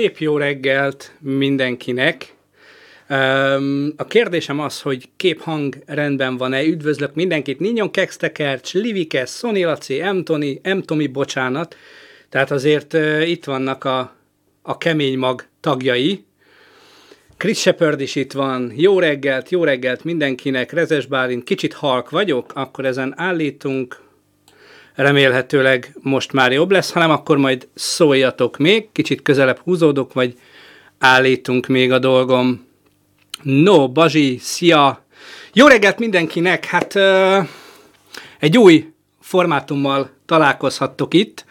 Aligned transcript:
Szép 0.00 0.18
jó 0.18 0.36
reggelt 0.36 1.12
mindenkinek! 1.18 2.34
A 3.96 4.04
kérdésem 4.08 4.60
az, 4.60 4.80
hogy 4.80 5.08
kép-hang 5.16 5.76
rendben 5.86 6.36
van-e? 6.36 6.62
Üdvözlök 6.62 7.14
mindenkit, 7.14 7.60
Ninyon 7.60 7.90
Kextekercs, 7.90 8.74
Livike, 8.74 9.26
Szoni 9.26 9.64
Laci, 9.64 10.02
M. 10.02 10.22
Tony, 10.22 10.60
M. 10.62 10.78
Tomi, 10.78 11.06
bocsánat. 11.06 11.76
Tehát 12.28 12.50
azért 12.50 12.96
itt 13.24 13.44
vannak 13.44 13.84
a, 13.84 14.16
a 14.62 14.78
kemény 14.78 15.18
mag 15.18 15.46
tagjai. 15.60 16.24
Chris 17.36 17.60
Shepard 17.60 18.00
is 18.00 18.14
itt 18.14 18.32
van. 18.32 18.72
Jó 18.76 18.98
reggelt, 18.98 19.50
jó 19.50 19.64
reggelt 19.64 20.04
mindenkinek. 20.04 20.72
Rezes 20.72 21.06
Bálint, 21.06 21.44
kicsit 21.44 21.72
halk 21.72 22.10
vagyok, 22.10 22.52
akkor 22.54 22.84
ezen 22.84 23.14
állítunk 23.16 24.00
remélhetőleg 25.02 25.96
most 26.02 26.32
már 26.32 26.52
jobb 26.52 26.70
lesz, 26.70 26.92
hanem 26.92 27.10
akkor 27.10 27.36
majd 27.36 27.68
szóljatok 27.74 28.58
még, 28.58 28.92
kicsit 28.92 29.22
közelebb 29.22 29.58
húzódok, 29.58 30.12
vagy 30.12 30.38
állítunk 30.98 31.66
még 31.66 31.92
a 31.92 31.98
dolgom. 31.98 32.66
No, 33.42 33.88
Bazsi, 33.88 34.38
szia! 34.40 35.04
Jó 35.52 35.66
reggelt 35.66 35.98
mindenkinek! 35.98 36.64
Hát 36.64 36.96
egy 38.38 38.58
új 38.58 38.92
formátummal 39.20 40.10
találkozhattok 40.26 41.14
itt. 41.14 41.44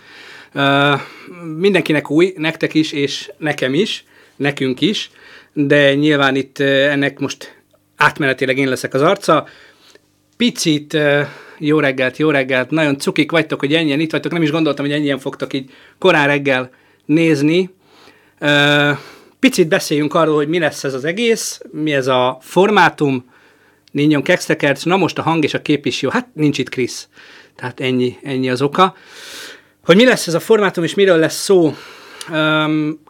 Mindenkinek 1.58 2.10
új, 2.10 2.34
nektek 2.38 2.74
is, 2.74 2.92
és 2.92 3.32
nekem 3.38 3.74
is, 3.74 4.04
nekünk 4.36 4.82
is, 4.82 5.12
de 5.54 5.96
nyilván 5.96 6.36
itt 6.36 6.60
ennek 6.60 7.20
most 7.20 7.62
átmenetileg 7.96 8.58
én 8.58 8.70
leszek 8.70 8.94
az 8.94 9.02
arca. 9.02 9.48
Picit 10.38 10.94
uh, 10.94 11.28
jó 11.60 11.80
reggelt, 11.80 12.18
jó 12.18 12.30
reggelt, 12.30 12.70
nagyon 12.70 12.98
cukik 12.98 13.32
vagytok, 13.32 13.60
hogy 13.60 13.74
ennyien 13.74 14.00
itt 14.00 14.12
vagytok, 14.12 14.32
nem 14.32 14.42
is 14.42 14.52
gondoltam, 14.52 14.86
hogy 14.86 14.94
ennyien 14.94 15.20
fogtok 15.20 15.54
így 15.54 15.70
korán 15.98 16.28
reggel 16.28 16.70
nézni. 17.06 17.70
Picit 19.40 19.68
beszéljünk 19.68 20.14
arról, 20.14 20.36
hogy 20.36 20.48
mi 20.48 20.60
lesz 20.60 20.84
ez 20.84 20.94
az 20.94 21.06
egész, 21.06 21.62
mi 21.72 21.94
ez 21.94 22.08
a 22.08 22.38
formátum, 22.42 23.26
Ninyon 23.92 24.24
Kextekerc, 24.24 24.84
na 24.84 24.98
most 24.98 25.18
a 25.18 25.22
hang 25.22 25.44
és 25.44 25.54
a 25.54 25.62
kép 25.62 25.86
is 25.86 26.02
jó, 26.02 26.10
hát 26.10 26.28
nincs 26.34 26.58
itt 26.58 26.70
Krisz, 26.70 27.08
tehát 27.56 27.80
ennyi, 27.80 28.18
ennyi 28.24 28.50
az 28.50 28.62
oka. 28.62 28.96
Hogy 29.86 29.96
mi 29.96 30.06
lesz 30.06 30.28
ez 30.28 30.34
a 30.34 30.40
formátum, 30.40 30.84
és 30.84 30.94
miről 30.94 31.18
lesz 31.18 31.44
szó? 31.44 31.76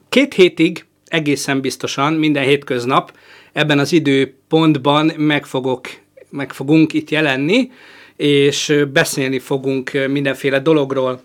Két 0.09 0.33
hétig 0.33 0.85
egészen 1.07 1.61
biztosan, 1.61 2.13
minden 2.13 2.43
hétköznap 2.43 3.17
ebben 3.53 3.79
az 3.79 3.91
időpontban 3.91 5.11
meg, 5.17 5.45
fogok, 5.45 5.87
meg 6.29 6.53
fogunk 6.53 6.93
itt 6.93 7.09
jelenni 7.09 7.71
és 8.19 8.75
beszélni 8.93 9.39
fogunk 9.39 9.91
mindenféle 10.07 10.59
dologról. 10.59 11.21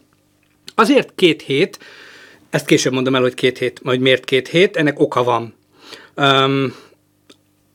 Azért 0.74 1.12
két 1.14 1.42
hét, 1.42 1.78
ezt 2.50 2.66
később 2.66 2.92
mondom 2.92 3.14
el, 3.14 3.20
hogy 3.20 3.34
két 3.34 3.58
hét, 3.58 3.82
majd 3.82 4.00
miért 4.00 4.24
két 4.24 4.48
hét, 4.48 4.76
ennek 4.76 5.00
oka 5.00 5.22
van. 5.22 5.54
Um, 6.16 6.74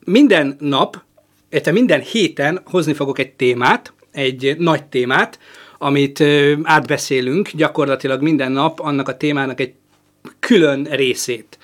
minden 0.04 0.56
nap, 0.60 1.02
illetve 1.50 1.72
minden 1.72 2.00
héten 2.00 2.60
hozni 2.64 2.92
fogok 2.92 3.18
egy 3.18 3.32
témát, 3.32 3.92
egy 4.12 4.54
nagy 4.58 4.84
témát, 4.84 5.38
amit 5.78 6.24
átbeszélünk 6.62 7.50
gyakorlatilag 7.50 8.22
minden 8.22 8.52
nap 8.52 8.80
annak 8.80 9.08
a 9.08 9.16
témának 9.16 9.60
egy 9.60 9.72
külön 10.38 10.84
részét. 10.90 11.58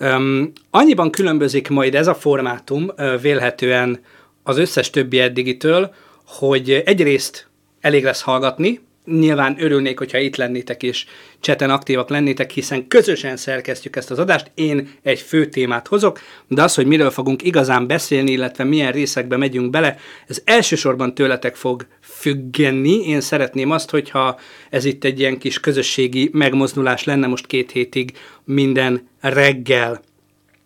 Um, 0.00 0.52
annyiban 0.70 1.10
különbözik 1.10 1.68
majd 1.68 1.94
ez 1.94 2.06
a 2.06 2.14
formátum 2.14 2.90
uh, 2.96 3.20
vélhetően 3.20 4.00
az 4.42 4.58
összes 4.58 4.90
többi 4.90 5.18
eddigitől, 5.18 5.94
hogy 6.28 6.70
egyrészt 6.70 7.48
elég 7.80 8.04
lesz 8.04 8.20
hallgatni, 8.20 8.80
nyilván 9.04 9.56
örülnék, 9.58 9.98
hogyha 9.98 10.18
itt 10.18 10.36
lennétek 10.36 10.82
és 10.82 11.06
cseten 11.40 11.70
aktívak 11.70 12.08
lennétek, 12.08 12.50
hiszen 12.50 12.88
közösen 12.88 13.36
szerkesztjük 13.36 13.96
ezt 13.96 14.10
az 14.10 14.18
adást, 14.18 14.50
én 14.54 14.90
egy 15.02 15.20
fő 15.20 15.46
témát 15.46 15.86
hozok, 15.86 16.20
de 16.48 16.62
az, 16.62 16.74
hogy 16.74 16.86
miről 16.86 17.10
fogunk 17.10 17.42
igazán 17.42 17.86
beszélni, 17.86 18.30
illetve 18.30 18.64
milyen 18.64 18.92
részekbe 18.92 19.36
megyünk 19.36 19.70
bele, 19.70 19.96
ez 20.26 20.42
elsősorban 20.44 21.14
tőletek 21.14 21.56
fog 21.56 21.86
függeni. 22.00 23.08
Én 23.08 23.20
szeretném 23.20 23.70
azt, 23.70 23.90
hogyha 23.90 24.38
ez 24.70 24.84
itt 24.84 25.04
egy 25.04 25.20
ilyen 25.20 25.38
kis 25.38 25.60
közösségi 25.60 26.30
megmozdulás 26.32 27.04
lenne 27.04 27.26
most 27.26 27.46
két 27.46 27.70
hétig 27.70 28.12
minden 28.44 29.08
reggel. 29.20 30.00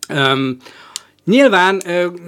Um, 0.09 0.57
Nyilván 1.25 1.81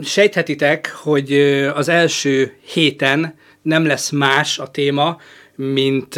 sejthetitek, 0.03 0.91
hogy 0.95 1.33
az 1.73 1.89
első 1.89 2.57
héten 2.61 3.35
nem 3.61 3.85
lesz 3.85 4.09
más 4.09 4.59
a 4.59 4.67
téma, 4.71 5.17
mint 5.55 6.15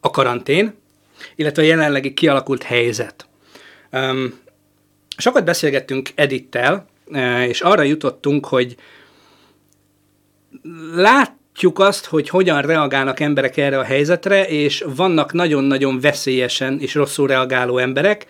a 0.00 0.10
karantén, 0.10 0.74
illetve 1.34 1.62
a 1.62 1.66
jelenlegi 1.66 2.14
kialakult 2.14 2.62
helyzet. 2.62 3.26
Sokat 5.16 5.44
beszélgettünk 5.44 6.08
Edittel, 6.14 6.86
és 7.46 7.60
arra 7.60 7.82
jutottunk, 7.82 8.46
hogy 8.46 8.76
látjuk 10.94 11.78
azt, 11.78 12.06
hogy 12.06 12.28
hogyan 12.28 12.62
reagálnak 12.62 13.20
emberek 13.20 13.56
erre 13.56 13.78
a 13.78 13.84
helyzetre, 13.84 14.48
és 14.48 14.84
vannak 14.94 15.32
nagyon-nagyon 15.32 16.00
veszélyesen 16.00 16.80
és 16.80 16.94
rosszul 16.94 17.26
reagáló 17.26 17.78
emberek, 17.78 18.26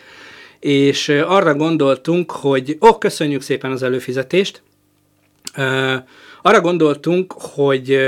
és 0.60 1.08
arra 1.08 1.54
gondoltunk, 1.54 2.30
hogy 2.30 2.78
ó, 2.80 2.88
oh, 2.88 2.98
köszönjük 2.98 3.42
szépen 3.42 3.70
az 3.70 3.82
előfizetést, 3.82 4.62
arra 6.42 6.60
gondoltunk, 6.60 7.32
hogy 7.32 7.98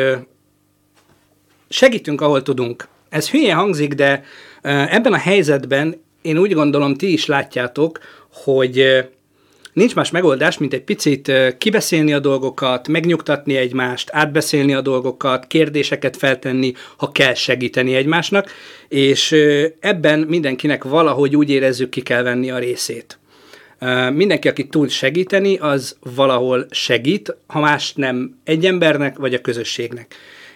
segítünk, 1.68 2.20
ahol 2.20 2.42
tudunk. 2.42 2.88
Ez 3.08 3.30
hülye 3.30 3.54
hangzik, 3.54 3.94
de 3.94 4.24
ebben 4.62 5.12
a 5.12 5.16
helyzetben 5.16 6.02
én 6.22 6.38
úgy 6.38 6.52
gondolom, 6.52 6.94
ti 6.94 7.12
is 7.12 7.26
látjátok, 7.26 7.98
hogy 8.32 9.04
nincs 9.72 9.94
más 9.94 10.10
megoldás, 10.10 10.58
mint 10.58 10.72
egy 10.72 10.82
picit 10.82 11.32
kibeszélni 11.58 12.12
a 12.12 12.18
dolgokat, 12.18 12.88
megnyugtatni 12.88 13.56
egymást, 13.56 14.10
átbeszélni 14.12 14.74
a 14.74 14.80
dolgokat, 14.80 15.46
kérdéseket 15.46 16.16
feltenni, 16.16 16.72
ha 16.96 17.12
kell 17.12 17.34
segíteni 17.34 17.94
egymásnak, 17.94 18.50
és 18.88 19.32
ebben 19.80 20.18
mindenkinek 20.18 20.84
valahogy 20.84 21.36
úgy 21.36 21.50
érezzük, 21.50 21.90
ki 21.90 22.00
kell 22.00 22.22
venni 22.22 22.50
a 22.50 22.58
részét. 22.58 23.18
Mindenki, 24.12 24.48
aki 24.48 24.66
tud 24.66 24.90
segíteni, 24.90 25.56
az 25.56 25.96
valahol 26.14 26.66
segít, 26.70 27.36
ha 27.46 27.60
más 27.60 27.92
nem 27.94 28.40
egy 28.44 28.66
embernek, 28.66 29.18
vagy 29.18 29.34
a 29.34 29.40
közösségnek. 29.40 30.14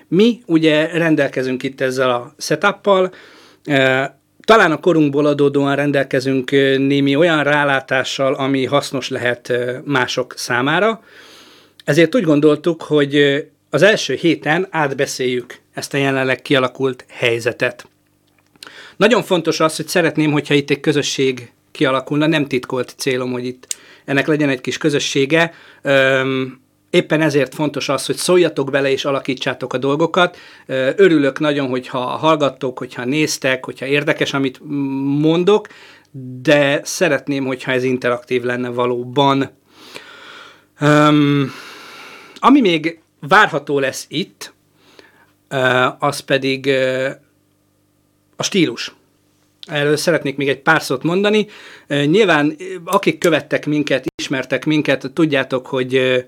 Mi 0.09 0.43
ugye 0.47 0.87
rendelkezünk 0.87 1.62
itt 1.62 1.81
ezzel 1.81 2.10
a 2.10 2.34
setuppal, 2.38 3.12
talán 4.47 4.73
a 4.73 4.81
korunkból 4.81 5.27
adódóan 5.27 5.77
rendelkezünk 5.77 6.51
némi 6.79 7.17
olyan 7.17 7.43
rálátással, 7.43 8.34
ami 8.34 8.65
hasznos 8.65 9.09
lehet 9.09 9.53
mások 9.84 10.34
számára. 10.37 11.03
Ezért 11.84 12.15
úgy 12.15 12.23
gondoltuk, 12.23 12.83
hogy 12.83 13.45
az 13.71 13.83
első 13.83 14.15
héten 14.15 14.67
átbeszéljük 14.71 15.59
ezt 15.75 15.95
a 15.95 15.97
jelenleg 15.97 16.43
kialakult 16.43 17.05
helyzetet. 17.09 17.89
Nagyon 18.97 19.23
fontos 19.23 19.61
az, 19.61 19.77
hogy 19.77 19.89
szeretném, 19.89 20.33
hogyha 20.33 20.55
itt 20.55 20.71
egy 20.71 20.81
közösség 20.81 21.53
kialakulna, 21.71 22.27
nem 22.27 22.47
titkolt 22.47 22.95
célom, 22.97 23.33
hogy 23.33 23.47
itt 23.47 23.77
ennek 24.05 24.27
legyen 24.27 24.49
egy 24.49 24.61
kis 24.61 24.78
közössége. 24.78 25.53
Éppen 26.97 27.21
ezért 27.21 27.55
fontos 27.55 27.89
az, 27.89 28.07
hogy 28.07 28.17
szóljatok 28.17 28.71
bele 28.71 28.91
és 28.91 29.05
alakítsátok 29.05 29.73
a 29.73 29.79
dolgokat. 29.79 30.37
Örülök 30.97 31.39
nagyon, 31.39 31.69
hogyha 31.69 31.99
hallgattok, 31.99 32.79
hogyha 32.79 33.05
néztek, 33.05 33.65
hogyha 33.65 33.87
érdekes, 33.87 34.33
amit 34.33 34.61
mondok, 35.21 35.67
de 36.43 36.81
szeretném, 36.84 37.45
hogyha 37.45 37.73
ez 37.73 37.84
interaktív 37.84 38.43
lenne 38.43 38.69
valóban. 38.69 39.51
Um, 40.81 41.53
ami 42.34 42.60
még 42.60 42.98
várható 43.21 43.78
lesz 43.78 44.07
itt, 44.09 44.54
az 45.98 46.21
pedig 46.21 46.71
a 48.37 48.43
stílus. 48.43 48.95
Erről 49.66 49.97
szeretnék 49.97 50.37
még 50.37 50.48
egy 50.48 50.60
pár 50.60 50.83
szót 50.83 51.03
mondani. 51.03 51.47
Nyilván, 51.89 52.57
akik 52.84 53.19
követtek 53.19 53.66
minket, 53.66 54.04
ismertek 54.22 54.65
minket, 54.65 55.10
tudjátok, 55.15 55.66
hogy 55.66 56.25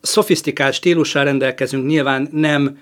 szofisztikált 0.00 0.74
stílussal 0.74 1.24
rendelkezünk, 1.24 1.86
nyilván 1.86 2.28
nem 2.32 2.78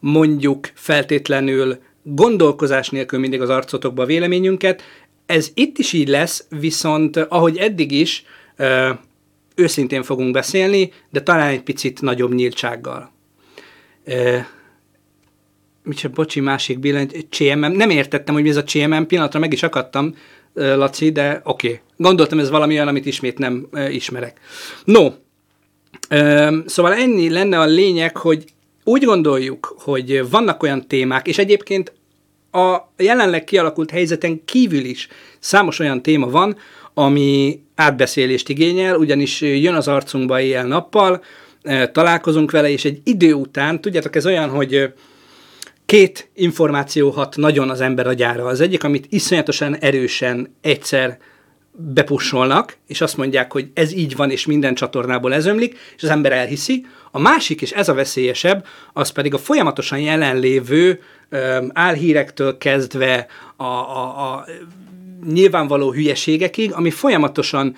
mondjuk 0.00 0.70
feltétlenül 0.74 1.78
gondolkozás 2.02 2.90
nélkül 2.90 3.18
mindig 3.18 3.40
az 3.40 3.48
arcotokba 3.48 4.04
véleményünket. 4.04 4.82
Ez 5.26 5.50
itt 5.54 5.78
is 5.78 5.92
így 5.92 6.08
lesz, 6.08 6.46
viszont 6.48 7.16
ahogy 7.16 7.56
eddig 7.56 7.92
is, 7.92 8.24
őszintén 9.54 10.02
fogunk 10.02 10.32
beszélni, 10.32 10.92
de 11.10 11.22
talán 11.22 11.48
egy 11.48 11.62
picit 11.62 12.00
nagyobb 12.00 12.34
nyíltsággal. 12.34 13.12
Micsoda, 15.82 16.14
bocsi, 16.14 16.40
másik 16.40 16.78
billent, 16.78 17.26
CMM, 17.30 17.72
nem 17.72 17.90
értettem, 17.90 18.34
hogy 18.34 18.42
mi 18.42 18.48
ez 18.48 18.56
a 18.56 18.62
CMM, 18.62 19.06
pillanatra 19.06 19.40
meg 19.40 19.52
is 19.52 19.62
akadtam, 19.62 20.14
Laci, 20.54 21.12
de 21.12 21.40
oké. 21.44 21.66
Okay. 21.68 21.80
Gondoltam, 21.96 22.38
ez 22.38 22.50
valami 22.50 22.74
olyan, 22.74 22.88
amit 22.88 23.06
ismét 23.06 23.38
nem 23.38 23.68
ismerek. 23.90 24.40
No, 24.84 25.08
Szóval 26.66 26.92
ennyi 26.92 27.30
lenne 27.30 27.58
a 27.58 27.64
lényeg, 27.64 28.16
hogy 28.16 28.44
úgy 28.84 29.04
gondoljuk, 29.04 29.76
hogy 29.78 30.30
vannak 30.30 30.62
olyan 30.62 30.86
témák, 30.86 31.26
és 31.26 31.38
egyébként 31.38 31.92
a 32.52 32.76
jelenleg 32.96 33.44
kialakult 33.44 33.90
helyzeten 33.90 34.44
kívül 34.44 34.84
is 34.84 35.08
számos 35.38 35.78
olyan 35.78 36.02
téma 36.02 36.30
van, 36.30 36.56
ami 36.94 37.60
átbeszélést 37.74 38.48
igényel, 38.48 38.96
ugyanis 38.96 39.40
jön 39.40 39.74
az 39.74 39.88
arcunkba 39.88 40.40
éjjel-nappal, 40.40 41.22
találkozunk 41.92 42.50
vele, 42.50 42.70
és 42.70 42.84
egy 42.84 43.00
idő 43.04 43.32
után, 43.32 43.80
tudjátok, 43.80 44.16
ez 44.16 44.26
olyan, 44.26 44.48
hogy 44.48 44.92
két 45.86 46.30
információ 46.34 47.10
hat 47.10 47.36
nagyon 47.36 47.70
az 47.70 47.80
ember 47.80 48.06
agyára. 48.06 48.44
Az 48.44 48.60
egyik, 48.60 48.84
amit 48.84 49.06
iszonyatosan 49.08 49.76
erősen 49.76 50.54
egyszer 50.60 51.18
bepussolnak, 51.82 52.76
és 52.86 53.00
azt 53.00 53.16
mondják, 53.16 53.52
hogy 53.52 53.70
ez 53.74 53.92
így 53.92 54.16
van, 54.16 54.30
és 54.30 54.46
minden 54.46 54.74
csatornából 54.74 55.34
ez 55.34 55.46
ömlik, 55.46 55.78
és 55.96 56.02
az 56.02 56.08
ember 56.08 56.32
elhiszi. 56.32 56.86
A 57.10 57.18
másik, 57.18 57.62
és 57.62 57.70
ez 57.70 57.88
a 57.88 57.94
veszélyesebb, 57.94 58.66
az 58.92 59.10
pedig 59.10 59.34
a 59.34 59.38
folyamatosan 59.38 59.98
jelenlévő 59.98 61.00
álhírektől 61.72 62.58
kezdve 62.58 63.26
a, 63.56 63.64
a, 63.64 64.34
a 64.34 64.44
nyilvánvaló 65.32 65.92
hülyeségekig, 65.92 66.72
ami 66.72 66.90
folyamatosan 66.90 67.76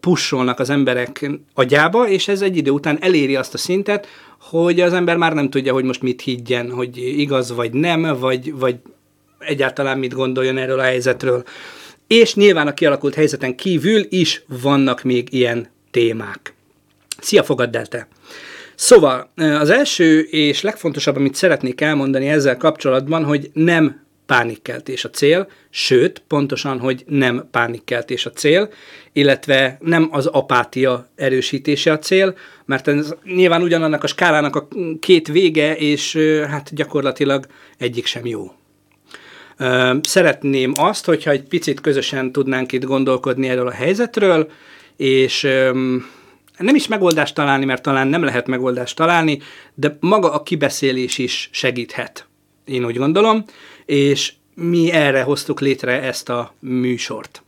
pusolnak 0.00 0.58
az 0.58 0.70
emberek 0.70 1.30
agyába, 1.54 2.08
és 2.08 2.28
ez 2.28 2.42
egy 2.42 2.56
idő 2.56 2.70
után 2.70 2.98
eléri 3.00 3.36
azt 3.36 3.54
a 3.54 3.58
szintet, 3.58 4.06
hogy 4.38 4.80
az 4.80 4.92
ember 4.92 5.16
már 5.16 5.32
nem 5.32 5.50
tudja, 5.50 5.72
hogy 5.72 5.84
most 5.84 6.02
mit 6.02 6.20
higgyen, 6.20 6.70
hogy 6.70 6.96
igaz 6.96 7.54
vagy 7.54 7.72
nem, 7.72 8.18
vagy, 8.18 8.54
vagy 8.54 8.76
egyáltalán 9.38 9.98
mit 9.98 10.14
gondoljon 10.14 10.58
erről 10.58 10.78
a 10.78 10.82
helyzetről. 10.82 11.44
És 12.06 12.34
nyilván 12.34 12.66
a 12.66 12.74
kialakult 12.74 13.14
helyzeten 13.14 13.56
kívül 13.56 14.06
is 14.08 14.42
vannak 14.62 15.02
még 15.02 15.32
ilyen 15.32 15.68
témák. 15.90 16.54
Szia, 17.20 17.42
fogadd 17.42 17.76
el 17.76 17.86
te! 17.86 18.08
Szóval 18.74 19.30
az 19.36 19.70
első 19.70 20.20
és 20.20 20.62
legfontosabb, 20.62 21.16
amit 21.16 21.34
szeretnék 21.34 21.80
elmondani 21.80 22.28
ezzel 22.28 22.56
kapcsolatban, 22.56 23.24
hogy 23.24 23.50
nem 23.52 24.02
pánikkeltés 24.26 25.04
a 25.04 25.10
cél, 25.10 25.48
sőt, 25.70 26.22
pontosan, 26.28 26.78
hogy 26.78 27.04
nem 27.06 27.48
pánikkeltés 27.50 28.26
a 28.26 28.30
cél, 28.30 28.72
illetve 29.12 29.76
nem 29.80 30.08
az 30.10 30.26
apátia 30.26 31.08
erősítése 31.14 31.92
a 31.92 31.98
cél, 31.98 32.36
mert 32.64 32.88
ez 32.88 33.14
nyilván 33.24 33.62
ugyanannak 33.62 34.02
a 34.02 34.06
skálának 34.06 34.56
a 34.56 34.68
két 35.00 35.28
vége, 35.28 35.76
és 35.76 36.16
hát 36.48 36.74
gyakorlatilag 36.74 37.46
egyik 37.78 38.06
sem 38.06 38.26
jó. 38.26 38.52
Szeretném 40.02 40.72
azt, 40.76 41.04
hogyha 41.04 41.30
egy 41.30 41.42
picit 41.42 41.80
közösen 41.80 42.32
tudnánk 42.32 42.72
itt 42.72 42.84
gondolkodni 42.84 43.48
erről 43.48 43.66
a 43.66 43.72
helyzetről, 43.72 44.50
és 44.96 45.42
nem 46.58 46.74
is 46.74 46.86
megoldást 46.88 47.34
találni, 47.34 47.64
mert 47.64 47.82
talán 47.82 48.08
nem 48.08 48.22
lehet 48.22 48.46
megoldást 48.46 48.96
találni, 48.96 49.40
de 49.74 49.96
maga 50.00 50.32
a 50.32 50.42
kibeszélés 50.42 51.18
is 51.18 51.48
segíthet, 51.52 52.26
én 52.64 52.84
úgy 52.84 52.96
gondolom, 52.96 53.44
és 53.84 54.32
mi 54.54 54.90
erre 54.90 55.22
hoztuk 55.22 55.60
létre 55.60 56.02
ezt 56.02 56.28
a 56.28 56.54
műsort. 56.58 57.42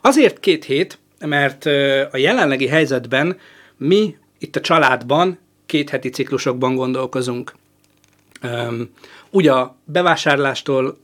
Azért 0.00 0.40
két 0.40 0.64
hét, 0.64 0.98
mert 1.26 1.66
a 2.12 2.16
jelenlegi 2.16 2.66
helyzetben 2.66 3.38
mi 3.76 4.16
itt 4.38 4.56
a 4.56 4.60
családban 4.60 5.38
két 5.66 5.90
heti 5.90 6.08
ciklusokban 6.08 6.74
gondolkozunk. 6.74 7.54
Ugye 9.30 9.52
a 9.52 9.76
bevásárlástól 9.84 10.98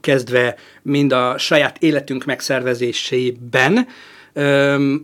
kezdve, 0.00 0.56
mind 0.82 1.12
a 1.12 1.38
saját 1.38 1.82
életünk 1.82 2.24
megszervezésében, 2.24 3.86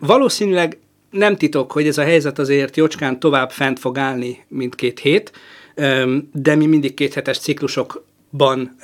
valószínűleg 0.00 0.78
nem 1.10 1.36
titok, 1.36 1.72
hogy 1.72 1.86
ez 1.86 1.98
a 1.98 2.02
helyzet 2.02 2.38
azért 2.38 2.76
jócskán 2.76 3.20
tovább 3.20 3.50
fent 3.50 3.78
fog 3.78 3.98
állni, 3.98 4.44
mint 4.48 4.74
két 4.74 4.98
hét, 4.98 5.32
de 6.32 6.54
mi 6.54 6.66
mindig 6.66 6.94
kéthetes 6.94 7.38
ciklusokban 7.38 8.76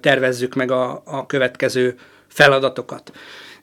tervezzük 0.00 0.54
meg 0.54 0.70
a, 0.70 1.02
a 1.04 1.26
következő 1.26 1.98
feladatokat. 2.28 3.12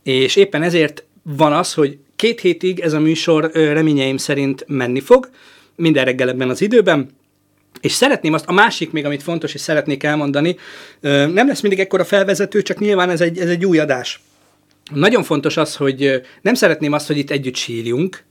És 0.04 0.36
éppen 0.36 0.64
ezért 0.64 1.04
van 1.24 1.54
az, 1.54 1.74
hogy 1.74 1.98
két 2.16 2.40
hétig 2.40 2.80
ez 2.80 2.94
a 2.94 3.00
műsor 3.00 3.52
reményeim 3.54 4.18
szerint 4.18 4.64
menni 4.68 5.00
fog, 5.00 5.30
minden 5.76 6.06
reggel 6.06 6.30
ebben 6.30 6.50
az 6.50 6.62
időben, 6.62 7.10
és 7.82 7.92
szeretném 7.92 8.34
azt, 8.34 8.46
a 8.48 8.54
másik 8.54 8.92
még, 8.92 9.06
amit 9.06 9.24
fontos, 9.24 9.54
és 9.54 9.62
szeretnék 9.62 10.04
elmondani, 10.04 10.56
nem 11.02 11.48
lesz 11.48 11.62
mindig 11.62 11.80
ekkora 11.80 12.04
felvezető, 12.04 12.62
csak 12.62 12.80
nyilván 12.80 13.10
ez 13.10 13.22
egy, 13.22 13.38
ez 13.38 13.50
egy 13.50 13.66
új 13.66 13.80
adás. 13.80 14.22
Nagyon 14.94 15.24
fontos 15.24 15.58
az, 15.58 15.76
hogy 15.76 16.22
nem 16.42 16.54
szeretném 16.54 16.94
azt, 16.94 17.08
hogy 17.08 17.18
itt 17.18 17.32
együtt 17.32 17.56
sírjunk, 17.56 18.24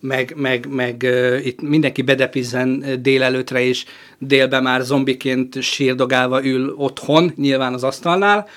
meg, 0.00 0.32
meg, 0.36 0.66
meg 0.70 1.06
itt 1.44 1.60
mindenki 1.60 2.02
bedepizzen 2.02 2.84
délelőtre, 3.02 3.60
és 3.60 3.84
délben 4.18 4.62
már 4.62 4.80
zombiként 4.80 5.62
sírdogálva 5.62 6.44
ül 6.44 6.74
otthon, 6.76 7.32
nyilván 7.36 7.74
az 7.74 7.84
asztalnál, 7.84 8.48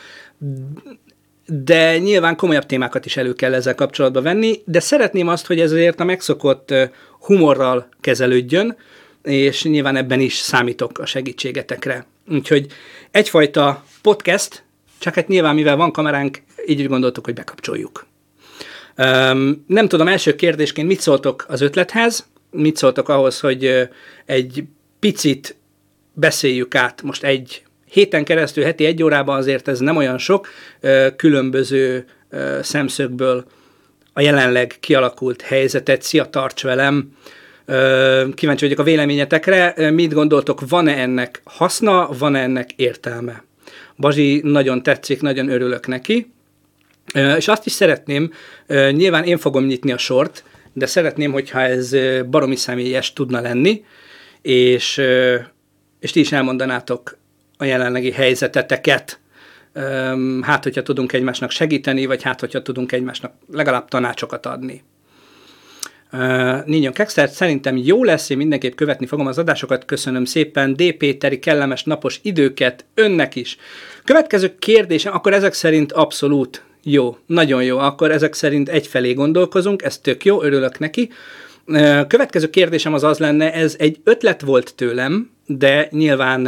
de 1.45 1.97
nyilván 1.97 2.35
komolyabb 2.35 2.65
témákat 2.65 3.05
is 3.05 3.17
elő 3.17 3.33
kell 3.33 3.53
ezzel 3.53 3.75
kapcsolatban 3.75 4.23
venni, 4.23 4.61
de 4.65 4.79
szeretném 4.79 5.27
azt, 5.27 5.47
hogy 5.47 5.59
ezért 5.59 5.99
a 5.99 6.03
megszokott 6.03 6.73
humorral 7.19 7.89
kezelődjön, 8.01 8.77
és 9.27 9.63
nyilván 9.63 9.95
ebben 9.95 10.19
is 10.19 10.33
számítok 10.35 10.99
a 10.99 11.05
segítségetekre. 11.05 12.05
Úgyhogy 12.29 12.65
egyfajta 13.11 13.85
podcast, 14.01 14.63
csak 14.99 15.13
hát 15.13 15.27
nyilván 15.27 15.55
mivel 15.55 15.75
van 15.75 15.91
kameránk, 15.91 16.41
így 16.67 16.81
úgy 16.81 16.87
gondoltuk, 16.87 17.25
hogy 17.25 17.33
bekapcsoljuk. 17.33 18.05
Um, 18.97 19.63
nem 19.67 19.87
tudom, 19.87 20.07
első 20.07 20.35
kérdésként 20.35 20.87
mit 20.87 20.99
szóltok 20.99 21.45
az 21.47 21.61
ötlethez, 21.61 22.27
mit 22.51 22.77
szóltok 22.77 23.09
ahhoz, 23.09 23.39
hogy 23.39 23.89
egy 24.25 24.63
picit 24.99 25.55
beszéljük 26.13 26.75
át 26.75 27.01
most 27.01 27.23
egy 27.23 27.63
héten 27.85 28.23
keresztül, 28.23 28.63
heti 28.63 28.85
egy 28.85 29.03
órában 29.03 29.37
azért 29.37 29.67
ez 29.67 29.79
nem 29.79 29.97
olyan 29.97 30.17
sok, 30.17 30.47
különböző 31.15 32.05
szemszögből 32.61 33.45
a 34.13 34.21
jelenleg 34.21 34.75
kialakult 34.79 35.41
helyzetet. 35.41 36.01
Szia, 36.01 36.25
tarts 36.25 36.63
velem! 36.63 37.11
Kíváncsi 38.33 38.63
vagyok 38.63 38.79
a 38.79 38.83
véleményetekre. 38.83 39.91
Mit 39.91 40.13
gondoltok, 40.13 40.69
van-e 40.69 40.97
ennek 40.97 41.41
haszna, 41.43 42.09
van-e 42.17 42.39
ennek 42.39 42.71
értelme? 42.71 43.43
Bazsi 43.97 44.41
nagyon 44.43 44.83
tetszik, 44.83 45.21
nagyon 45.21 45.49
örülök 45.49 45.87
neki. 45.87 46.31
És 47.37 47.47
azt 47.47 47.65
is 47.65 47.71
szeretném, 47.71 48.31
nyilván 48.91 49.23
én 49.23 49.37
fogom 49.37 49.65
nyitni 49.65 49.91
a 49.91 49.97
sort, 49.97 50.43
de 50.73 50.85
szeretném, 50.85 51.31
hogyha 51.31 51.61
ez 51.61 51.95
baromi 52.29 52.55
személyes 52.55 53.13
tudna 53.13 53.41
lenni, 53.41 53.83
és, 54.41 55.01
és 55.99 56.11
ti 56.11 56.19
is 56.19 56.31
elmondanátok 56.31 57.17
a 57.57 57.63
jelenlegi 57.63 58.11
helyzeteteket, 58.11 59.19
hát, 60.41 60.63
hogyha 60.63 60.81
tudunk 60.81 61.13
egymásnak 61.13 61.51
segíteni, 61.51 62.05
vagy 62.05 62.23
hát, 62.23 62.39
hogyha 62.39 62.61
tudunk 62.61 62.91
egymásnak 62.91 63.33
legalább 63.51 63.87
tanácsokat 63.87 64.45
adni. 64.45 64.83
Uh, 66.13 66.65
Ninyon 66.65 66.93
szerintem 67.15 67.77
jó 67.77 68.03
lesz, 68.03 68.29
én 68.29 68.37
mindenképp 68.37 68.75
követni 68.75 69.05
fogom 69.05 69.27
az 69.27 69.37
adásokat, 69.37 69.85
köszönöm 69.85 70.25
szépen, 70.25 70.73
D. 70.73 70.91
Péteri, 70.91 71.39
kellemes 71.39 71.83
napos 71.83 72.19
időket, 72.23 72.85
önnek 72.93 73.35
is. 73.35 73.57
Következő 74.03 74.55
kérdésem, 74.59 75.13
akkor 75.13 75.33
ezek 75.33 75.53
szerint 75.53 75.91
abszolút 75.91 76.63
jó, 76.83 77.17
nagyon 77.25 77.63
jó, 77.63 77.77
akkor 77.77 78.11
ezek 78.11 78.33
szerint 78.33 78.69
egyfelé 78.69 79.13
gondolkozunk, 79.13 79.81
ez 79.83 79.97
tök 79.97 80.25
jó, 80.25 80.43
örülök 80.43 80.79
neki. 80.79 81.09
Következő 82.07 82.49
kérdésem 82.49 82.93
az 82.93 83.03
az 83.03 83.17
lenne, 83.17 83.53
ez 83.53 83.75
egy 83.79 83.99
ötlet 84.03 84.41
volt 84.41 84.75
tőlem, 84.75 85.29
de 85.45 85.87
nyilván 85.91 86.43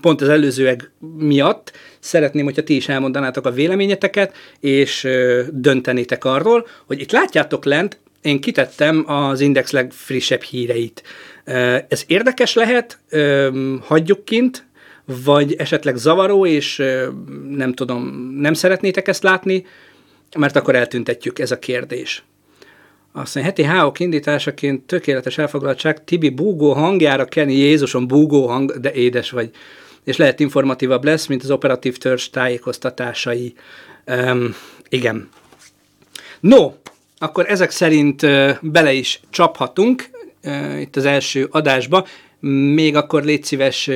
pont 0.00 0.20
az 0.20 0.28
előzőek 0.28 0.90
miatt 1.16 1.72
szeretném, 1.98 2.44
hogyha 2.44 2.62
ti 2.62 2.76
is 2.76 2.88
elmondanátok 2.88 3.46
a 3.46 3.50
véleményeteket, 3.50 4.34
és 4.60 5.08
döntenétek 5.50 6.24
arról, 6.24 6.66
hogy 6.86 7.00
itt 7.00 7.12
látjátok 7.12 7.64
lent, 7.64 7.98
én 8.24 8.40
kitettem 8.40 9.04
az 9.10 9.40
Index 9.40 9.70
legfrissebb 9.70 10.42
híreit. 10.42 11.02
Ez 11.88 12.04
érdekes 12.06 12.54
lehet, 12.54 12.98
hagyjuk 13.80 14.24
kint, 14.24 14.66
vagy 15.24 15.54
esetleg 15.54 15.96
zavaró, 15.96 16.46
és 16.46 16.82
nem 17.48 17.72
tudom, 17.72 18.30
nem 18.38 18.54
szeretnétek 18.54 19.08
ezt 19.08 19.22
látni, 19.22 19.66
mert 20.38 20.56
akkor 20.56 20.74
eltüntetjük 20.74 21.38
ez 21.38 21.50
a 21.50 21.58
kérdés. 21.58 22.24
Azt 23.12 23.34
mondja, 23.34 23.52
heti 23.52 23.62
háok 23.62 24.00
indításaként 24.00 24.86
tökéletes 24.86 25.38
elfoglaltság, 25.38 26.04
Tibi 26.04 26.28
búgó 26.28 26.72
hangjára 26.72 27.24
kenni, 27.24 27.54
Jézusom, 27.54 28.06
búgó 28.06 28.46
hang, 28.46 28.72
de 28.80 28.92
édes 28.92 29.30
vagy. 29.30 29.50
És 30.04 30.16
lehet 30.16 30.40
informatívabb 30.40 31.04
lesz, 31.04 31.26
mint 31.26 31.42
az 31.42 31.50
operatív 31.50 31.96
törzs 31.96 32.28
tájékoztatásai. 32.28 33.54
Um, 34.06 34.54
igen. 34.88 35.28
No, 36.40 36.72
akkor 37.24 37.50
ezek 37.50 37.70
szerint 37.70 38.26
bele 38.60 38.92
is 38.92 39.20
csaphatunk 39.30 40.10
itt 40.80 40.96
az 40.96 41.04
első 41.04 41.48
adásba. 41.50 42.06
Még 42.74 42.96
akkor 42.96 43.22
légy 43.22 43.44
szíves, 43.44 43.90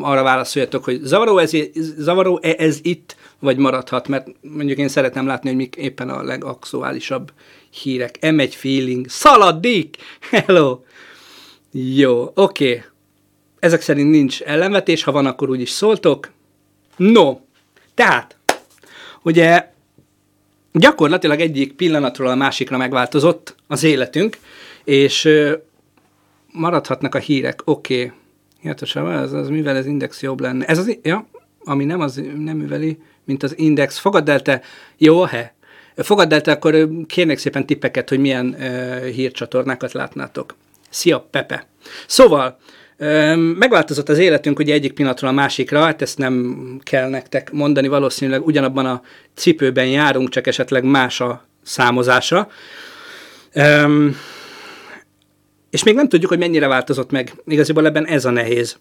arra 0.00 0.22
válaszoljatok, 0.22 0.84
hogy 0.84 1.00
zavaró 1.02 1.38
ez, 1.38 1.50
zavaró 1.96 2.38
-e 2.42 2.54
ez 2.58 2.78
itt, 2.82 3.16
vagy 3.38 3.56
maradhat, 3.56 4.08
mert 4.08 4.26
mondjuk 4.40 4.78
én 4.78 4.88
szeretem 4.88 5.26
látni, 5.26 5.48
hogy 5.48 5.58
mik 5.58 5.76
éppen 5.76 6.08
a 6.08 6.22
legaktuálisabb 6.22 7.32
hírek. 7.70 8.18
M1 8.20 8.52
feeling. 8.54 9.08
Szaladik! 9.08 9.96
Hello! 10.30 10.80
Jó, 11.72 12.22
oké. 12.34 12.68
Okay. 12.68 12.82
Ezek 13.58 13.80
szerint 13.80 14.10
nincs 14.10 14.40
ellenvetés, 14.42 15.02
ha 15.02 15.12
van, 15.12 15.26
akkor 15.26 15.50
úgyis 15.50 15.70
szóltok. 15.70 16.30
No, 16.96 17.38
tehát, 17.94 18.36
ugye 19.22 19.71
gyakorlatilag 20.72 21.40
egyik 21.40 21.72
pillanatról 21.72 22.28
a 22.28 22.34
másikra 22.34 22.76
megváltozott 22.76 23.54
az 23.66 23.82
életünk, 23.82 24.38
és 24.84 25.28
maradhatnak 26.52 27.14
a 27.14 27.18
hírek, 27.18 27.60
oké, 27.64 27.94
okay. 27.94 28.12
hihetősen, 28.60 29.06
az, 29.06 29.32
az 29.32 29.48
mivel 29.48 29.76
az 29.76 29.86
index 29.86 30.22
jobb 30.22 30.40
lenne. 30.40 30.64
Ez 30.64 30.78
az, 30.78 30.98
ja, 31.02 31.26
ami 31.64 31.84
nem, 31.84 32.00
az 32.00 32.22
nem 32.36 32.56
műveli, 32.56 32.98
mint 33.24 33.42
az 33.42 33.58
index. 33.58 33.98
Fogadd 33.98 34.30
el 34.30 34.42
te, 34.42 34.62
jó, 34.96 35.22
he. 35.22 35.54
Fogadd 35.96 36.32
el 36.32 36.40
te, 36.40 36.52
akkor 36.52 36.88
kérnék 37.06 37.38
szépen 37.38 37.66
tippeket, 37.66 38.08
hogy 38.08 38.18
milyen 38.18 38.46
uh, 38.46 39.04
hírcsatornákat 39.04 39.92
látnátok. 39.92 40.54
Szia, 40.90 41.20
Pepe. 41.30 41.66
Szóval, 42.06 42.58
Megváltozott 43.58 44.08
az 44.08 44.18
életünk 44.18 44.58
ugye 44.58 44.74
egyik 44.74 44.92
pillanatról 44.92 45.30
a 45.30 45.34
másikra, 45.34 45.82
hát 45.82 46.02
ezt 46.02 46.18
nem 46.18 46.56
kell 46.82 47.08
nektek 47.08 47.52
mondani, 47.52 47.88
valószínűleg 47.88 48.46
ugyanabban 48.46 48.86
a 48.86 49.02
cipőben 49.34 49.86
járunk, 49.86 50.28
csak 50.28 50.46
esetleg 50.46 50.84
más 50.84 51.20
a 51.20 51.44
számozása. 51.62 52.48
Um, 53.54 54.16
és 55.70 55.82
még 55.82 55.94
nem 55.94 56.08
tudjuk, 56.08 56.30
hogy 56.30 56.38
mennyire 56.38 56.66
változott 56.66 57.10
meg. 57.10 57.32
Igaziból 57.46 57.86
ebben 57.86 58.06
ez 58.06 58.24
a 58.24 58.30
nehéz. 58.30 58.76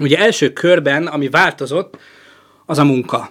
Ugye 0.00 0.18
első 0.18 0.52
körben, 0.52 1.06
ami 1.06 1.28
változott, 1.28 1.96
az 2.66 2.78
a 2.78 2.84
munka. 2.84 3.30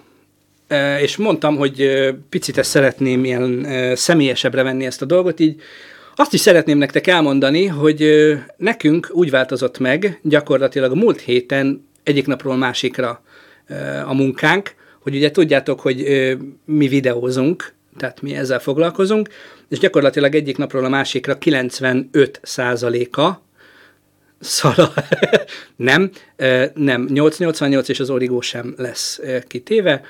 És 1.00 1.16
mondtam, 1.16 1.56
hogy 1.56 1.88
picit 2.28 2.58
ezt 2.58 2.70
szeretném 2.70 3.24
ilyen 3.24 3.66
személyesebbre 3.96 4.62
venni 4.62 4.86
ezt 4.86 5.02
a 5.02 5.06
dolgot, 5.06 5.40
így 5.40 5.62
azt 6.22 6.32
is 6.32 6.40
szeretném 6.40 6.78
nektek 6.78 7.06
elmondani, 7.06 7.66
hogy 7.66 8.08
nekünk 8.56 9.08
úgy 9.12 9.30
változott 9.30 9.78
meg 9.78 10.18
gyakorlatilag 10.22 10.90
a 10.90 10.94
múlt 10.94 11.20
héten 11.20 11.88
egyik 12.02 12.26
napról 12.26 12.56
másikra 12.56 13.22
a 14.06 14.14
munkánk, 14.14 14.74
hogy 15.00 15.14
ugye 15.14 15.30
tudjátok, 15.30 15.80
hogy 15.80 16.06
mi 16.64 16.88
videózunk, 16.88 17.72
tehát 17.96 18.20
mi 18.20 18.34
ezzel 18.34 18.58
foglalkozunk, 18.58 19.28
és 19.68 19.78
gyakorlatilag 19.78 20.34
egyik 20.34 20.56
napról 20.56 20.84
a 20.84 20.88
másikra 20.88 21.38
95 21.38 22.40
százaléka 22.42 23.42
szala, 24.40 24.92
nem, 25.76 26.10
nem, 26.74 27.08
888 27.10 27.88
és 27.88 28.00
az 28.00 28.10
origó 28.10 28.40
sem 28.40 28.74
lesz 28.76 29.20
kitéve, 29.46 30.04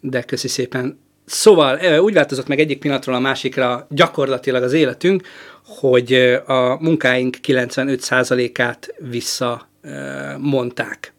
de 0.00 0.22
köszi 0.22 0.48
szépen. 0.48 0.98
Szóval 1.28 1.98
úgy 1.98 2.14
változott 2.14 2.46
meg 2.46 2.60
egyik 2.60 2.78
pillanatról 2.78 3.14
a 3.14 3.18
másikra 3.18 3.86
gyakorlatilag 3.90 4.62
az 4.62 4.72
életünk, 4.72 5.26
hogy 5.64 6.12
a 6.46 6.76
munkáink 6.80 7.36
95%-át 7.42 8.94
visszamondták. 8.98 11.12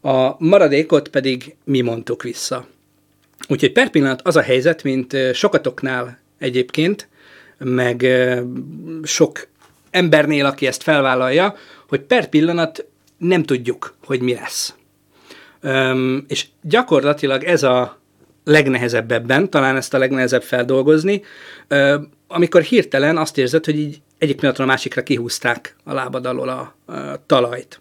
A 0.00 0.44
maradékot 0.44 1.08
pedig 1.08 1.56
mi 1.64 1.80
mondtuk 1.80 2.22
vissza. 2.22 2.66
Úgyhogy 3.48 3.72
per 3.72 3.90
pillanat 3.90 4.20
az 4.22 4.36
a 4.36 4.42
helyzet, 4.42 4.82
mint 4.82 5.16
sokatoknál 5.32 6.18
egyébként, 6.38 7.08
meg 7.58 8.06
sok 9.02 9.48
embernél, 9.90 10.46
aki 10.46 10.66
ezt 10.66 10.82
felvállalja, 10.82 11.56
hogy 11.88 12.00
per 12.00 12.28
pillanat 12.28 12.84
nem 13.18 13.42
tudjuk, 13.42 13.94
hogy 14.04 14.20
mi 14.20 14.34
lesz. 14.34 14.74
És 16.26 16.46
gyakorlatilag 16.62 17.44
ez 17.44 17.62
a 17.62 17.99
legnehezebb 18.50 19.12
ebben, 19.12 19.50
talán 19.50 19.76
ezt 19.76 19.94
a 19.94 19.98
legnehezebb 19.98 20.42
feldolgozni, 20.42 21.22
amikor 22.28 22.62
hirtelen 22.62 23.16
azt 23.16 23.38
érzed, 23.38 23.64
hogy 23.64 23.78
így 23.78 24.00
egyik 24.18 24.36
pillanatra 24.36 24.64
a 24.64 24.66
másikra 24.66 25.02
kihúzták 25.02 25.76
a 25.84 25.92
lábad 25.92 26.26
alól 26.26 26.48
a, 26.48 26.92
a 26.92 27.22
talajt. 27.26 27.80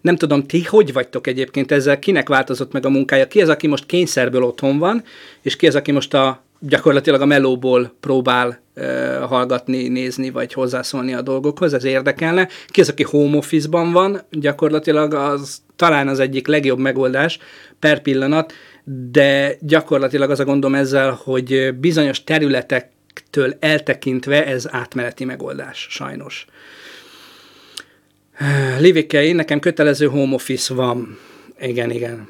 Nem 0.00 0.16
tudom, 0.16 0.46
ti 0.46 0.64
hogy 0.64 0.92
vagytok 0.92 1.26
egyébként 1.26 1.72
ezzel, 1.72 1.98
kinek 1.98 2.28
változott 2.28 2.72
meg 2.72 2.86
a 2.86 2.90
munkája, 2.90 3.26
ki 3.28 3.42
az, 3.42 3.48
aki 3.48 3.66
most 3.66 3.86
kényszerből 3.86 4.42
otthon 4.42 4.78
van, 4.78 5.02
és 5.42 5.56
ki 5.56 5.66
az, 5.66 5.74
aki 5.74 5.92
most 5.92 6.14
a 6.14 6.42
gyakorlatilag 6.58 7.20
a 7.20 7.26
melóból 7.26 7.92
próbál 8.00 8.60
uh, 8.76 8.84
hallgatni, 9.18 9.88
nézni, 9.88 10.30
vagy 10.30 10.52
hozzászólni 10.52 11.14
a 11.14 11.22
dolgokhoz, 11.22 11.74
ez 11.74 11.84
érdekelne. 11.84 12.48
Ki 12.68 12.80
az, 12.80 12.88
aki 12.88 13.02
home 13.02 13.36
office-ban 13.36 13.92
van, 13.92 14.20
gyakorlatilag 14.30 15.14
az 15.14 15.62
talán 15.76 16.08
az 16.08 16.18
egyik 16.18 16.46
legjobb 16.46 16.78
megoldás 16.78 17.38
per 17.78 18.02
pillanat, 18.02 18.52
de 18.92 19.56
gyakorlatilag 19.60 20.30
az 20.30 20.40
a 20.40 20.44
gondom 20.44 20.74
ezzel, 20.74 21.20
hogy 21.24 21.74
bizonyos 21.74 22.24
területektől 22.24 23.56
eltekintve 23.60 24.46
ez 24.46 24.68
átmeneti 24.70 25.24
megoldás, 25.24 25.86
sajnos. 25.90 26.46
Livikei, 28.78 29.32
nekem 29.32 29.58
kötelező 29.60 30.06
home 30.06 30.34
office 30.34 30.74
van. 30.74 31.18
Igen, 31.60 31.90
igen. 31.90 32.28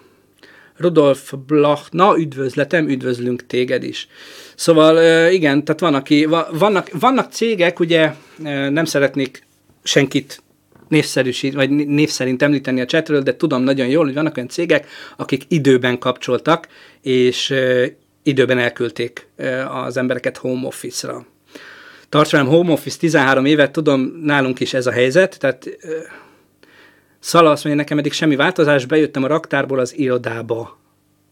Rudolf 0.76 1.32
Blach, 1.46 1.82
na 1.90 2.18
üdvözletem, 2.18 2.88
üdvözlünk 2.88 3.46
téged 3.46 3.82
is. 3.82 4.08
Szóval 4.54 5.28
igen, 5.30 5.64
tehát 5.64 5.80
van, 5.80 5.94
aki, 5.94 6.24
vannak, 6.58 6.90
vannak 6.92 7.32
cégek, 7.32 7.80
ugye 7.80 8.12
nem 8.70 8.84
szeretnék 8.84 9.46
senkit 9.82 10.42
névszerűsít, 10.90 11.54
vagy 11.54 11.70
név 11.70 12.08
szerint 12.08 12.42
említeni 12.42 12.80
a 12.80 12.84
chatről, 12.84 13.22
de 13.22 13.36
tudom 13.36 13.62
nagyon 13.62 13.86
jól, 13.86 14.04
hogy 14.04 14.14
vannak 14.14 14.36
olyan 14.36 14.48
cégek, 14.48 14.86
akik 15.16 15.42
időben 15.48 15.98
kapcsoltak, 15.98 16.68
és 17.02 17.54
időben 18.22 18.58
elküldték 18.58 19.28
az 19.84 19.96
embereket 19.96 20.36
home 20.36 20.66
office-ra. 20.66 21.26
Velem 22.10 22.46
home 22.46 22.72
office 22.72 22.98
13 22.98 23.44
évet, 23.44 23.70
tudom, 23.70 24.20
nálunk 24.22 24.60
is 24.60 24.74
ez 24.74 24.86
a 24.86 24.92
helyzet, 24.92 25.38
tehát 25.38 25.68
Szala 27.18 27.50
azt 27.50 27.64
mondja, 27.64 27.82
nekem 27.82 27.98
eddig 27.98 28.12
semmi 28.12 28.36
változás, 28.36 28.86
bejöttem 28.86 29.24
a 29.24 29.26
raktárból 29.26 29.78
az 29.78 29.98
irodába. 29.98 30.78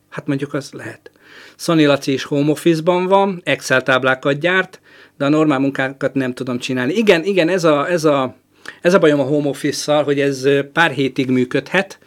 Hát 0.09 0.27
mondjuk 0.27 0.55
az 0.55 0.71
lehet. 0.73 1.11
Szoni 1.57 1.87
Laci 1.87 2.13
is 2.13 2.25
home 2.25 2.51
office-ban 2.51 3.07
van, 3.07 3.41
Excel 3.45 3.83
táblákat 3.83 4.39
gyárt, 4.39 4.81
de 5.17 5.25
a 5.25 5.29
normál 5.29 5.59
munkákat 5.59 6.15
nem 6.15 6.33
tudom 6.33 6.59
csinálni. 6.59 6.93
Igen, 6.93 7.25
igen, 7.25 7.49
ez 7.49 7.65
a, 7.65 7.91
ez 7.91 8.05
a, 8.05 8.37
ez 8.81 8.95
a 8.95 8.99
bajom 8.99 9.21
a 9.21 9.25
home 9.25 9.49
office-szal, 9.49 10.05
hogy 10.05 10.21
ez 10.21 10.49
pár 10.73 10.91
hétig 10.91 11.31
működhet, 11.31 11.99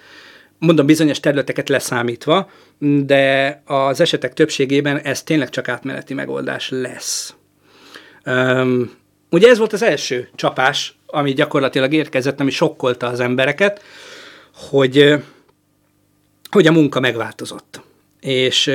mondom 0.58 0.86
bizonyos 0.86 1.20
területeket 1.20 1.70
leszámítva, 1.70 2.50
de 2.80 3.62
az 3.66 4.00
esetek 4.00 4.34
többségében 4.34 4.98
ez 4.98 5.24
tényleg 5.24 5.50
csak 5.50 5.68
átmeneti 5.68 6.14
megoldás 6.14 6.70
lesz. 6.70 7.36
Um, 8.26 8.92
ugye 9.30 9.50
ez 9.50 9.58
volt 9.58 9.74
az 9.74 9.82
első 9.82 10.30
csapás, 10.36 10.96
ami 11.06 11.34
gyakorlatilag 11.34 11.94
érkezett, 11.94 12.40
ami 12.40 12.52
sokkolta 12.52 13.08
az 13.08 13.20
embereket, 13.20 13.82
hogy, 14.54 15.16
hogy 16.52 16.68
a 16.68 16.72
munka 16.72 17.00
megváltozott. 17.00 17.82
És 18.20 18.72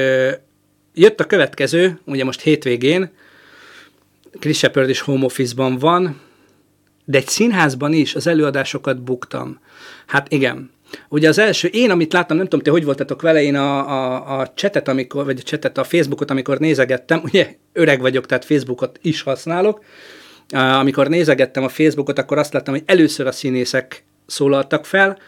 jött 0.94 1.20
a 1.20 1.26
következő, 1.26 1.98
ugye 2.04 2.24
most 2.24 2.40
hétvégén, 2.40 3.10
Chris 4.40 4.58
Shepard 4.58 4.88
is 4.88 5.00
home 5.00 5.24
office-ban 5.24 5.78
van, 5.78 6.20
de 7.08 7.18
egy 7.18 7.28
színházban 7.28 7.92
is 7.92 8.14
az 8.14 8.26
előadásokat 8.26 9.02
buktam. 9.02 9.60
Hát 10.06 10.32
igen. 10.32 10.70
Ugye 11.08 11.28
az 11.28 11.38
első, 11.38 11.68
én 11.68 11.90
amit 11.90 12.12
láttam, 12.12 12.36
nem 12.36 12.46
tudom, 12.46 12.64
te 12.64 12.70
hogy 12.70 12.84
voltatok 12.84 13.22
vele, 13.22 13.42
én 13.42 13.54
a, 13.54 13.88
a, 13.88 14.38
a 14.40 14.52
chatet, 14.54 14.88
amikor, 14.88 15.24
vagy 15.24 15.38
a 15.38 15.42
chatet, 15.42 15.78
a 15.78 15.84
Facebookot, 15.84 16.30
amikor 16.30 16.58
nézegettem, 16.58 17.20
ugye 17.24 17.54
öreg 17.72 18.00
vagyok, 18.00 18.26
tehát 18.26 18.44
Facebookot 18.44 18.98
is 19.02 19.22
használok, 19.22 19.84
amikor 20.54 21.08
nézegettem 21.08 21.64
a 21.64 21.68
Facebookot, 21.68 22.18
akkor 22.18 22.38
azt 22.38 22.52
láttam, 22.52 22.74
hogy 22.74 22.82
először 22.86 23.26
a 23.26 23.32
színészek 23.32 24.04
szólaltak 24.26 24.86
fel, 24.86 25.18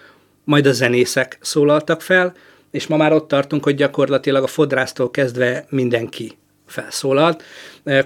majd 0.44 0.66
a 0.66 0.73
zenészek 0.73 1.38
szólaltak 1.40 2.02
fel, 2.02 2.35
és 2.70 2.87
ma 2.87 2.97
már 2.97 3.12
ott 3.12 3.28
tartunk, 3.28 3.64
hogy 3.64 3.75
gyakorlatilag 3.75 4.42
a 4.42 4.47
fodrásztól 4.47 5.11
kezdve 5.11 5.66
mindenki 5.68 6.37
felszólalt. 6.69 7.43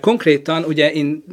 Konkrétan 0.00 0.64
ugye 0.64 0.92
én 0.92 1.24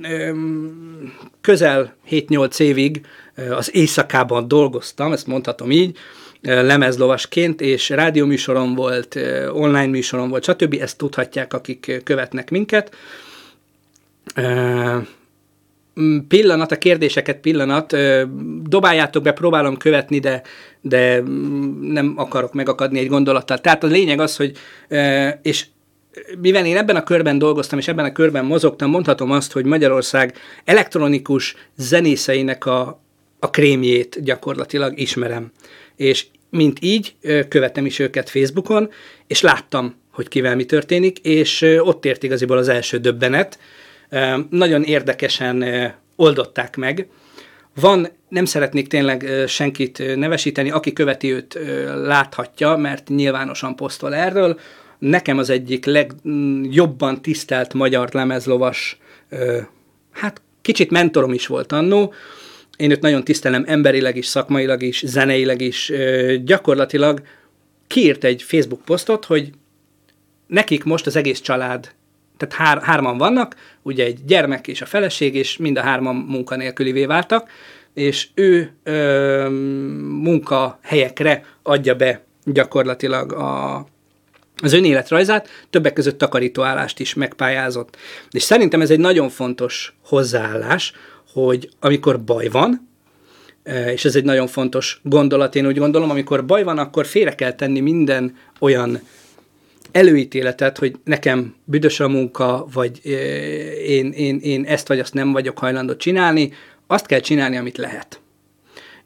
közel 1.42 1.96
7-8 2.10 2.60
évig 2.60 3.02
az 3.50 3.76
éjszakában 3.76 4.48
dolgoztam, 4.48 5.12
ezt 5.12 5.28
mondhatom 5.28 5.72
így, 5.72 5.98
lemezlovasként, 6.42 7.62
és 7.62 7.90
rádióműsorom 7.90 8.76
volt, 8.76 9.20
online 9.52 9.88
műsorom 9.88 10.30
volt, 10.30 10.44
stb. 10.44 10.78
Ezt 10.82 10.98
tudhatják, 10.98 11.54
akik 11.54 12.02
követnek 12.04 12.50
minket 12.50 12.96
pillanat, 16.28 16.72
a 16.72 16.78
kérdéseket 16.78 17.38
pillanat, 17.38 17.96
dobáljátok 18.64 19.24
be, 19.24 19.32
próbálom 19.32 19.78
követni, 19.78 20.20
de, 20.20 20.42
de 20.82 21.24
nem 21.82 22.14
akarok 22.16 22.54
megakadni 22.54 23.00
egy 23.00 23.08
gondolattal. 23.08 23.58
Tehát 23.58 23.84
a 23.84 23.88
lényeg 23.88 24.20
az, 24.20 24.36
hogy, 24.36 24.58
és 25.42 25.66
mivel 26.38 26.66
én 26.66 26.78
ebben 26.78 26.96
a 26.96 27.04
körben 27.04 27.38
dolgoztam, 27.38 27.80
és 27.80 27.88
ebben 27.88 28.06
a 28.06 28.12
körben 28.12 28.46
mozogtam, 28.46 28.89
mondhatom 28.89 29.32
azt, 29.32 29.51
hogy 29.51 29.66
Magyarország 29.66 30.34
elektronikus 30.66 31.56
zenészeinek 31.78 32.66
a, 32.66 33.01
a 33.39 33.50
krémjét 33.50 34.24
gyakorlatilag 34.24 35.00
ismerem. 35.00 35.51
És 35.96 36.25
mint 36.50 36.78
így 36.82 37.16
követem 37.50 37.86
is 37.86 38.00
őket 38.00 38.30
Facebookon, 38.30 38.89
és 39.28 39.42
láttam, 39.42 39.96
hogy 40.12 40.28
kivel 40.28 40.56
mi 40.56 40.66
történik, 40.66 41.20
és 41.20 41.62
ott 41.80 42.06
ért 42.06 42.24
igaziból 42.24 42.58
az 42.58 42.68
első 42.68 42.98
döbbenet, 42.98 43.60
nagyon 44.50 44.84
érdekesen 44.84 45.66
oldották 46.16 46.75
meg 46.75 47.08
van, 47.80 48.08
nem 48.30 48.46
szeretnék 48.46 48.88
tényleg 48.88 49.30
senkit 49.48 50.16
nevesíteni, 50.16 50.72
aki 50.72 50.94
követi 50.94 51.32
őt 51.32 51.60
láthatja, 52.04 52.75
mert 52.75 53.08
nyilvánosan 53.08 53.75
posztol 53.75 54.16
erről. 54.16 54.60
Nekem 55.00 55.38
az 55.38 55.50
egyik 55.50 55.86
legjobban 55.86 57.22
tisztelt 57.22 57.74
magyar 57.74 58.10
lemezlovas, 58.12 58.98
hát 60.12 60.41
kicsit 60.62 60.91
mentorom 60.91 61.34
is 61.34 61.48
volt 61.48 61.72
annó, 61.72 62.13
én 62.77 62.91
őt 62.91 63.01
nagyon 63.01 63.24
tisztelem 63.24 63.63
emberileg 63.68 64.15
is, 64.15 64.25
szakmailag 64.25 64.82
is, 64.82 65.03
zeneileg 65.06 65.62
is. 65.62 65.91
Gyakorlatilag 66.44 67.22
kiírt 67.88 68.24
egy 68.24 68.44
Facebook 68.44 68.82
posztot, 68.82 69.25
hogy 69.25 69.50
nekik 70.48 70.84
most 70.84 71.06
az 71.06 71.15
egész 71.15 71.41
család, 71.41 71.91
tehát 72.38 72.56
hár, 72.56 72.82
hárman 72.82 73.18
vannak, 73.18 73.56
ugye 73.82 74.03
egy 74.03 74.20
gyermek 74.25 74.68
és 74.68 74.82
a 74.82 74.86
feleség, 74.86 75.36
és 75.36 75.58
mind 75.58 75.77
a 75.77 75.82
hárman 75.82 76.15
munkanélkülivé 76.15 77.06
váltak, 77.06 77.50
és 77.94 78.27
ő 78.34 78.72
ö, 78.84 79.48
munkahelyekre 80.00 81.46
adja 81.63 81.96
be 81.96 82.24
gyakorlatilag 82.44 83.34
a, 83.34 83.75
az 84.62 84.74
önéletrajzát, 84.74 85.50
többek 85.70 85.94
között 85.94 86.18
takarítóállást 86.18 87.00
is 87.00 87.13
megpályázott. 87.13 87.98
És 88.32 88.44
szerintem 88.44 88.82
ez 88.82 88.89
egy 88.89 89.00
nagyon 89.00 89.30
fontos 89.30 89.94
hozzáállás, 90.04 90.94
hogy 91.34 91.70
amikor 91.80 92.24
baj 92.24 92.48
van, 92.48 92.88
és 93.94 94.06
ez 94.06 94.16
egy 94.16 94.24
nagyon 94.24 94.48
fontos 94.48 95.00
gondolat, 95.04 95.56
én 95.56 95.68
úgy 95.68 95.78
gondolom, 95.78 96.10
amikor 96.10 96.46
baj 96.46 96.63
van, 96.63 96.78
akkor 96.78 97.06
félre 97.06 97.36
kell 97.36 97.54
tenni 97.54 97.80
minden 97.80 98.38
olyan 98.60 99.01
előítéletet, 99.92 100.78
hogy 100.78 100.96
nekem 101.04 101.56
büdös 101.63 102.00
a 102.00 102.08
munka, 102.08 102.68
vagy 102.74 103.06
én, 103.86 104.12
én, 104.12 104.39
én 104.39 104.66
ezt 104.66 104.88
vagy 104.88 105.00
azt 105.00 105.13
nem 105.13 105.32
vagyok 105.32 105.58
hajlandó 105.58 105.96
csinálni, 105.96 106.54
azt 106.88 107.06
kell 107.06 107.20
csinálni, 107.20 107.58
amit 107.58 107.78
lehet. 107.78 108.20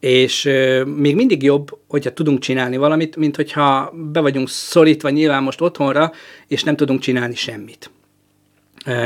És 0.04 0.44
még 0.86 1.16
mindig 1.16 1.44
jobb, 1.44 1.80
hogyha 1.88 2.14
tudunk 2.14 2.40
csinálni 2.40 2.78
valamit, 2.78 3.16
mint 3.16 3.36
hogyha 3.36 3.94
be 4.12 4.20
vagyunk 4.20 4.50
szorítva 4.50 5.10
nyilván 5.10 5.44
most 5.44 5.62
otthonra, 5.62 6.12
és 6.48 6.64
nem 6.64 6.76
tudunk 6.76 7.00
csinálni 7.00 7.36
semmit. 7.36 7.92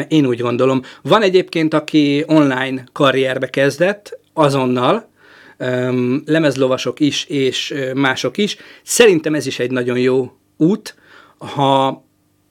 Én 0.07 0.25
úgy 0.25 0.39
gondolom. 0.39 0.81
Van 1.01 1.21
egyébként, 1.21 1.73
aki 1.73 2.23
online 2.27 2.83
karrierbe 2.91 3.49
kezdett, 3.49 4.19
azonnal, 4.33 5.09
lemezlovasok 6.25 6.99
is, 6.99 7.25
és 7.25 7.73
mások 7.93 8.37
is. 8.37 8.57
Szerintem 8.83 9.33
ez 9.33 9.45
is 9.45 9.59
egy 9.59 9.71
nagyon 9.71 9.97
jó 9.97 10.37
út, 10.57 10.95
ha 11.37 12.05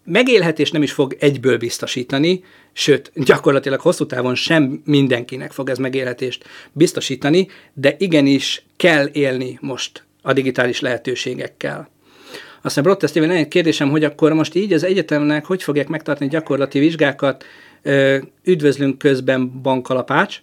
megélhetés 0.07 0.71
nem 0.71 0.83
is 0.83 0.93
fog 0.93 1.17
egyből 1.21 1.59
biztosítani, 1.59 2.45
sőt, 2.73 3.13
gyakorlatilag 3.15 3.81
hosszú 3.81 4.07
távon 4.07 4.35
sem 4.35 4.83
mindenkinek 4.85 5.53
fog 5.53 5.71
ez 5.71 5.79
megélhetést 5.79 6.45
biztosítani, 6.73 7.49
de 7.75 7.95
igenis 7.99 8.65
kell 8.77 9.09
élni 9.13 9.59
most 9.61 10.05
a 10.23 10.33
digitális 10.33 10.81
lehetőségekkel. 10.81 11.89
Aztán 12.63 12.85
Brott 12.85 13.09
Steven, 13.09 13.31
egy 13.31 13.49
kérdésem, 13.49 13.91
hogy 13.91 14.05
akkor 14.05 14.33
most 14.33 14.55
így 14.55 14.73
az 14.73 14.85
egyetemnek 14.85 15.45
hogy 15.45 15.63
fogják 15.63 15.89
megtartani 15.89 16.31
gyakorlati 16.31 16.79
vizsgákat, 16.79 17.45
üdvözlünk 18.45 18.99
közben 18.99 19.61
bankalapács, 19.63 20.41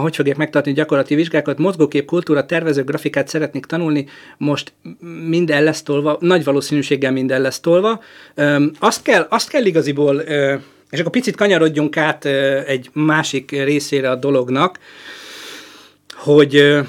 hogy 0.00 0.16
fogják 0.16 0.36
megtartani 0.36 0.74
gyakorlati 0.74 1.14
vizsgákat, 1.14 1.58
mozgókép, 1.58 2.04
kultúra, 2.04 2.46
tervező, 2.46 2.84
grafikát 2.84 3.28
szeretnék 3.28 3.66
tanulni, 3.66 4.06
most 4.38 4.72
minden 5.26 5.64
lesz 5.64 5.82
tolva, 5.82 6.16
nagy 6.20 6.44
valószínűséggel 6.44 7.12
minden 7.12 7.40
lesz 7.40 7.60
tolva. 7.60 8.02
Azt 8.78 9.02
kell, 9.02 9.26
azt 9.30 9.48
kell 9.48 9.64
igaziból, 9.64 10.20
és 10.90 10.98
akkor 11.00 11.10
picit 11.10 11.36
kanyarodjunk 11.36 11.96
át 11.96 12.24
egy 12.66 12.90
másik 12.92 13.50
részére 13.50 14.10
a 14.10 14.16
dolognak, 14.16 14.78
hogy 16.14 16.82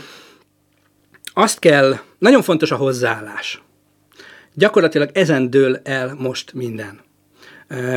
azt 1.33 1.59
kell, 1.59 1.97
nagyon 2.17 2.41
fontos 2.41 2.71
a 2.71 2.75
hozzáállás. 2.75 3.61
Gyakorlatilag 4.53 5.09
ezen 5.13 5.49
dől 5.49 5.79
el 5.83 6.15
most 6.19 6.53
minden. 6.53 6.99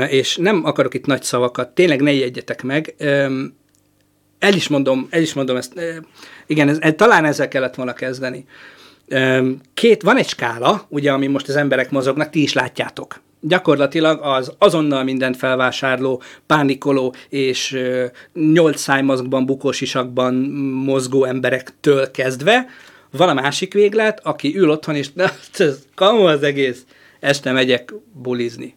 És 0.09 0.37
nem 0.37 0.65
akarok 0.65 0.95
itt 0.95 1.07
nagy 1.07 1.23
szavakat, 1.23 1.69
tényleg 1.69 2.01
ne 2.01 2.13
jegyetek 2.13 2.63
meg, 2.63 2.95
el 4.41 4.55
is 4.55 4.69
mondom, 4.69 5.07
el 5.11 5.21
is 5.21 5.35
mondom 5.35 5.57
ezt, 5.57 5.81
igen, 6.47 6.69
ez, 6.69 6.79
talán 6.97 7.25
ezzel 7.25 7.49
kellett 7.49 7.75
volna 7.75 7.93
kezdeni. 7.93 8.45
Két, 9.75 10.03
van 10.03 10.17
egy 10.17 10.29
skála, 10.29 10.87
ugye, 10.89 11.13
ami 11.13 11.27
most 11.27 11.49
az 11.49 11.57
emberek 11.57 11.91
mozognak, 11.91 12.31
ti 12.31 12.43
is 12.43 12.53
látjátok. 12.53 13.21
Gyakorlatilag 13.41 14.21
az 14.23 14.53
azonnal 14.59 15.05
mindent 15.05 15.37
felvásárló, 15.37 16.23
pánikoló 16.47 17.15
és 17.29 17.79
nyolc 18.35 18.81
szájmazgban, 18.81 19.47
bukósisakban 19.47 20.35
mozgó 20.85 21.25
emberektől 21.25 22.11
kezdve, 22.11 22.67
van 23.11 23.29
a 23.29 23.35
másik 23.35 23.73
véglet, 23.73 24.21
aki 24.23 24.57
ül 24.57 24.71
otthon, 24.71 24.95
és 24.95 25.09
ez 25.59 25.79
kamu 25.95 26.23
az 26.23 26.43
egész, 26.43 26.85
este 27.21 27.53
megyek 27.53 27.95
bulizni. 28.13 28.75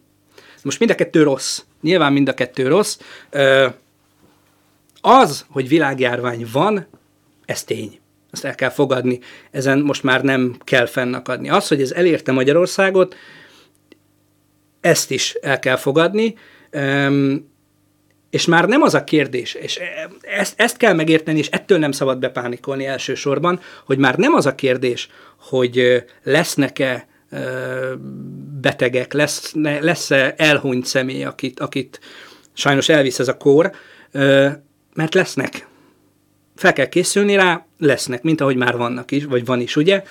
Most 0.63 0.79
mind 0.79 0.91
a 0.91 0.95
kettő 0.95 1.23
rossz. 1.23 1.61
Nyilván 1.81 2.13
mind 2.13 2.29
a 2.29 2.33
kettő 2.33 2.67
rossz. 2.67 2.97
Az, 5.05 5.45
hogy 5.49 5.67
világjárvány 5.67 6.47
van, 6.51 6.87
ez 7.45 7.63
tény. 7.63 7.99
Ezt 8.31 8.45
el 8.45 8.55
kell 8.55 8.69
fogadni. 8.69 9.19
Ezen 9.51 9.79
most 9.79 10.03
már 10.03 10.23
nem 10.23 10.55
kell 10.63 10.85
fennakadni. 10.85 11.49
Az, 11.49 11.67
hogy 11.67 11.81
ez 11.81 11.91
elérte 11.91 12.31
Magyarországot, 12.31 13.15
ezt 14.81 15.11
is 15.11 15.33
el 15.41 15.59
kell 15.59 15.75
fogadni, 15.75 16.35
és 18.29 18.45
már 18.45 18.67
nem 18.67 18.81
az 18.81 18.93
a 18.93 19.03
kérdés, 19.03 19.53
és 19.53 19.79
ezt, 20.21 20.53
ezt 20.57 20.77
kell 20.77 20.93
megérteni, 20.93 21.37
és 21.37 21.49
ettől 21.49 21.77
nem 21.77 21.91
szabad 21.91 22.19
bepánikolni 22.19 22.85
elsősorban, 22.85 23.59
hogy 23.85 23.97
már 23.97 24.15
nem 24.15 24.33
az 24.33 24.45
a 24.45 24.55
kérdés, 24.55 25.07
hogy 25.37 26.03
lesznek-e 26.23 27.07
betegek, 28.61 29.13
lesz, 29.13 29.53
lesz-e 29.79 30.33
elhunyt 30.37 30.85
személy, 30.85 31.23
akit, 31.23 31.59
akit 31.59 31.99
sajnos 32.53 32.89
elvisz 32.89 33.19
ez 33.19 33.27
a 33.27 33.37
kór, 33.37 33.71
mert 34.95 35.13
lesznek. 35.13 35.67
Fel 36.55 36.73
kell 36.73 36.89
készülni 36.89 37.35
rá, 37.35 37.65
lesznek, 37.77 38.23
mint 38.23 38.41
ahogy 38.41 38.55
már 38.55 38.77
vannak 38.77 39.11
is, 39.11 39.25
vagy 39.25 39.45
van 39.45 39.59
is, 39.59 39.75
ugye? 39.75 40.03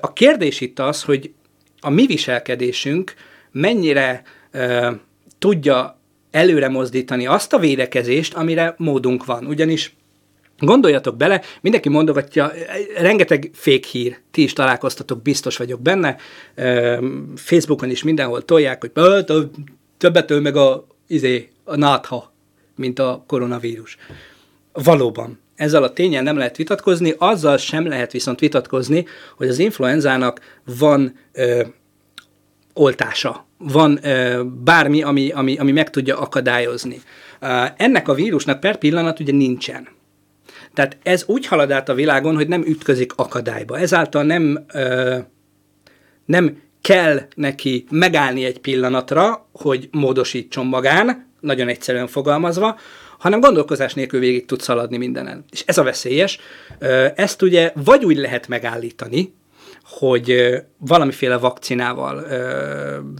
A 0.00 0.12
kérdés 0.12 0.60
itt 0.60 0.78
az, 0.78 1.02
hogy 1.02 1.32
a 1.80 1.90
mi 1.90 2.06
viselkedésünk 2.06 3.14
mennyire 3.52 4.22
tudja 5.38 5.98
előre 6.30 6.68
mozdítani 6.68 7.26
azt 7.26 7.52
a 7.52 7.58
védekezést, 7.58 8.34
amire 8.34 8.74
módunk 8.78 9.24
van. 9.24 9.46
Ugyanis 9.46 9.94
Gondoljatok 10.58 11.16
bele, 11.16 11.42
mindenki 11.60 11.88
mondogatja, 11.88 12.52
rengeteg 12.96 13.50
fékhír, 13.54 14.18
ti 14.30 14.42
is 14.42 14.52
találkoztatok, 14.52 15.22
biztos 15.22 15.56
vagyok 15.56 15.80
benne, 15.80 16.16
Facebookon 17.34 17.90
is 17.90 18.02
mindenhol 18.02 18.44
tolják, 18.44 18.80
hogy 18.80 18.92
többet 19.98 20.40
meg 20.40 20.56
a, 20.56 20.86
izé, 21.06 21.48
a 21.64 21.76
nátha 21.76 22.33
mint 22.76 22.98
a 22.98 23.24
koronavírus. 23.26 23.96
Valóban. 24.72 25.42
Ezzel 25.54 25.82
a 25.82 25.92
tényen 25.92 26.22
nem 26.22 26.36
lehet 26.36 26.56
vitatkozni, 26.56 27.14
azzal 27.18 27.56
sem 27.56 27.86
lehet 27.86 28.12
viszont 28.12 28.40
vitatkozni, 28.40 29.06
hogy 29.36 29.48
az 29.48 29.58
influenzának 29.58 30.40
van 30.78 31.16
ö, 31.32 31.62
oltása, 32.72 33.46
van 33.58 33.98
ö, 34.02 34.42
bármi, 34.64 35.02
ami, 35.02 35.30
ami, 35.30 35.56
ami 35.56 35.72
meg 35.72 35.90
tudja 35.90 36.18
akadályozni. 36.18 37.00
Ö, 37.40 37.64
ennek 37.76 38.08
a 38.08 38.14
vírusnak 38.14 38.60
per 38.60 38.76
pillanat 38.76 39.20
ugye 39.20 39.32
nincsen. 39.32 39.88
Tehát 40.74 40.96
ez 41.02 41.24
úgy 41.26 41.46
halad 41.46 41.70
át 41.70 41.88
a 41.88 41.94
világon, 41.94 42.34
hogy 42.34 42.48
nem 42.48 42.62
ütközik 42.62 43.12
akadályba. 43.16 43.78
Ezáltal 43.78 44.22
nem, 44.22 44.64
ö, 44.72 45.18
nem 46.24 46.62
kell 46.80 47.20
neki 47.34 47.84
megállni 47.90 48.44
egy 48.44 48.58
pillanatra, 48.58 49.48
hogy 49.52 49.88
módosítson 49.90 50.66
magán, 50.66 51.32
nagyon 51.44 51.68
egyszerűen 51.68 52.06
fogalmazva, 52.06 52.78
hanem 53.18 53.40
gondolkozás 53.40 53.94
nélkül 53.94 54.20
végig 54.20 54.46
tud 54.46 54.60
szaladni 54.60 54.96
mindenen. 54.96 55.44
És 55.50 55.62
ez 55.66 55.78
a 55.78 55.82
veszélyes. 55.82 56.38
Ezt 57.14 57.42
ugye 57.42 57.72
vagy 57.74 58.04
úgy 58.04 58.16
lehet 58.16 58.48
megállítani, 58.48 59.34
hogy 59.84 60.54
valamiféle 60.78 61.36
vakcinával 61.36 62.26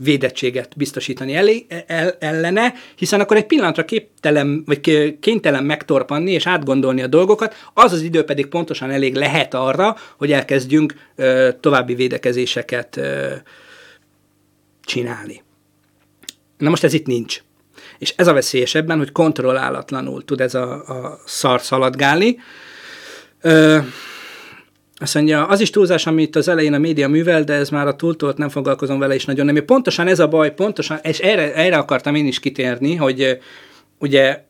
védettséget 0.03 0.77
biztosítani 0.77 1.35
elé, 1.35 1.67
el, 1.87 2.17
ellene, 2.19 2.75
hiszen 2.97 3.21
akkor 3.21 3.37
egy 3.37 3.47
pillanatra 3.47 3.85
képtelen, 3.85 4.63
vagy 4.67 4.81
kénytelen 5.21 5.65
megtorpanni 5.65 6.33
és 6.33 6.47
átgondolni 6.47 7.03
a 7.03 7.07
dolgokat, 7.07 7.55
az 7.75 7.93
az 7.93 8.03
idő 8.03 8.25
pedig 8.25 8.47
pontosan 8.47 8.91
elég 8.91 9.15
lehet 9.15 9.55
arra, 9.55 9.97
hogy 10.17 10.33
elkezdjünk 10.33 10.95
további 11.61 11.95
védekezéseket 11.95 13.01
csinálni. 14.85 15.43
Na 16.59 16.69
most 16.69 16.85
ez 16.85 16.93
itt 16.93 17.07
nincs. 17.07 17.43
És 17.99 18.15
ez 18.17 18.27
a 18.27 18.33
veszélyes 18.33 18.75
ebben, 18.75 18.99
hogy 18.99 19.13
kontrollálatlanul 19.13 20.25
tud 20.25 20.41
ez 20.41 20.55
a, 20.55 20.73
a 20.73 21.19
szar 21.25 21.61
szaladgálni. 21.61 22.39
Ö, 23.41 23.79
azt 24.97 25.15
mondja, 25.15 25.47
az 25.47 25.61
is 25.61 25.71
túlzás, 25.71 26.07
amit 26.07 26.37
az 26.37 26.49
elején 26.49 26.73
a 26.73 26.79
média 26.79 27.09
művel, 27.09 27.45
de 27.45 27.53
ez 27.53 27.69
már 27.69 27.87
a 27.87 27.97
túltolt, 27.97 28.37
nem 28.37 28.49
foglalkozom 28.49 28.99
vele 28.99 29.15
is 29.15 29.25
nagyon 29.25 29.47
nem. 29.47 29.65
Pontosan 29.65 30.07
ez 30.07 30.19
a 30.19 30.29
baj, 30.29 30.55
pontosan, 30.55 30.99
és 31.03 31.19
erre, 31.19 31.55
erre 31.55 31.77
akartam 31.77 32.15
én 32.15 32.27
is 32.27 32.41
kitérni, 32.41 32.95
hogy 32.95 33.39
ugye 33.99 34.45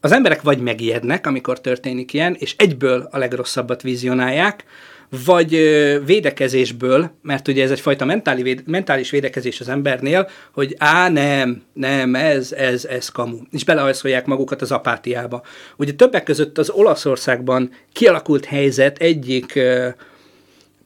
az 0.00 0.12
emberek 0.12 0.42
vagy 0.42 0.58
megijednek, 0.58 1.26
amikor 1.26 1.60
történik 1.60 2.12
ilyen, 2.12 2.36
és 2.38 2.54
egyből 2.58 3.08
a 3.10 3.18
legrosszabbat 3.18 3.82
vizionálják, 3.82 4.64
vagy 5.24 5.50
védekezésből, 6.04 7.10
mert 7.22 7.48
ugye 7.48 7.62
ez 7.62 7.70
egyfajta 7.70 8.04
mentális, 8.04 8.54
mentális 8.66 9.10
védekezés 9.10 9.60
az 9.60 9.68
embernél, 9.68 10.28
hogy 10.52 10.74
á, 10.78 11.08
nem, 11.08 11.62
nem, 11.72 12.14
ez, 12.14 12.52
ez, 12.52 12.84
ez 12.84 13.08
kamu. 13.08 13.36
És 13.50 13.64
belehajszolják 13.64 14.26
magukat 14.26 14.62
az 14.62 14.72
apátiába. 14.72 15.42
Ugye 15.76 15.92
többek 15.92 16.22
között 16.22 16.58
az 16.58 16.70
Olaszországban 16.70 17.70
kialakult 17.92 18.44
helyzet 18.44 18.98
egyik 18.98 19.60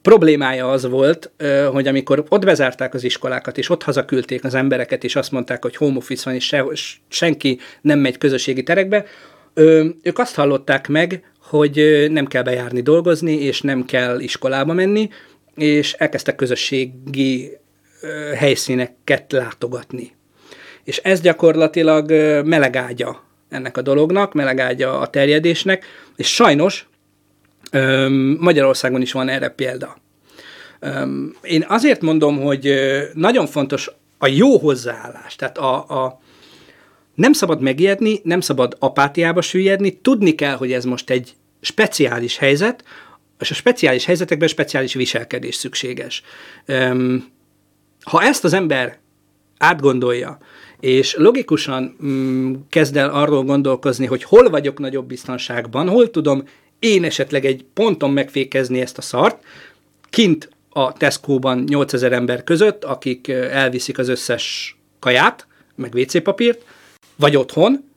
problémája 0.03 0.71
az 0.71 0.89
volt, 0.89 1.31
hogy 1.71 1.87
amikor 1.87 2.25
ott 2.29 2.45
bezárták 2.45 2.95
az 2.95 3.05
iskolákat, 3.05 3.59
és 3.59 3.71
ott 3.71 3.83
hazaküldték 3.83 4.45
az 4.45 4.55
embereket, 4.55 5.05
és 5.05 5.17
azt 5.17 5.33
mondták, 5.33 5.63
hogy 5.63 5.77
home 5.77 5.97
office 5.97 6.23
van, 6.25 6.35
és 6.35 6.45
se, 6.45 6.65
senki 7.09 7.59
nem 7.81 7.99
megy 7.99 8.19
közösségi 8.19 8.63
terekbe, 8.63 9.05
ők 10.03 10.19
azt 10.19 10.35
hallották 10.35 10.89
meg, 10.89 11.23
hogy 11.49 12.07
nem 12.11 12.27
kell 12.27 12.43
bejárni 12.43 12.81
dolgozni, 12.81 13.33
és 13.33 13.61
nem 13.61 13.85
kell 13.85 14.21
iskolába 14.21 14.73
menni, 14.73 15.09
és 15.55 15.93
elkezdtek 15.93 16.35
közösségi 16.35 17.57
helyszíneket 18.37 19.33
látogatni. 19.33 20.17
És 20.85 20.97
ez 20.97 21.21
gyakorlatilag 21.21 22.11
melegágya 22.45 23.25
ennek 23.49 23.77
a 23.77 23.83
dolognak, 23.83 24.33
melegágya 24.33 25.01
a 25.01 25.07
terjedésnek, 25.07 25.85
és 26.17 26.35
sajnos 26.35 26.89
Magyarországon 28.39 29.01
is 29.01 29.13
van 29.13 29.29
erre 29.29 29.49
példa. 29.49 29.97
Én 31.43 31.65
azért 31.69 32.01
mondom, 32.01 32.41
hogy 32.41 32.75
nagyon 33.15 33.47
fontos 33.47 33.91
a 34.19 34.27
jó 34.27 34.59
hozzáállás, 34.59 35.37
tehát 35.37 35.59
a, 35.59 36.05
a 36.05 36.21
nem 37.15 37.33
szabad 37.33 37.61
megijedni, 37.61 38.21
nem 38.23 38.41
szabad 38.41 38.77
apátiába 38.79 39.41
süllyedni, 39.41 40.01
tudni 40.01 40.35
kell, 40.35 40.55
hogy 40.55 40.73
ez 40.73 40.85
most 40.85 41.11
egy 41.11 41.35
speciális 41.61 42.37
helyzet, 42.37 42.85
és 43.41 43.51
a 43.51 43.55
speciális 43.55 44.05
helyzetekben 44.05 44.49
speciális 44.49 44.95
viselkedés 44.95 45.55
szükséges. 45.55 46.23
Ha 48.03 48.23
ezt 48.23 48.45
az 48.45 48.53
ember 48.53 48.99
átgondolja, 49.59 50.39
és 50.81 51.15
logikusan 51.15 51.97
mm, 52.05 52.55
kezd 52.69 52.97
el 52.97 53.11
arról 53.11 53.45
gondolkozni, 53.45 54.07
hogy 54.07 54.23
hol 54.23 54.51
vagyok 54.51 54.79
nagyobb 54.79 55.07
biztonságban, 55.07 55.89
hol 55.89 56.11
tudom 56.11 56.43
én 56.79 57.05
esetleg 57.05 57.45
egy 57.45 57.65
ponton 57.75 58.11
megfékezni 58.11 58.81
ezt 58.81 58.99
a 58.99 59.03
szart, 59.03 59.45
kint 60.11 60.49
a 60.69 60.93
Tesco-ban 60.93 61.65
8000 61.67 62.13
ember 62.13 62.45
között, 62.45 62.85
akik 62.85 63.29
elviszik 63.29 63.99
az 63.99 64.09
összes 64.09 64.77
kaját, 64.99 65.47
meg 65.75 65.95
WC 65.95 66.23
papírt, 66.23 66.65
vagy 67.17 67.37
otthon, 67.37 67.88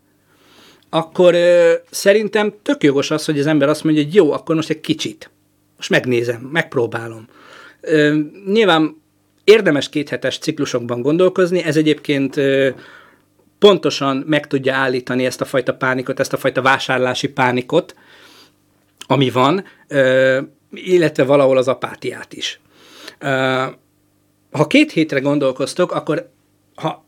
akkor 0.93 1.33
ö, 1.33 1.73
szerintem 1.89 2.53
tök 2.61 2.83
jogos 2.83 3.11
az, 3.11 3.25
hogy 3.25 3.39
az 3.39 3.45
ember 3.45 3.69
azt 3.69 3.83
mondja, 3.83 4.03
hogy 4.03 4.15
jó, 4.15 4.31
akkor 4.31 4.55
most 4.55 4.69
egy 4.69 4.81
kicsit. 4.81 5.29
Most 5.75 5.89
megnézem, 5.89 6.41
megpróbálom. 6.41 7.27
Ö, 7.81 8.19
nyilván 8.45 9.01
érdemes 9.43 9.89
kéthetes 9.89 10.37
ciklusokban 10.37 11.01
gondolkozni, 11.01 11.63
ez 11.63 11.77
egyébként 11.77 12.37
ö, 12.37 12.69
pontosan 13.59 14.23
meg 14.27 14.47
tudja 14.47 14.75
állítani 14.75 15.25
ezt 15.25 15.41
a 15.41 15.45
fajta 15.45 15.73
pánikot, 15.73 16.19
ezt 16.19 16.33
a 16.33 16.37
fajta 16.37 16.61
vásárlási 16.61 17.27
pánikot, 17.29 17.95
ami 19.07 19.29
van, 19.29 19.65
ö, 19.87 20.39
illetve 20.71 21.23
valahol 21.23 21.57
az 21.57 21.67
apátiát 21.67 22.33
is. 22.33 22.59
Ö, 23.19 23.63
ha 24.51 24.67
két 24.67 24.91
hétre 24.91 25.19
gondolkoztok, 25.19 25.91
akkor 25.91 26.29
ha 26.75 27.05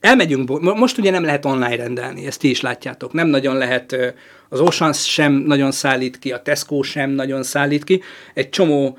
elmegyünk, 0.00 0.60
most 0.60 0.98
ugye 0.98 1.10
nem 1.10 1.24
lehet 1.24 1.44
online 1.44 1.76
rendelni, 1.76 2.26
ezt 2.26 2.40
ti 2.40 2.50
is 2.50 2.60
látjátok, 2.60 3.12
nem 3.12 3.28
nagyon 3.28 3.56
lehet, 3.56 4.14
az 4.48 4.60
Ocean 4.60 4.92
sem 4.92 5.32
nagyon 5.32 5.72
szállít 5.72 6.18
ki, 6.18 6.32
a 6.32 6.42
Tesco 6.42 6.82
sem 6.82 7.10
nagyon 7.10 7.42
szállít 7.42 7.84
ki, 7.84 8.02
egy 8.34 8.48
csomó 8.48 8.98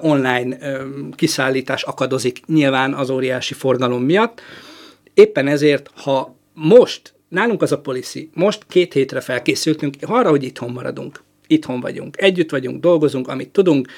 online 0.00 0.58
kiszállítás 1.14 1.82
akadozik 1.82 2.46
nyilván 2.46 2.94
az 2.94 3.10
óriási 3.10 3.54
forgalom 3.54 4.02
miatt. 4.02 4.40
Éppen 5.14 5.48
ezért, 5.48 5.90
ha 5.94 6.36
most, 6.54 7.14
nálunk 7.28 7.62
az 7.62 7.72
a 7.72 7.80
policy, 7.80 8.30
most 8.34 8.64
két 8.68 8.92
hétre 8.92 9.20
felkészültünk 9.20 9.94
arra, 10.00 10.28
hogy 10.28 10.42
itthon 10.42 10.70
maradunk. 10.70 11.24
Itthon 11.46 11.80
vagyunk, 11.80 12.20
együtt 12.20 12.50
vagyunk, 12.50 12.80
dolgozunk, 12.80 13.28
amit 13.28 13.48
tudunk, 13.48 13.88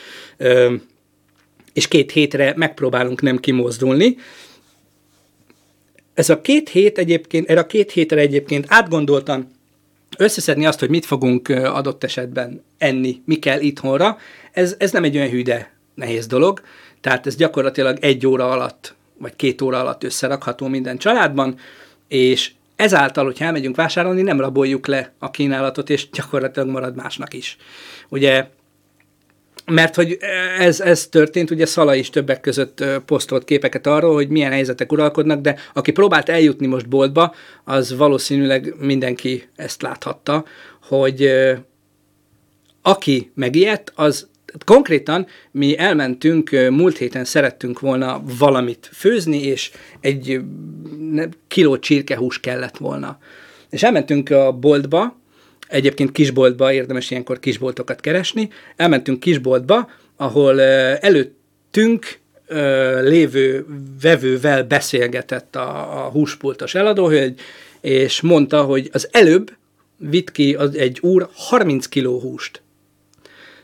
és 1.72 1.88
két 1.88 2.12
hétre 2.12 2.52
megpróbálunk 2.56 3.22
nem 3.22 3.38
kimozdulni, 3.38 4.16
ez 6.18 6.30
a 6.30 6.40
két 6.40 6.68
hét 6.68 6.98
egyébként, 6.98 7.48
erre 7.48 7.60
a 7.60 7.66
két 7.66 7.90
hétre 7.90 8.20
egyébként 8.20 8.64
átgondoltan 8.68 9.50
összeszedni 10.16 10.66
azt, 10.66 10.78
hogy 10.78 10.88
mit 10.88 11.06
fogunk 11.06 11.48
adott 11.48 12.04
esetben 12.04 12.64
enni, 12.78 13.22
mi 13.24 13.34
kell 13.34 13.60
itthonra, 13.60 14.18
ez, 14.52 14.74
ez 14.78 14.90
nem 14.92 15.04
egy 15.04 15.16
olyan 15.16 15.28
hűde 15.28 15.72
nehéz 15.94 16.26
dolog, 16.26 16.60
tehát 17.00 17.26
ez 17.26 17.36
gyakorlatilag 17.36 17.98
egy 18.00 18.26
óra 18.26 18.50
alatt, 18.50 18.94
vagy 19.18 19.36
két 19.36 19.62
óra 19.62 19.80
alatt 19.80 20.04
összerakható 20.04 20.66
minden 20.66 20.98
családban, 20.98 21.58
és 22.08 22.52
ezáltal, 22.76 23.24
hogyha 23.24 23.44
elmegyünk 23.44 23.76
vásárolni, 23.76 24.22
nem 24.22 24.40
raboljuk 24.40 24.86
le 24.86 25.12
a 25.18 25.30
kínálatot, 25.30 25.90
és 25.90 26.10
gyakorlatilag 26.10 26.68
marad 26.68 26.96
másnak 26.96 27.34
is. 27.34 27.56
Ugye 28.08 28.46
mert 29.70 29.94
hogy 29.94 30.18
ez, 30.58 30.80
ez 30.80 31.06
történt, 31.06 31.50
ugye 31.50 31.66
Szala 31.66 31.94
is 31.94 32.10
többek 32.10 32.40
között 32.40 32.84
posztolt 33.06 33.44
képeket 33.44 33.86
arról, 33.86 34.14
hogy 34.14 34.28
milyen 34.28 34.52
helyzetek 34.52 34.92
uralkodnak, 34.92 35.40
de 35.40 35.56
aki 35.74 35.90
próbált 35.92 36.28
eljutni 36.28 36.66
most 36.66 36.88
boltba, 36.88 37.34
az 37.64 37.96
valószínűleg 37.96 38.74
mindenki 38.80 39.48
ezt 39.56 39.82
láthatta, 39.82 40.44
hogy 40.82 41.32
aki 42.82 43.30
megijedt, 43.34 43.92
az 43.94 44.28
konkrétan 44.64 45.26
mi 45.50 45.78
elmentünk, 45.78 46.50
múlt 46.70 46.96
héten 46.96 47.24
szerettünk 47.24 47.80
volna 47.80 48.22
valamit 48.38 48.90
főzni, 48.92 49.42
és 49.42 49.70
egy 50.00 50.40
kiló 51.48 51.78
csirkehús 51.78 52.40
kellett 52.40 52.76
volna. 52.76 53.18
És 53.70 53.82
elmentünk 53.82 54.30
a 54.30 54.52
boltba, 54.52 55.16
Egyébként 55.68 56.12
kisboltba 56.12 56.72
érdemes 56.72 57.10
ilyenkor 57.10 57.38
kisboltokat 57.38 58.00
keresni. 58.00 58.48
Elmentünk 58.76 59.20
kisboltba, 59.20 59.90
ahol 60.16 60.60
előttünk 60.60 62.18
lévő 63.00 63.66
vevővel 64.00 64.64
beszélgetett 64.64 65.56
a, 65.56 66.04
a 66.04 66.10
húspultos 66.10 66.74
eladóhölgy, 66.74 67.40
és 67.80 68.20
mondta, 68.20 68.62
hogy 68.62 68.88
az 68.92 69.08
előbb 69.12 69.52
vitt 69.96 70.30
ki 70.30 70.54
az 70.54 70.76
egy 70.76 70.98
úr 71.00 71.28
30 71.32 71.86
kiló 71.86 72.20
húst. 72.20 72.62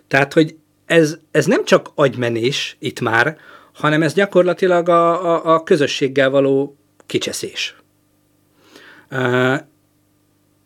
Tehát, 0.09 0.33
hogy 0.33 0.57
ez, 0.87 1.19
ez 1.31 1.47
nem 1.47 1.65
csak 1.65 1.91
agymenés 1.95 2.77
itt 2.79 3.01
már, 3.01 3.37
hanem 3.73 4.03
ez 4.03 4.15
gyakorlatilag 4.15 4.89
a, 4.89 5.35
a, 5.35 5.55
a 5.55 5.63
közösséggel 5.63 6.31
való 6.31 6.77
kicseszés. 7.07 7.77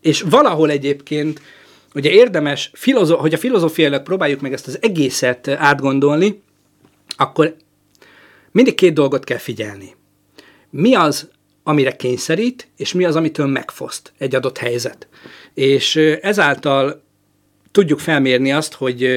És 0.00 0.20
valahol 0.20 0.70
egyébként, 0.70 1.40
ugye 1.94 2.11
érdemes, 2.11 2.70
filozo- 2.74 3.20
hogy 3.20 3.34
a 3.34 3.38
filozófiailag 3.38 4.02
próbáljuk 4.02 4.40
meg 4.40 4.52
ezt 4.52 4.66
az 4.66 4.78
egészet 4.80 5.48
átgondolni, 5.48 6.42
akkor 7.16 7.56
mindig 8.50 8.74
két 8.74 8.92
dolgot 8.92 9.24
kell 9.24 9.38
figyelni. 9.38 9.94
Mi 10.70 10.94
az, 10.94 11.28
amire 11.62 11.96
kényszerít, 11.96 12.68
és 12.76 12.92
mi 12.92 13.04
az, 13.04 13.16
amitől 13.16 13.46
megfoszt 13.46 14.12
egy 14.18 14.34
adott 14.34 14.58
helyzet. 14.58 15.08
És 15.54 15.96
ezáltal 15.96 17.02
tudjuk 17.70 17.98
felmérni 17.98 18.52
azt, 18.52 18.74
hogy 18.74 19.08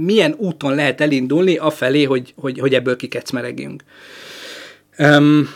milyen 0.00 0.34
úton 0.38 0.74
lehet 0.74 1.00
elindulni 1.00 1.56
afelé, 1.56 2.02
hogy, 2.02 2.34
hogy, 2.36 2.58
hogy 2.58 2.74
ebből 2.74 2.96
kikecmeregjünk. 2.96 3.84
Um, 4.98 5.48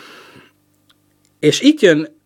és 1.39 1.61
itt 1.61 1.79
jön 1.79 2.20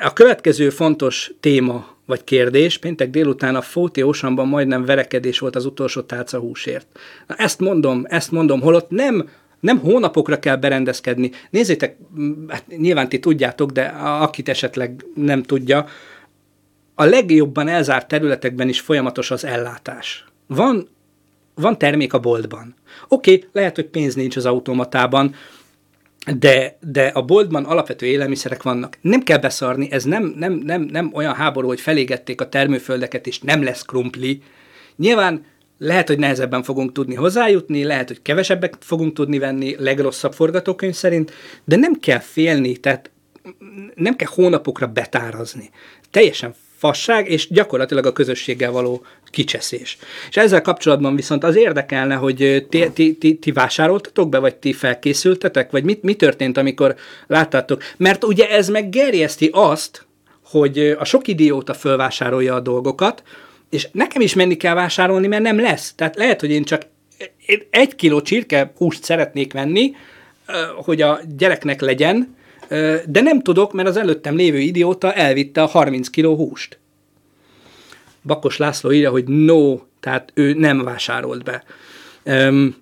a 0.00 0.12
következő 0.12 0.70
fontos 0.70 1.32
téma 1.40 1.86
vagy 2.06 2.24
kérdés, 2.24 2.78
péntek 2.78 3.10
délután 3.10 3.54
a 3.54 3.60
Fóti 3.60 4.02
Oceanban 4.02 4.48
majdnem 4.48 4.84
verekedés 4.84 5.38
volt 5.38 5.56
az 5.56 5.64
utolsó 5.64 6.00
tálca 6.00 6.38
húsért. 6.38 6.86
Na, 7.26 7.34
ezt 7.34 7.60
mondom, 7.60 8.04
ezt 8.08 8.30
mondom, 8.30 8.60
holott 8.60 8.90
nem 8.90 9.28
nem 9.60 9.78
hónapokra 9.78 10.38
kell 10.38 10.56
berendezkedni. 10.56 11.30
Nézzétek, 11.50 11.96
hát 12.48 12.64
nyilván 12.66 13.08
ti 13.08 13.18
tudjátok, 13.18 13.70
de 13.70 13.82
akit 14.20 14.48
esetleg 14.48 15.04
nem 15.14 15.42
tudja, 15.42 15.86
a 16.94 17.04
legjobban 17.04 17.68
elzárt 17.68 18.08
területekben 18.08 18.68
is 18.68 18.80
folyamatos 18.80 19.30
az 19.30 19.44
ellátás. 19.44 20.24
Van, 20.46 20.88
van 21.54 21.78
termék 21.78 22.12
a 22.12 22.18
boltban. 22.18 22.74
Oké, 23.08 23.34
okay, 23.34 23.48
lehet, 23.52 23.74
hogy 23.74 23.86
pénz 23.86 24.14
nincs 24.14 24.36
az 24.36 24.46
automatában, 24.46 25.34
de, 26.38 26.78
de 26.80 27.06
a 27.06 27.22
boltban 27.22 27.64
alapvető 27.64 28.06
élelmiszerek 28.06 28.62
vannak. 28.62 28.98
Nem 29.00 29.22
kell 29.22 29.38
beszarni, 29.38 29.88
ez 29.90 30.04
nem, 30.04 30.34
nem, 30.36 30.52
nem, 30.52 30.82
nem 30.82 31.10
olyan 31.14 31.34
háború, 31.34 31.66
hogy 31.66 31.80
felégették 31.80 32.40
a 32.40 32.48
termőföldeket, 32.48 33.26
és 33.26 33.40
nem 33.40 33.62
lesz 33.62 33.82
krumpli. 33.82 34.42
Nyilván 34.96 35.44
lehet, 35.78 36.08
hogy 36.08 36.18
nehezebben 36.18 36.62
fogunk 36.62 36.92
tudni 36.92 37.14
hozzájutni, 37.14 37.84
lehet, 37.84 38.08
hogy 38.08 38.22
kevesebbet 38.22 38.76
fogunk 38.80 39.14
tudni 39.14 39.38
venni, 39.38 39.74
legrosszabb 39.78 40.32
forgatókönyv 40.32 40.94
szerint, 40.94 41.32
de 41.64 41.76
nem 41.76 41.94
kell 41.94 42.18
félni, 42.18 42.76
tehát 42.76 43.10
nem 43.94 44.16
kell 44.16 44.28
hónapokra 44.34 44.86
betárazni. 44.86 45.70
teljesen 46.10 46.54
fasság, 46.76 47.30
és 47.30 47.48
gyakorlatilag 47.48 48.06
a 48.06 48.12
közösséggel 48.12 48.70
való 48.70 49.04
kicseszés. 49.32 49.98
És 50.28 50.36
ezzel 50.36 50.62
kapcsolatban 50.62 51.16
viszont 51.16 51.44
az 51.44 51.56
érdekelne, 51.56 52.14
hogy 52.14 52.66
ti, 52.68 52.90
ti, 52.92 53.14
ti, 53.14 53.34
ti 53.34 53.52
vásároltatok 53.52 54.28
be, 54.28 54.38
vagy 54.38 54.56
ti 54.56 54.72
felkészültetek, 54.72 55.70
vagy 55.70 55.84
mit, 55.84 56.02
mi 56.02 56.14
történt, 56.14 56.56
amikor 56.58 56.94
láttátok? 57.26 57.82
Mert 57.96 58.24
ugye 58.24 58.50
ez 58.50 58.68
meggerjeszti 58.68 59.50
azt, 59.52 60.06
hogy 60.44 60.78
a 60.98 61.04
sok 61.04 61.28
idióta 61.28 61.74
fölvásárolja 61.74 62.54
a 62.54 62.60
dolgokat, 62.60 63.22
és 63.70 63.88
nekem 63.92 64.20
is 64.20 64.34
menni 64.34 64.56
kell 64.56 64.74
vásárolni, 64.74 65.26
mert 65.26 65.42
nem 65.42 65.60
lesz. 65.60 65.94
Tehát 65.94 66.16
lehet, 66.16 66.40
hogy 66.40 66.50
én 66.50 66.64
csak 66.64 66.82
egy 67.70 67.94
kiló 67.94 68.20
csirke 68.20 68.72
húst 68.76 69.04
szeretnék 69.04 69.52
venni, 69.52 69.94
hogy 70.76 71.02
a 71.02 71.20
gyereknek 71.36 71.80
legyen, 71.80 72.36
de 73.06 73.20
nem 73.20 73.42
tudok, 73.42 73.72
mert 73.72 73.88
az 73.88 73.96
előttem 73.96 74.36
lévő 74.36 74.58
idióta 74.58 75.12
elvitte 75.12 75.62
a 75.62 75.66
30 75.66 76.08
kiló 76.08 76.36
húst. 76.36 76.78
Bakos 78.22 78.56
László 78.56 78.92
írja, 78.92 79.10
hogy 79.10 79.24
no, 79.24 79.78
tehát 80.00 80.32
ő 80.34 80.52
nem 80.52 80.82
vásárolt 80.84 81.44
be. 81.44 81.64
Um, 82.24 82.76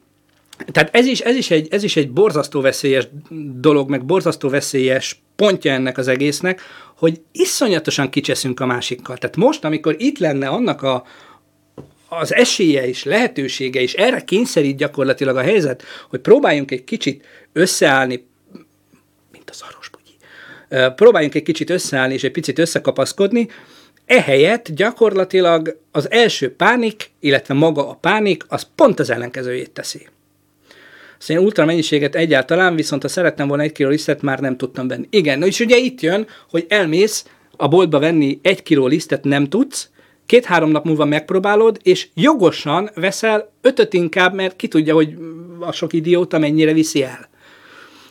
tehát 0.72 0.94
ez 0.94 1.06
is, 1.06 1.20
ez, 1.20 1.36
is 1.36 1.50
egy, 1.50 1.68
ez 1.70 1.82
is 1.82 1.96
egy 1.96 2.10
borzasztó 2.10 2.60
veszélyes 2.60 3.08
dolog, 3.54 3.90
meg 3.90 4.04
borzasztó 4.04 4.48
veszélyes 4.48 5.22
pontja 5.36 5.72
ennek 5.72 5.98
az 5.98 6.08
egésznek, 6.08 6.60
hogy 6.96 7.20
iszonyatosan 7.32 8.10
kicseszünk 8.10 8.60
a 8.60 8.66
másikkal. 8.66 9.16
Tehát 9.16 9.36
most, 9.36 9.64
amikor 9.64 9.94
itt 9.98 10.18
lenne 10.18 10.48
annak 10.48 10.82
a, 10.82 11.04
az 12.08 12.34
esélye 12.34 12.86
és 12.88 13.04
lehetősége, 13.04 13.80
és 13.80 13.94
erre 13.94 14.20
kényszerít 14.24 14.76
gyakorlatilag 14.76 15.36
a 15.36 15.42
helyzet, 15.42 15.82
hogy 16.08 16.20
próbáljunk 16.20 16.70
egy 16.70 16.84
kicsit 16.84 17.26
összeállni, 17.52 18.26
mint 19.32 19.50
az 19.50 19.62
arosbugyi, 19.68 20.16
próbáljunk 20.94 21.34
egy 21.34 21.42
kicsit 21.42 21.70
összeállni 21.70 22.14
és 22.14 22.24
egy 22.24 22.30
picit 22.30 22.58
összekapaszkodni, 22.58 23.48
ehelyett 24.10 24.68
gyakorlatilag 24.70 25.78
az 25.90 26.10
első 26.10 26.54
pánik, 26.54 27.10
illetve 27.20 27.54
maga 27.54 27.88
a 27.88 27.94
pánik, 27.94 28.44
az 28.48 28.66
pont 28.74 29.00
az 29.00 29.10
ellenkezőjét 29.10 29.70
teszi. 29.70 30.06
Szóval 31.18 31.42
én 31.42 31.48
ultra 31.48 31.64
mennyiséget 31.64 32.14
egyáltalán, 32.14 32.74
viszont 32.74 33.02
ha 33.02 33.08
szerettem 33.08 33.48
volna 33.48 33.62
egy 33.62 33.72
kiló 33.72 33.88
lisztet, 33.88 34.22
már 34.22 34.40
nem 34.40 34.56
tudtam 34.56 34.88
venni. 34.88 35.06
Igen, 35.10 35.38
na 35.38 35.46
és 35.46 35.60
ugye 35.60 35.76
itt 35.76 36.00
jön, 36.00 36.26
hogy 36.50 36.66
elmész 36.68 37.26
a 37.56 37.68
boltba 37.68 37.98
venni 37.98 38.38
egy 38.42 38.62
kiló 38.62 38.86
lisztet, 38.86 39.24
nem 39.24 39.48
tudsz, 39.48 39.88
két-három 40.26 40.70
nap 40.70 40.84
múlva 40.84 41.04
megpróbálod, 41.04 41.78
és 41.82 42.08
jogosan 42.14 42.90
veszel 42.94 43.52
ötöt 43.60 43.94
inkább, 43.94 44.34
mert 44.34 44.56
ki 44.56 44.68
tudja, 44.68 44.94
hogy 44.94 45.14
a 45.60 45.72
sok 45.72 45.92
idióta 45.92 46.38
mennyire 46.38 46.72
viszi 46.72 47.02
el. 47.02 47.28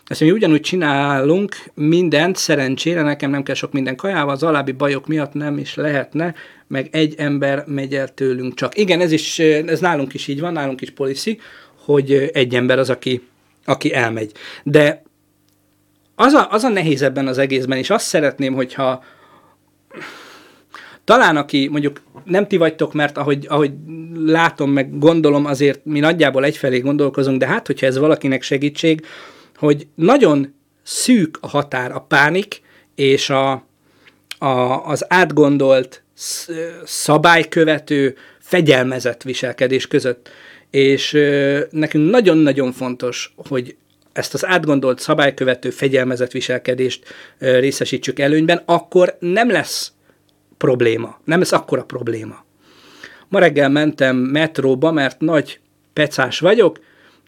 Ezt 0.09 0.21
mi 0.21 0.31
ugyanúgy 0.31 0.61
csinálunk 0.61 1.55
mindent, 1.73 2.35
szerencsére 2.35 3.01
nekem 3.01 3.29
nem 3.29 3.43
kell 3.43 3.55
sok 3.55 3.71
minden 3.71 3.95
kajával, 3.95 4.33
az 4.33 4.43
alábbi 4.43 4.71
bajok 4.71 5.07
miatt 5.07 5.33
nem 5.33 5.57
is 5.57 5.75
lehetne, 5.75 6.35
meg 6.67 6.87
egy 6.91 7.15
ember 7.17 7.63
megy 7.67 7.95
el 7.95 8.07
tőlünk 8.07 8.53
csak. 8.53 8.77
Igen, 8.77 9.01
ez 9.01 9.11
is, 9.11 9.39
ez 9.39 9.79
nálunk 9.79 10.13
is 10.13 10.27
így 10.27 10.39
van, 10.39 10.53
nálunk 10.53 10.81
is 10.81 10.89
policy, 10.89 11.39
hogy 11.85 12.29
egy 12.33 12.55
ember 12.55 12.79
az, 12.79 12.89
aki, 12.89 13.21
aki 13.65 13.93
elmegy. 13.93 14.31
De 14.63 15.03
az 16.15 16.33
a, 16.33 16.47
az 16.51 16.63
a 16.63 16.69
nehéz 16.69 17.01
ebben 17.01 17.27
az 17.27 17.37
egészben, 17.37 17.77
és 17.77 17.89
azt 17.89 18.05
szeretném, 18.05 18.53
hogyha 18.53 19.03
talán 21.03 21.37
aki 21.37 21.67
mondjuk 21.67 22.01
nem 22.23 22.47
ti 22.47 22.57
vagytok, 22.57 22.93
mert 22.93 23.17
ahogy, 23.17 23.45
ahogy 23.49 23.71
látom, 24.25 24.71
meg 24.71 24.99
gondolom, 24.99 25.45
azért 25.45 25.85
mi 25.85 25.99
nagyjából 25.99 26.43
egyfelé 26.45 26.79
gondolkozunk, 26.79 27.39
de 27.39 27.47
hát, 27.47 27.67
hogyha 27.67 27.85
ez 27.85 27.97
valakinek 27.97 28.41
segítség, 28.41 29.05
hogy 29.59 29.87
nagyon 29.95 30.53
szűk 30.83 31.37
a 31.41 31.47
határ 31.47 31.91
a 31.91 31.99
pánik 31.99 32.61
és 32.95 33.29
a, 33.29 33.51
a, 34.37 34.85
az 34.85 35.05
átgondolt, 35.07 36.03
szabálykövető, 36.85 38.15
fegyelmezett 38.39 39.23
viselkedés 39.23 39.87
között. 39.87 40.29
És 40.69 41.11
nekünk 41.69 42.09
nagyon-nagyon 42.09 42.71
fontos, 42.71 43.33
hogy 43.35 43.75
ezt 44.13 44.33
az 44.33 44.45
átgondolt, 44.45 44.99
szabálykövető, 44.99 45.69
fegyelmezett 45.69 46.31
viselkedést 46.31 47.05
ö, 47.39 47.59
részesítsük 47.59 48.19
előnyben, 48.19 48.61
akkor 48.65 49.17
nem 49.19 49.51
lesz 49.51 49.91
probléma. 50.57 51.19
Nem 51.23 51.39
lesz 51.39 51.51
akkora 51.51 51.83
probléma. 51.83 52.45
Ma 53.27 53.39
reggel 53.39 53.69
mentem 53.69 54.15
metróba, 54.15 54.91
mert 54.91 55.19
nagy 55.19 55.59
pecás 55.93 56.39
vagyok, 56.39 56.79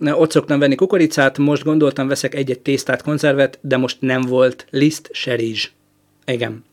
ott 0.07 0.31
szoktam 0.31 0.59
venni 0.59 0.75
kukoricát, 0.75 1.37
most 1.37 1.63
gondoltam, 1.63 2.07
veszek 2.07 2.35
egy-egy 2.35 2.59
tésztát, 2.59 3.01
konzervet, 3.01 3.59
de 3.61 3.77
most 3.77 3.97
nem 3.99 4.21
volt 4.21 4.65
liszt, 4.69 5.09
se 5.11 5.35
rizs. 5.35 5.69
Igen. 6.25 6.63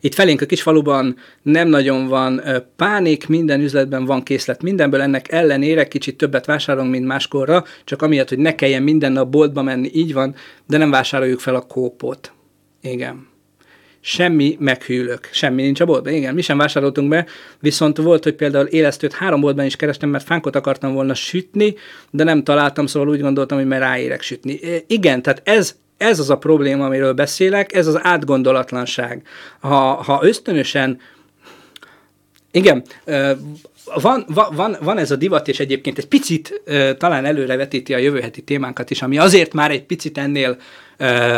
Itt 0.00 0.14
felénk 0.14 0.40
a 0.40 0.46
kis 0.46 0.62
faluban 0.62 1.16
nem 1.42 1.68
nagyon 1.68 2.08
van 2.08 2.42
pánik, 2.76 3.28
minden 3.28 3.60
üzletben 3.60 4.04
van 4.04 4.22
készlet 4.22 4.62
mindenből, 4.62 5.00
ennek 5.00 5.32
ellenére 5.32 5.88
kicsit 5.88 6.16
többet 6.16 6.46
vásárolunk, 6.46 6.90
mint 6.90 7.06
máskorra, 7.06 7.64
csak 7.84 8.02
amiatt, 8.02 8.28
hogy 8.28 8.38
ne 8.38 8.54
kelljen 8.54 8.82
minden 8.82 9.12
nap 9.12 9.28
boltba 9.28 9.62
menni, 9.62 9.90
így 9.94 10.12
van, 10.12 10.34
de 10.66 10.76
nem 10.76 10.90
vásároljuk 10.90 11.40
fel 11.40 11.54
a 11.54 11.66
kópot. 11.66 12.32
Igen 12.80 13.30
semmi 14.04 14.56
meghűlök, 14.60 15.28
semmi 15.32 15.62
nincs 15.62 15.80
a 15.80 15.84
boltban. 15.84 16.12
Igen, 16.12 16.34
mi 16.34 16.42
sem 16.42 16.58
vásároltunk 16.58 17.08
be, 17.08 17.26
viszont 17.60 17.96
volt, 17.96 18.24
hogy 18.24 18.34
például 18.34 18.66
élesztőt 18.66 19.12
három 19.12 19.40
boltban 19.40 19.64
is 19.64 19.76
kerestem, 19.76 20.08
mert 20.08 20.24
fánkot 20.24 20.56
akartam 20.56 20.92
volna 20.94 21.14
sütni, 21.14 21.74
de 22.10 22.24
nem 22.24 22.44
találtam, 22.44 22.86
szóval 22.86 23.08
úgy 23.08 23.20
gondoltam, 23.20 23.58
hogy 23.58 23.66
már 23.66 23.80
ráérek 23.80 24.22
sütni. 24.22 24.60
Igen, 24.86 25.22
tehát 25.22 25.42
ez, 25.44 25.76
ez 25.96 26.18
az 26.18 26.30
a 26.30 26.38
probléma, 26.38 26.84
amiről 26.84 27.12
beszélek, 27.12 27.74
ez 27.74 27.86
az 27.86 27.98
átgondolatlanság. 28.02 29.22
Ha, 29.60 29.76
ha 29.76 30.20
ösztönösen 30.22 30.98
igen, 32.52 32.82
van, 33.94 34.26
van, 34.54 34.76
van 34.80 34.98
ez 34.98 35.10
a 35.10 35.16
divat, 35.16 35.48
és 35.48 35.60
egyébként 35.60 35.98
egy 35.98 36.08
picit 36.08 36.62
talán 36.98 37.24
előrevetíti 37.24 37.94
a 37.94 37.98
jövő 37.98 38.20
heti 38.20 38.42
témánkat 38.42 38.90
is, 38.90 39.02
ami 39.02 39.18
azért 39.18 39.52
már 39.52 39.70
egy 39.70 39.84
picit 39.84 40.18
ennél 40.18 40.56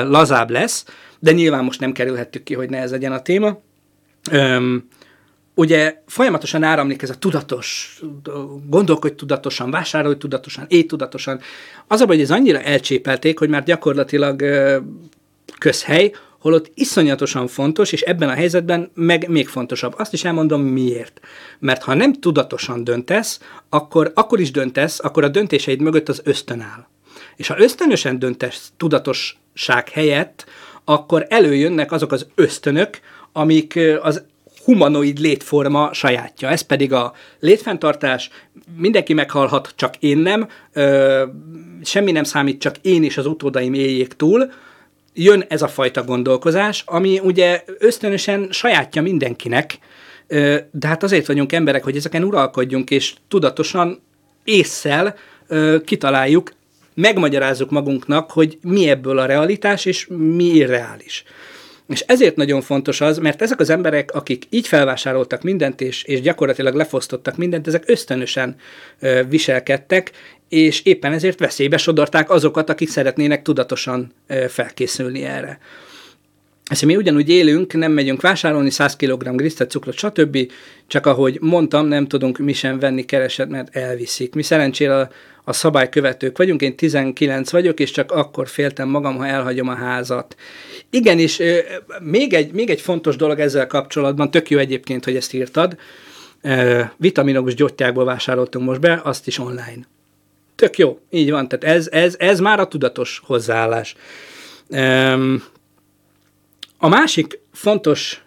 lazább 0.05 0.50
lesz, 0.50 0.85
de 1.18 1.33
nyilván 1.33 1.64
most 1.64 1.81
nem 1.81 1.92
kerülhettük 1.92 2.42
ki, 2.42 2.55
hogy 2.55 2.70
ne 2.70 2.79
ez 2.79 2.90
legyen 2.90 3.12
a 3.12 3.22
téma. 3.22 3.61
Ugye 5.55 6.03
folyamatosan 6.07 6.62
áramlik 6.62 7.03
ez 7.03 7.11
a 7.11 7.18
tudatos, 7.18 7.98
gondolkodj 8.68 9.14
tudatosan, 9.14 9.70
vásárolj 9.70 10.16
tudatosan, 10.16 10.64
éj 10.68 10.87
tudatosan. 10.87 11.40
Az 11.87 12.00
a 12.00 12.07
hogy 12.07 12.20
ez 12.20 12.31
annyira 12.31 12.61
elcsépelték, 12.61 13.38
hogy 13.38 13.48
már 13.48 13.62
gyakorlatilag 13.62 14.44
közhely, 15.59 16.12
holott 16.44 16.70
iszonyatosan 16.74 17.46
fontos, 17.46 17.92
és 17.92 18.00
ebben 18.00 18.28
a 18.28 18.33
helyzetben 18.33 18.90
meg 18.94 19.28
még 19.28 19.48
fontosabb. 19.48 19.94
Azt 19.96 20.12
is 20.12 20.24
elmondom 20.24 20.62
miért. 20.62 21.20
Mert 21.59 21.83
ha 21.83 21.94
nem 21.94 22.12
tudatosan 22.12 22.85
döntesz, 22.85 23.40
akkor, 23.68 24.12
akkor 24.14 24.40
is 24.40 24.50
döntesz, 24.50 25.00
akkor 25.04 25.24
a 25.24 25.28
döntéseid 25.28 25.80
mögött 25.80 26.09
az 26.09 26.20
ösztön 26.24 26.61
áll. 26.61 26.87
És 27.37 27.46
ha 27.46 27.61
ösztönösen 27.61 28.18
döntesz 28.18 28.72
tudatosság 28.76 29.88
helyett, 29.88 30.44
akkor 30.85 31.26
előjönnek 31.28 31.92
azok 31.92 32.12
az 32.12 32.26
ösztönök, 32.35 32.98
amik 33.33 33.78
az 34.02 34.22
humanoid 34.64 35.18
létforma 35.18 35.92
sajátja. 35.92 36.48
Ez 36.48 36.61
pedig 36.61 36.92
a 36.92 37.12
létfenntartás, 37.40 38.30
mindenki 38.76 39.12
meghalhat, 39.12 39.72
csak 39.76 39.96
én 39.96 40.18
nem, 40.18 40.48
ö, 40.72 41.24
semmi 41.83 42.12
nem 42.12 42.24
számít, 42.24 42.61
csak 42.61 42.76
én 42.83 43.04
és 43.04 43.16
az 43.16 43.26
utódaim 43.26 43.74
éljék 43.74 44.12
túl, 44.12 44.52
jön 45.14 45.44
ez 45.48 45.62
a 45.62 45.68
fajta 45.68 46.05
gondolkozás, 46.05 46.83
ami 46.87 47.18
ugye 47.18 47.62
ösztönösen 47.79 48.48
sajátja 48.50 49.03
mindenkinek, 49.03 49.79
de 50.70 50.87
hát 50.87 51.03
azért 51.03 51.27
vagyunk 51.27 51.53
emberek, 51.53 51.85
hogy 51.85 51.96
ezeken 51.96 52.24
uralkodjunk, 52.24 52.90
és 52.90 53.14
tudatosan 53.29 54.03
észszel 54.44 55.16
ö, 55.46 55.77
kitaláljuk 55.85 56.53
megmagyarázzuk 56.94 57.70
magunknak, 57.70 58.31
hogy 58.31 58.59
mi 58.62 58.88
ebből 58.88 59.18
a 59.18 59.27
realitás, 59.27 59.85
és 59.85 60.07
mi 60.07 60.44
irreális. 60.44 61.24
És 61.88 62.00
ezért 62.00 62.37
nagyon 62.37 62.61
fontos 62.61 63.00
az, 63.00 63.18
mert 63.18 63.42
ezek 63.42 63.61
az 63.61 63.70
emberek, 63.70 64.12
akik 64.12 64.44
így 64.50 64.66
felvásároltak 64.66 65.42
mindent, 65.42 65.81
és, 65.81 66.03
és 66.03 66.20
gyakorlatilag 66.20 66.74
lefosztottak 66.74 67.37
mindent, 67.37 67.66
ezek 67.66 67.83
ösztönösen 67.87 68.57
ö, 69.00 69.20
viselkedtek, 69.29 70.12
és 70.54 70.80
éppen 70.82 71.12
ezért 71.12 71.38
veszélybe 71.38 71.76
sodorták 71.76 72.30
azokat, 72.30 72.70
akik 72.70 72.88
szeretnének 72.88 73.42
tudatosan 73.42 74.12
ö, 74.26 74.44
felkészülni 74.48 75.22
erre. 75.22 75.58
Ezt 76.64 76.84
mi 76.84 76.96
ugyanúgy 76.96 77.28
élünk, 77.28 77.72
nem 77.72 77.92
megyünk 77.92 78.20
vásárolni 78.20 78.70
100 78.70 78.96
kg 78.96 79.36
grisztet, 79.36 79.70
cukrot, 79.70 79.96
stb. 79.96 80.52
Csak 80.86 81.06
ahogy 81.06 81.38
mondtam, 81.40 81.86
nem 81.86 82.06
tudunk 82.06 82.38
mi 82.38 82.52
sem 82.52 82.78
venni 82.78 83.04
kereset, 83.04 83.48
mert 83.48 83.76
elviszik. 83.76 84.34
Mi 84.34 84.42
szerencsére 84.42 84.96
a, 84.96 85.10
a 85.44 85.52
szabálykövetők 85.52 86.38
vagyunk, 86.38 86.62
én 86.62 86.76
19 86.76 87.50
vagyok, 87.50 87.80
és 87.80 87.90
csak 87.90 88.12
akkor 88.12 88.48
féltem 88.48 88.88
magam, 88.88 89.16
ha 89.16 89.26
elhagyom 89.26 89.68
a 89.68 89.74
házat. 89.74 90.36
Igen, 90.90 91.18
és 91.18 91.42
még 92.00 92.34
egy, 92.34 92.52
még 92.52 92.70
egy 92.70 92.80
fontos 92.80 93.16
dolog 93.16 93.38
ezzel 93.38 93.66
kapcsolatban, 93.66 94.30
tök 94.30 94.50
jó 94.50 94.58
egyébként, 94.58 95.04
hogy 95.04 95.16
ezt 95.16 95.32
írtad, 95.32 95.76
vitaminos 96.96 97.54
gyógytyákból 97.54 98.04
vásároltunk 98.04 98.66
most 98.66 98.80
be, 98.80 99.00
azt 99.04 99.26
is 99.26 99.38
online. 99.38 99.92
Tök 100.56 100.78
jó, 100.78 100.98
így 101.10 101.30
van, 101.30 101.48
tehát 101.48 101.76
ez, 101.76 101.88
ez, 101.90 102.14
ez 102.18 102.40
már 102.40 102.60
a 102.60 102.68
tudatos 102.68 103.20
hozzáállás. 103.24 103.96
A 106.78 106.88
másik 106.88 107.40
fontos 107.52 108.22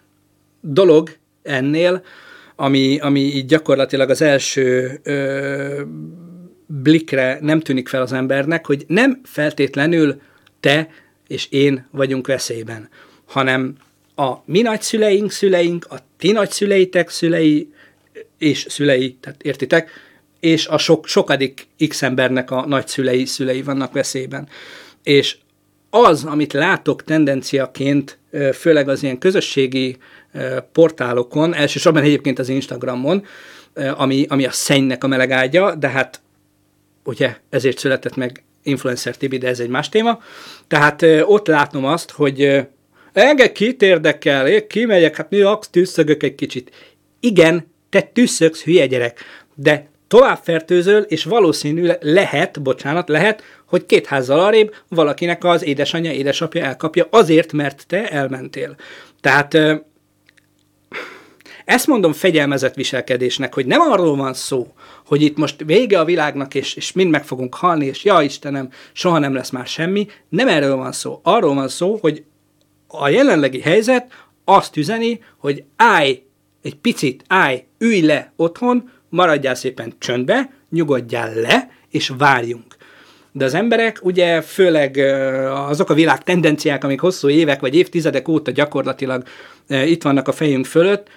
dolog 0.60 1.16
ennél, 1.42 2.04
ami, 2.56 2.98
ami 2.98 3.20
így 3.20 3.46
gyakorlatilag 3.46 4.10
az 4.10 4.22
első 4.22 4.98
ö, 5.02 5.82
blikre 6.66 7.38
nem 7.40 7.60
tűnik 7.60 7.88
fel 7.88 8.02
az 8.02 8.12
embernek, 8.12 8.66
hogy 8.66 8.84
nem 8.86 9.20
feltétlenül 9.24 10.20
te 10.60 10.88
és 11.28 11.46
én 11.50 11.88
vagyunk 11.90 12.26
veszélyben, 12.26 12.88
hanem 13.26 13.74
a 14.16 14.34
mi 14.44 14.60
nagyszüleink, 14.60 15.30
szüleink, 15.30 15.86
a 15.90 15.96
ti 16.16 16.32
nagyszüleitek 16.32 17.08
szülei 17.08 17.72
és 18.38 18.66
szülei, 18.68 19.16
tehát 19.20 19.42
értitek, 19.42 19.90
és 20.40 20.66
a 20.66 20.78
sok, 20.78 21.06
sokadik 21.06 21.66
x 21.88 22.02
embernek 22.02 22.50
a 22.50 22.66
nagyszülei, 22.66 23.24
szülei 23.24 23.62
vannak 23.62 23.92
veszélyben. 23.92 24.48
És 25.02 25.36
az, 25.90 26.24
amit 26.24 26.52
látok 26.52 27.04
tendenciaként, 27.04 28.18
főleg 28.54 28.88
az 28.88 29.02
ilyen 29.02 29.18
közösségi 29.18 29.96
portálokon, 30.72 31.54
elsősorban 31.54 32.02
egyébként 32.02 32.38
az 32.38 32.48
Instagramon, 32.48 33.24
ami, 33.74 34.26
ami 34.28 34.46
a 34.46 34.50
szennynek 34.50 35.04
a 35.04 35.06
melegágya, 35.06 35.74
de 35.74 35.88
hát 35.88 36.20
ugye 37.04 37.36
ezért 37.50 37.78
született 37.78 38.16
meg 38.16 38.42
Influencer 38.62 39.16
TV, 39.16 39.34
de 39.34 39.48
ez 39.48 39.60
egy 39.60 39.68
más 39.68 39.88
téma. 39.88 40.22
Tehát 40.66 41.04
ott 41.22 41.46
látom 41.46 41.84
azt, 41.84 42.10
hogy 42.10 42.66
engem 43.12 43.52
kit 43.52 43.82
érdekel, 43.82 44.48
én 44.48 44.68
kimegyek, 44.68 45.16
hát 45.16 45.30
mi 45.30 45.44
tűzszögök 45.70 46.22
egy 46.22 46.34
kicsit. 46.34 46.70
Igen, 47.20 47.66
te 47.90 48.00
tűzszögsz, 48.00 48.62
hülye 48.62 48.86
gyerek, 48.86 49.20
de 49.54 49.88
tovább 50.08 50.38
fertőzöl, 50.42 51.02
és 51.02 51.24
valószínű 51.24 51.90
lehet, 52.00 52.62
bocsánat, 52.62 53.08
lehet, 53.08 53.42
hogy 53.66 53.86
két 53.86 54.06
házzal 54.06 54.40
arrébb 54.40 54.74
valakinek 54.88 55.44
az 55.44 55.64
édesanyja, 55.64 56.12
édesapja 56.12 56.64
elkapja 56.64 57.06
azért, 57.10 57.52
mert 57.52 57.84
te 57.86 58.08
elmentél. 58.08 58.76
Tehát 59.20 59.58
ezt 61.64 61.86
mondom 61.86 62.12
fegyelmezett 62.12 62.74
viselkedésnek, 62.74 63.54
hogy 63.54 63.66
nem 63.66 63.80
arról 63.80 64.16
van 64.16 64.34
szó, 64.34 64.72
hogy 65.06 65.22
itt 65.22 65.36
most 65.36 65.62
vége 65.64 65.98
a 65.98 66.04
világnak, 66.04 66.54
és, 66.54 66.74
és 66.74 66.92
mind 66.92 67.10
meg 67.10 67.24
fogunk 67.24 67.54
halni, 67.54 67.86
és 67.86 68.04
ja 68.04 68.22
Istenem, 68.22 68.70
soha 68.92 69.18
nem 69.18 69.34
lesz 69.34 69.50
már 69.50 69.66
semmi. 69.66 70.06
Nem 70.28 70.48
erről 70.48 70.76
van 70.76 70.92
szó. 70.92 71.20
Arról 71.22 71.54
van 71.54 71.68
szó, 71.68 71.98
hogy 72.00 72.24
a 72.86 73.08
jelenlegi 73.08 73.60
helyzet 73.60 74.12
azt 74.44 74.76
üzeni, 74.76 75.20
hogy 75.36 75.64
állj 75.76 76.22
egy 76.62 76.76
picit, 76.76 77.24
állj, 77.26 77.64
ülj 77.78 78.00
le 78.00 78.32
otthon, 78.36 78.90
maradjál 79.08 79.54
szépen 79.54 79.94
csöndbe, 79.98 80.50
nyugodjál 80.70 81.34
le, 81.34 81.70
és 81.90 82.12
várjunk. 82.18 82.76
De 83.32 83.44
az 83.44 83.54
emberek 83.54 83.98
ugye 84.02 84.40
főleg 84.40 84.96
azok 85.68 85.90
a 85.90 85.94
világ 85.94 86.22
tendenciák, 86.22 86.84
amik 86.84 87.00
hosszú 87.00 87.28
évek 87.28 87.60
vagy 87.60 87.74
évtizedek 87.74 88.28
óta 88.28 88.50
gyakorlatilag 88.50 89.22
itt 89.68 90.02
vannak 90.02 90.28
a 90.28 90.32
fejünk 90.32 90.66
fölött, 90.66 91.08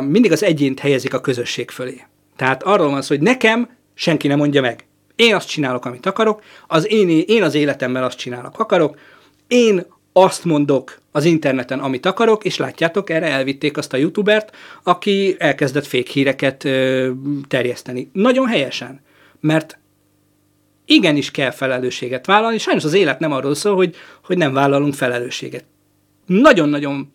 mindig 0.00 0.32
az 0.32 0.42
egyént 0.42 0.80
helyezik 0.80 1.14
a 1.14 1.20
közösség 1.20 1.70
fölé. 1.70 2.00
Tehát 2.36 2.62
arról 2.62 2.90
van 2.90 3.02
szó, 3.02 3.14
hogy 3.14 3.24
nekem 3.24 3.68
senki 3.94 4.28
nem 4.28 4.38
mondja 4.38 4.60
meg. 4.60 4.84
Én 5.16 5.34
azt 5.34 5.48
csinálok, 5.48 5.84
amit 5.84 6.06
akarok, 6.06 6.42
az 6.66 6.92
én, 6.92 7.24
én 7.26 7.42
az 7.42 7.54
életemmel 7.54 8.04
azt 8.04 8.18
csinálok, 8.18 8.58
akarok, 8.58 8.98
én 9.48 9.86
azt 10.12 10.44
mondok 10.44 10.98
az 11.12 11.24
interneten, 11.24 11.78
amit 11.78 12.06
akarok, 12.06 12.44
és 12.44 12.56
látjátok, 12.56 13.10
erre 13.10 13.26
elvitték 13.26 13.76
azt 13.76 13.92
a 13.92 13.96
youtubert, 13.96 14.56
aki 14.82 15.36
elkezdett 15.38 15.86
fékhíreket 15.86 16.64
ö, 16.64 17.10
terjeszteni. 17.48 18.10
Nagyon 18.12 18.46
helyesen, 18.46 19.00
mert 19.40 19.78
igenis 20.84 21.30
kell 21.30 21.50
felelősséget 21.50 22.26
vállalni, 22.26 22.58
sajnos 22.58 22.84
az 22.84 22.94
élet 22.94 23.18
nem 23.18 23.32
arról 23.32 23.54
szól, 23.54 23.74
hogy, 23.76 23.96
hogy 24.24 24.36
nem 24.36 24.52
vállalunk 24.52 24.94
felelősséget. 24.94 25.64
Nagyon-nagyon, 26.26 27.12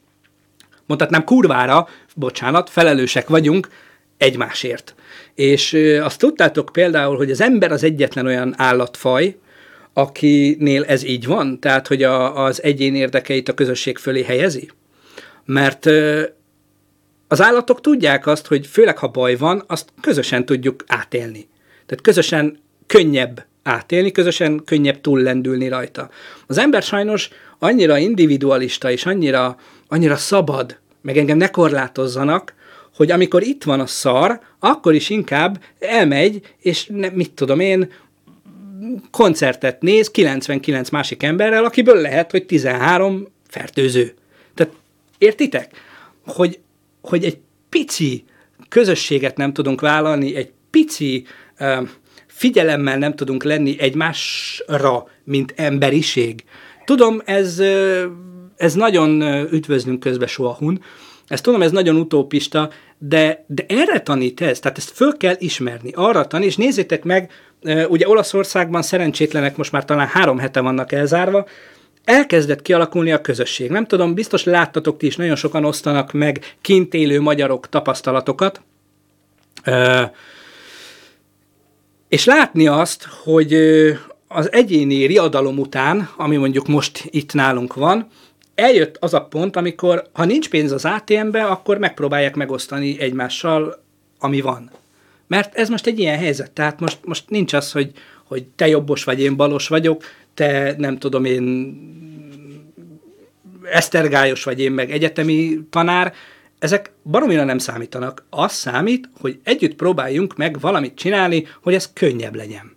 mondhatnám 0.85 1.23
kurvára, 1.23 1.87
bocsánat, 2.15 2.69
felelősek 2.69 3.27
vagyunk 3.27 3.69
egymásért. 4.17 4.95
És 5.33 5.73
azt 6.01 6.19
tudtátok 6.19 6.69
például, 6.71 7.17
hogy 7.17 7.31
az 7.31 7.41
ember 7.41 7.71
az 7.71 7.83
egyetlen 7.83 8.25
olyan 8.25 8.53
állatfaj, 8.57 9.37
akinél 9.97 10.83
ez 10.83 11.03
így 11.03 11.25
van? 11.25 11.59
Tehát, 11.59 11.87
hogy 11.87 12.03
a, 12.03 12.45
az 12.45 12.63
egyén 12.63 12.95
érdekeit 12.95 13.49
a 13.49 13.53
közösség 13.53 13.97
fölé 13.97 14.23
helyezi? 14.23 14.69
Mert 15.45 15.85
az 17.27 17.41
állatok 17.41 17.81
tudják 17.81 18.27
azt, 18.27 18.47
hogy 18.47 18.67
főleg 18.67 18.97
ha 18.97 19.07
baj 19.07 19.35
van, 19.35 19.63
azt 19.67 19.89
közösen 20.01 20.45
tudjuk 20.45 20.83
átélni. 20.87 21.47
Tehát 21.85 22.03
közösen 22.03 22.59
könnyebb 22.87 23.45
átélni, 23.63 24.11
közösen 24.11 24.61
könnyebb 24.65 25.01
túllendülni 25.01 25.67
rajta. 25.67 26.09
Az 26.47 26.57
ember 26.57 26.83
sajnos 26.83 27.29
annyira 27.59 27.97
individualista 27.97 28.91
és 28.91 29.05
annyira, 29.05 29.57
annyira 29.87 30.15
szabad, 30.15 30.77
meg 31.01 31.17
engem 31.17 31.37
ne 31.37 31.49
korlátozzanak, 31.49 32.53
hogy 32.95 33.11
amikor 33.11 33.43
itt 33.43 33.63
van 33.63 33.79
a 33.79 33.85
szar, 33.85 34.39
akkor 34.59 34.93
is 34.93 35.09
inkább 35.09 35.63
elmegy, 35.79 36.41
és 36.59 36.85
ne, 36.85 37.09
mit 37.09 37.31
tudom 37.31 37.59
én, 37.59 37.91
koncertet 39.11 39.81
néz 39.81 40.11
99 40.11 40.89
másik 40.89 41.23
emberrel, 41.23 41.65
akiből 41.65 42.01
lehet, 42.01 42.31
hogy 42.31 42.45
13 42.45 43.27
fertőző. 43.47 44.13
Tehát 44.53 44.73
értitek? 45.17 45.71
Hogy, 46.25 46.59
hogy 47.01 47.23
egy 47.23 47.37
pici 47.69 48.23
közösséget 48.69 49.37
nem 49.37 49.53
tudunk 49.53 49.81
vállalni, 49.81 50.35
egy 50.35 50.51
pici 50.69 51.25
uh, 51.59 51.87
figyelemmel 52.27 52.97
nem 52.97 53.15
tudunk 53.15 53.43
lenni 53.43 53.75
egymásra, 53.79 55.07
mint 55.23 55.53
emberiség. 55.55 56.43
Tudom, 56.85 57.21
ez, 57.25 57.61
ez 58.55 58.73
nagyon 58.73 59.21
üdvözlünk 59.51 59.99
közbe 59.99 60.27
sohahun, 60.27 60.81
ezt 61.27 61.43
tudom, 61.43 61.61
ez 61.61 61.71
nagyon 61.71 61.95
utópista, 61.95 62.69
de, 62.97 63.45
de 63.47 63.65
erre 63.67 63.99
tanít 63.99 64.41
ez, 64.41 64.59
tehát 64.59 64.77
ezt 64.77 64.89
föl 64.89 65.17
kell 65.17 65.35
ismerni, 65.37 65.91
arra 65.93 66.27
tanít, 66.27 66.47
és 66.47 66.55
nézzétek 66.55 67.03
meg, 67.03 67.31
ugye 67.87 68.07
Olaszországban 68.07 68.81
szerencsétlenek 68.81 69.57
most 69.57 69.71
már 69.71 69.85
talán 69.85 70.07
három 70.07 70.37
hete 70.37 70.59
vannak 70.59 70.91
elzárva, 70.91 71.45
elkezdett 72.03 72.61
kialakulni 72.61 73.11
a 73.11 73.21
közösség. 73.21 73.69
Nem 73.69 73.85
tudom, 73.85 74.13
biztos 74.13 74.43
láttatok 74.43 74.97
ti 74.97 75.05
is, 75.05 75.15
nagyon 75.15 75.35
sokan 75.35 75.65
osztanak 75.65 76.11
meg 76.11 76.55
kint 76.61 76.93
élő 76.93 77.21
magyarok 77.21 77.69
tapasztalatokat, 77.69 78.61
és 82.07 82.25
látni 82.25 82.67
azt, 82.67 83.07
hogy 83.23 83.53
az 84.27 84.51
egyéni 84.51 85.05
riadalom 85.05 85.59
után, 85.59 86.09
ami 86.17 86.35
mondjuk 86.35 86.67
most 86.67 87.03
itt 87.09 87.33
nálunk 87.33 87.73
van, 87.73 88.07
eljött 88.55 88.97
az 88.99 89.13
a 89.13 89.25
pont, 89.25 89.55
amikor 89.55 90.03
ha 90.13 90.25
nincs 90.25 90.49
pénz 90.49 90.71
az 90.71 90.85
ATM-be, 90.85 91.43
akkor 91.43 91.77
megpróbálják 91.77 92.35
megosztani 92.35 92.99
egymással, 92.99 93.83
ami 94.19 94.41
van. 94.41 94.71
Mert 95.27 95.55
ez 95.55 95.69
most 95.69 95.87
egy 95.87 95.99
ilyen 95.99 96.17
helyzet, 96.17 96.51
tehát 96.51 96.79
most, 96.79 96.97
most 97.03 97.29
nincs 97.29 97.53
az, 97.53 97.71
hogy, 97.71 97.91
hogy 98.23 98.45
te 98.45 98.67
jobbos 98.67 99.03
vagy, 99.03 99.21
én 99.21 99.35
balos 99.35 99.67
vagyok, 99.67 100.03
te 100.33 100.75
nem 100.77 100.97
tudom 100.97 101.25
én 101.25 101.43
esztergályos 103.71 104.43
vagy, 104.43 104.59
én 104.59 104.71
meg 104.71 104.91
egyetemi 104.91 105.59
tanár, 105.69 106.13
ezek 106.59 106.91
baromira 107.03 107.43
nem 107.43 107.57
számítanak. 107.57 108.25
Az 108.29 108.53
számít, 108.53 109.09
hogy 109.19 109.39
együtt 109.43 109.75
próbáljunk 109.75 110.37
meg 110.37 110.59
valamit 110.59 110.95
csinálni, 110.95 111.47
hogy 111.61 111.73
ez 111.73 111.93
könnyebb 111.93 112.35
legyen. 112.35 112.75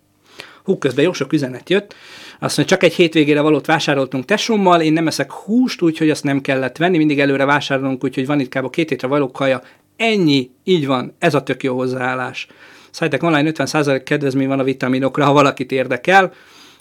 Hú, 0.65 0.79
közben 0.79 1.05
jó 1.05 1.13
sok 1.13 1.33
üzenet 1.33 1.71
jött. 1.71 1.95
Azt 2.41 2.57
mondja, 2.57 2.77
csak 2.77 2.87
egy 2.87 2.95
hétvégére 2.95 3.41
valót 3.41 3.67
vásároltunk 3.67 4.25
tesómmal, 4.25 4.81
én 4.81 4.93
nem 4.93 5.07
eszek 5.07 5.33
húst, 5.33 5.83
úgyhogy 5.83 6.11
azt 6.11 6.25
nem 6.25 6.41
kellett 6.41 6.77
venni, 6.77 6.97
mindig 6.97 7.21
előre 7.21 7.45
vásárolunk, 7.45 8.05
úgyhogy 8.05 8.27
van 8.27 8.41
itt 8.41 8.55
kb. 8.55 8.71
két 8.71 8.89
hétre 8.89 9.09
való 9.09 9.31
kaja. 9.31 9.63
Ennyi, 9.97 10.51
így 10.65 10.87
van, 10.87 11.15
ez 11.19 11.35
a 11.35 11.43
tök 11.43 11.63
jó 11.63 11.77
hozzáállás. 11.77 12.47
Szállítek 12.91 13.23
online 13.23 13.51
50% 13.55 14.01
kedvezmény 14.05 14.49
van 14.49 14.59
a 14.59 14.65
vitaminokra, 14.65 15.25
ha 15.25 15.33
valakit 15.33 15.73
érdekel. 15.73 16.33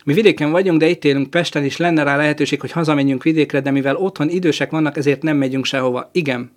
Mi 0.04 0.14
vidéken 0.14 0.52
vagyunk, 0.52 0.80
de 0.80 0.88
itt 0.88 1.06
élünk 1.06 1.30
Pesten, 1.30 1.64
és 1.64 1.78
lenne 1.78 2.04
rá 2.04 2.16
lehetőség, 2.16 2.62
hogy 2.62 2.72
hazamenjünk 2.72 3.24
vidékre, 3.24 3.60
de 3.60 3.72
mivel 3.72 3.96
otthon 3.96 4.30
idősek 4.30 4.72
vannak, 4.72 4.98
ezért 4.98 5.22
nem 5.22 5.38
megyünk 5.38 5.66
sehova. 5.66 6.10
Igen, 6.12 6.52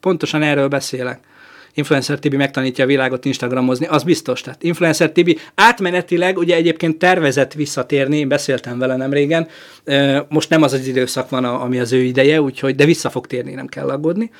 pontosan 0.00 0.42
erről 0.42 0.68
beszélek. 0.68 1.20
Influencer 1.78 2.18
Tibi 2.18 2.36
megtanítja 2.36 2.84
a 2.84 2.86
világot 2.86 3.24
Instagramozni, 3.24 3.86
az 3.86 4.02
biztos. 4.02 4.40
Tehát 4.40 4.62
Influencer 4.62 5.10
Tibi 5.10 5.38
átmenetileg 5.54 6.38
ugye 6.38 6.54
egyébként 6.54 6.98
tervezett 6.98 7.52
visszatérni, 7.52 8.18
én 8.18 8.28
beszéltem 8.28 8.78
vele 8.78 8.96
nem 8.96 9.12
régen, 9.12 9.48
most 10.28 10.50
nem 10.50 10.62
az 10.62 10.72
az 10.72 10.86
időszak 10.86 11.28
van, 11.28 11.44
ami 11.44 11.78
az 11.78 11.92
ő 11.92 12.02
ideje, 12.02 12.40
úgyhogy, 12.40 12.74
de 12.74 12.84
vissza 12.84 13.10
fog 13.10 13.26
térni, 13.26 13.54
nem 13.54 13.66
kell 13.66 13.88
aggódni. 13.88 14.30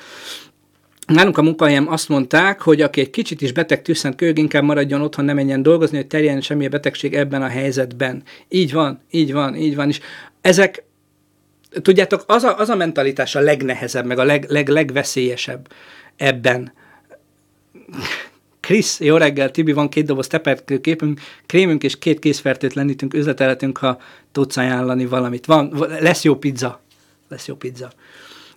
Nálunk 1.07 1.37
a 1.37 1.41
munkahelyem 1.41 1.91
azt 1.91 2.09
mondták, 2.09 2.61
hogy 2.61 2.81
aki 2.81 3.01
egy 3.01 3.09
kicsit 3.09 3.41
is 3.41 3.51
beteg 3.51 3.81
tűzszent 3.81 4.15
kölyök, 4.15 4.37
inkább 4.37 4.63
maradjon 4.63 5.01
otthon, 5.01 5.25
ne 5.25 5.33
menjen 5.33 5.61
dolgozni, 5.61 5.97
hogy 5.97 6.07
terjen 6.07 6.41
semmilyen 6.41 6.71
betegség 6.71 7.13
ebben 7.13 7.41
a 7.41 7.47
helyzetben. 7.47 8.23
Így 8.49 8.73
van, 8.73 8.99
így 9.11 9.33
van, 9.33 9.55
így 9.55 9.75
van. 9.75 9.89
És 9.89 9.99
ezek, 10.41 10.83
tudjátok, 11.81 12.23
az 12.27 12.43
a, 12.43 12.57
az 12.57 12.69
a 12.69 12.75
mentalitás 12.75 13.35
a 13.35 13.39
legnehezebb, 13.39 14.05
meg 14.05 14.19
a 14.19 14.23
leg, 14.23 14.45
leg, 14.49 14.67
legveszélyesebb 14.67 15.67
ebben. 16.17 16.71
Krisz, 18.59 18.99
jó 18.99 19.17
reggel, 19.17 19.51
Tibi, 19.51 19.71
van 19.71 19.89
két 19.89 20.05
doboz 20.05 20.27
teperkő 20.27 20.81
képünk, 20.81 21.19
krémünk 21.45 21.83
és 21.83 21.99
két 21.99 22.19
készfertőtlenítünk, 22.19 23.13
üzletelhetünk, 23.13 23.77
ha 23.77 23.99
tudsz 24.31 24.57
ajánlani 24.57 25.05
valamit. 25.05 25.45
Van, 25.45 25.85
lesz 25.99 26.23
jó 26.23 26.35
pizza. 26.35 26.81
Lesz 27.29 27.47
jó 27.47 27.55
pizza. 27.55 27.91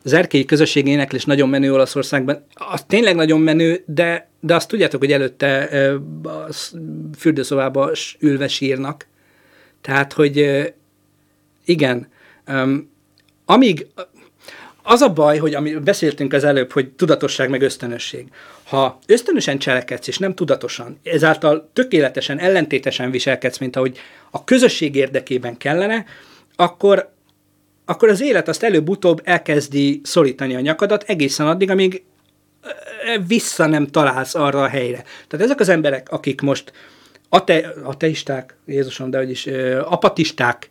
az 0.04 0.12
erkélyi 0.12 0.44
közösség 0.44 0.86
éneklés 0.86 1.24
nagyon 1.24 1.48
menő 1.48 1.72
Olaszországban. 1.72 2.44
Az 2.54 2.84
tényleg 2.86 3.14
nagyon 3.14 3.40
menő, 3.40 3.82
de, 3.86 4.30
de 4.40 4.54
azt 4.54 4.68
tudjátok, 4.68 5.00
hogy 5.00 5.12
előtte 5.12 5.68
a 6.22 6.52
fürdőszobába 7.18 7.90
ülve 8.18 8.48
sírnak. 8.48 9.06
Tehát, 9.80 10.12
hogy 10.12 10.48
igen, 11.64 12.08
amíg 13.44 13.86
az 14.82 15.00
a 15.00 15.12
baj, 15.12 15.38
hogy 15.38 15.54
ami 15.54 15.74
beszéltünk 15.74 16.32
az 16.32 16.44
előbb, 16.44 16.72
hogy 16.72 16.90
tudatosság 16.90 17.50
meg 17.50 17.62
ösztönösség. 17.62 18.26
Ha 18.64 18.98
ösztönösen 19.06 19.58
cselekedsz, 19.58 20.06
és 20.06 20.18
nem 20.18 20.34
tudatosan, 20.34 20.98
ezáltal 21.02 21.70
tökéletesen, 21.72 22.38
ellentétesen 22.38 23.10
viselkedsz, 23.10 23.58
mint 23.58 23.76
ahogy 23.76 23.98
a 24.30 24.44
közösség 24.44 24.94
érdekében 24.94 25.56
kellene, 25.56 26.04
akkor, 26.56 27.12
akkor 27.84 28.08
az 28.08 28.20
élet 28.20 28.48
azt 28.48 28.62
előbb-utóbb 28.62 29.20
elkezdi 29.24 30.00
szorítani 30.04 30.54
a 30.54 30.60
nyakadat 30.60 31.02
egészen 31.02 31.46
addig, 31.46 31.70
amíg 31.70 32.02
vissza 33.26 33.66
nem 33.66 33.86
találsz 33.86 34.34
arra 34.34 34.62
a 34.62 34.68
helyre. 34.68 35.04
Tehát 35.28 35.46
ezek 35.46 35.60
az 35.60 35.68
emberek, 35.68 36.10
akik 36.10 36.40
most 36.40 36.72
ate, 37.28 37.74
ateisták, 37.82 38.56
Jézusom, 38.66 39.10
de 39.10 39.18
hogy 39.18 39.30
is, 39.30 39.46
apatisták, 39.84 40.70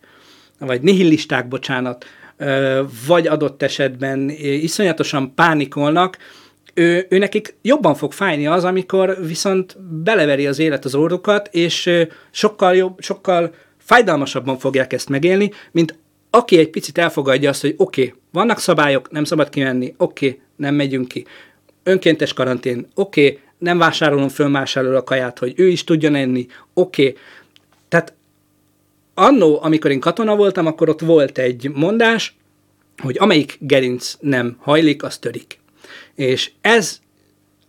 vagy 0.60 0.82
nihilisták, 0.82 1.48
bocsánat, 1.48 2.06
vagy 3.08 3.28
adott 3.28 3.62
esetben 3.62 4.30
iszonyatosan 4.40 5.34
pánikolnak, 5.36 6.18
ő, 6.74 7.06
ő 7.10 7.18
nekik 7.18 7.56
jobban 7.62 7.96
fog 7.96 8.12
fájni 8.12 8.48
az, 8.48 8.64
amikor 8.64 9.18
viszont 9.26 9.78
beleveri 10.04 10.48
az 10.48 10.60
élet 10.60 10.86
az 10.86 10.96
orrukat, 10.96 11.50
és 11.52 11.90
sokkal 12.32 12.76
jobb, 12.76 13.02
sokkal 13.02 13.54
fájdalmasabban 13.78 14.58
fogják 14.58 14.94
ezt 14.94 15.10
megélni, 15.10 15.52
mint 15.72 15.96
aki 16.30 16.58
egy 16.58 16.70
picit 16.70 16.98
elfogadja 16.98 17.50
azt, 17.50 17.62
hogy 17.62 17.74
oké, 17.78 18.02
okay, 18.02 18.14
vannak 18.32 18.60
szabályok, 18.60 19.12
nem 19.12 19.24
szabad 19.24 19.50
kimenni, 19.50 19.94
oké, 19.98 20.28
okay, 20.28 20.42
nem 20.56 20.76
megyünk 20.76 21.08
ki. 21.08 21.26
Önkéntes 21.84 22.34
karantén, 22.34 22.88
oké, 22.94 23.26
okay, 23.26 23.40
nem 23.58 23.78
vásárolom 23.78 24.30
föl 24.30 24.48
másról 24.48 24.96
a 24.96 25.04
kaját, 25.04 25.40
hogy 25.40 25.54
ő 25.56 25.68
is 25.68 25.84
tudjon 25.84 26.16
enni, 26.16 26.48
oké. 26.74 27.02
Okay. 27.02 27.22
Tehát 27.88 28.14
annó, 29.14 29.60
amikor 29.62 29.92
én 29.92 30.00
katona 30.00 30.36
voltam, 30.36 30.66
akkor 30.66 30.90
ott 30.90 31.02
volt 31.02 31.38
egy 31.38 31.72
mondás, 31.74 32.36
hogy 33.02 33.16
amelyik 33.20 33.58
gerinc 33.60 34.16
nem 34.20 34.58
hajlik, 34.60 35.04
az 35.04 35.18
törik. 35.18 35.60
És 36.16 36.52
ez 36.62 37.00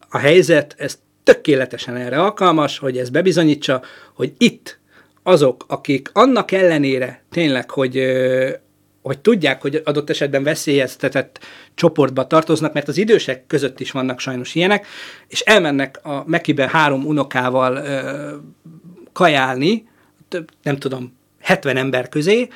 a 0.08 0.18
helyzet, 0.18 0.74
ez 0.78 0.98
tökéletesen 1.22 1.96
erre 1.96 2.20
alkalmas, 2.20 2.78
hogy 2.78 2.98
ez 2.98 3.10
bebizonyítsa, 3.10 3.82
hogy 4.14 4.32
itt 4.38 4.78
azok, 5.22 5.64
akik 5.68 6.10
annak 6.12 6.52
ellenére 6.52 7.22
tényleg, 7.30 7.70
hogy, 7.70 8.02
hogy 9.02 9.18
tudják, 9.18 9.62
hogy 9.62 9.82
adott 9.84 10.10
esetben 10.10 10.42
veszélyeztetett 10.42 11.38
csoportba 11.74 12.26
tartoznak, 12.26 12.72
mert 12.72 12.88
az 12.88 12.96
idősek 12.96 13.46
között 13.46 13.80
is 13.80 13.90
vannak 13.90 14.20
sajnos 14.20 14.54
ilyenek, 14.54 14.86
és 15.28 15.40
elmennek 15.40 16.00
a 16.02 16.24
Mekibe 16.26 16.68
három 16.68 17.06
unokával 17.06 17.82
kajálni, 19.12 19.88
nem 20.62 20.76
tudom, 20.76 21.20
70 21.42 21.76
ember 21.76 22.08
közé, 22.08 22.48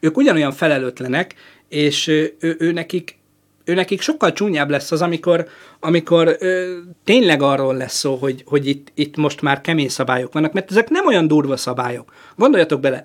ők 0.00 0.16
ugyanolyan 0.16 0.52
felelőtlenek, 0.52 1.34
és 1.68 2.06
ő, 2.06 2.36
ő, 2.40 2.56
ő 2.58 2.72
nekik 2.72 3.18
ő 3.64 3.74
nekik 3.74 4.00
sokkal 4.00 4.32
csúnyább 4.32 4.70
lesz 4.70 4.92
az, 4.92 5.02
amikor, 5.02 5.48
amikor 5.80 6.36
ö, 6.38 6.78
tényleg 7.04 7.42
arról 7.42 7.76
lesz 7.76 7.98
szó, 7.98 8.14
hogy, 8.14 8.42
hogy 8.46 8.66
itt, 8.66 8.92
itt 8.94 9.16
most 9.16 9.40
már 9.40 9.60
kemény 9.60 9.88
szabályok 9.88 10.32
vannak, 10.32 10.52
mert 10.52 10.70
ezek 10.70 10.88
nem 10.88 11.06
olyan 11.06 11.28
durva 11.28 11.56
szabályok. 11.56 12.12
Gondoljatok 12.36 12.80
bele, 12.80 13.02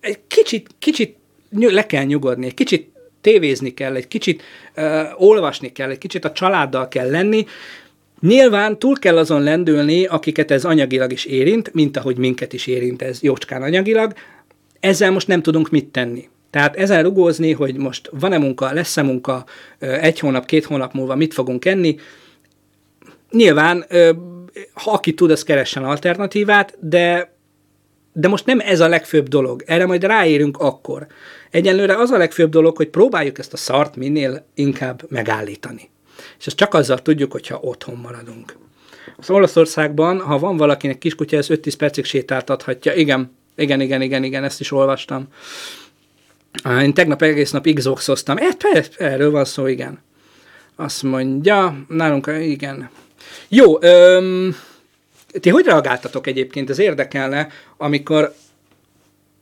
egy 0.00 0.18
kicsit, 0.26 0.70
kicsit 0.78 1.16
le 1.50 1.86
kell 1.86 2.04
nyugodni, 2.04 2.46
egy 2.46 2.54
kicsit 2.54 2.92
tévézni 3.20 3.74
kell, 3.74 3.94
egy 3.94 4.08
kicsit 4.08 4.42
ö, 4.74 5.02
olvasni 5.16 5.72
kell, 5.72 5.90
egy 5.90 5.98
kicsit 5.98 6.24
a 6.24 6.32
családdal 6.32 6.88
kell 6.88 7.10
lenni, 7.10 7.46
Nyilván 8.24 8.78
túl 8.78 8.98
kell 8.98 9.18
azon 9.18 9.42
lendülni, 9.42 10.06
akiket 10.06 10.50
ez 10.50 10.64
anyagilag 10.64 11.12
is 11.12 11.24
érint, 11.24 11.74
mint 11.74 11.96
ahogy 11.96 12.16
minket 12.16 12.52
is 12.52 12.66
érint 12.66 13.02
ez 13.02 13.22
jócskán 13.22 13.62
anyagilag. 13.62 14.12
Ezzel 14.80 15.10
most 15.10 15.28
nem 15.28 15.42
tudunk 15.42 15.70
mit 15.70 15.86
tenni. 15.86 16.28
Tehát 16.50 16.76
ezen 16.76 17.02
rugózni, 17.02 17.52
hogy 17.52 17.76
most 17.76 18.10
van-e 18.12 18.38
munka, 18.38 18.72
lesz-e 18.72 19.02
munka, 19.02 19.44
egy 19.78 20.18
hónap, 20.18 20.46
két 20.46 20.64
hónap 20.64 20.92
múlva 20.92 21.14
mit 21.14 21.34
fogunk 21.34 21.64
enni, 21.64 21.96
nyilván, 23.30 23.84
ha 24.72 24.90
aki 24.90 25.14
tud, 25.14 25.30
az 25.30 25.42
keressen 25.42 25.84
alternatívát, 25.84 26.76
de 26.80 27.32
de 28.16 28.28
most 28.28 28.46
nem 28.46 28.60
ez 28.60 28.80
a 28.80 28.88
legfőbb 28.88 29.28
dolog. 29.28 29.62
Erre 29.66 29.86
majd 29.86 30.04
ráérünk 30.04 30.58
akkor. 30.58 31.06
Egyenlőre 31.50 31.96
az 31.96 32.10
a 32.10 32.16
legfőbb 32.16 32.50
dolog, 32.50 32.76
hogy 32.76 32.88
próbáljuk 32.88 33.38
ezt 33.38 33.52
a 33.52 33.56
szart 33.56 33.96
minél 33.96 34.44
inkább 34.54 35.02
megállítani. 35.08 35.90
És 36.38 36.46
ezt 36.46 36.56
csak 36.56 36.74
azzal 36.74 37.02
tudjuk, 37.02 37.32
hogyha 37.32 37.58
otthon 37.62 37.96
maradunk. 37.96 38.56
Az 39.16 39.30
Olaszországban, 39.30 40.20
ha 40.20 40.38
van 40.38 40.56
valakinek 40.56 40.98
kiskutya, 40.98 41.36
ez 41.36 41.46
5-10 41.48 41.74
percig 41.78 42.04
sétáltathatja. 42.04 42.94
Igen, 42.94 43.36
igen, 43.56 43.80
igen, 43.80 44.02
igen, 44.02 44.24
igen, 44.24 44.44
ezt 44.44 44.60
is 44.60 44.72
olvastam. 44.72 45.28
Én 46.80 46.94
tegnap 46.94 47.22
egész 47.22 47.50
nap 47.50 47.68
Xboxoztam. 47.74 48.36
E, 48.36 48.56
erről 48.96 49.30
van 49.30 49.44
szó, 49.44 49.66
igen. 49.66 49.98
Azt 50.76 51.02
mondja, 51.02 51.84
nálunk, 51.88 52.30
igen. 52.40 52.90
Jó, 53.48 53.82
öm, 53.82 54.56
ti 55.40 55.50
hogy 55.50 55.64
reagáltatok 55.64 56.26
egyébként, 56.26 56.70
ez 56.70 56.78
érdekelne, 56.78 57.48
amikor 57.76 58.34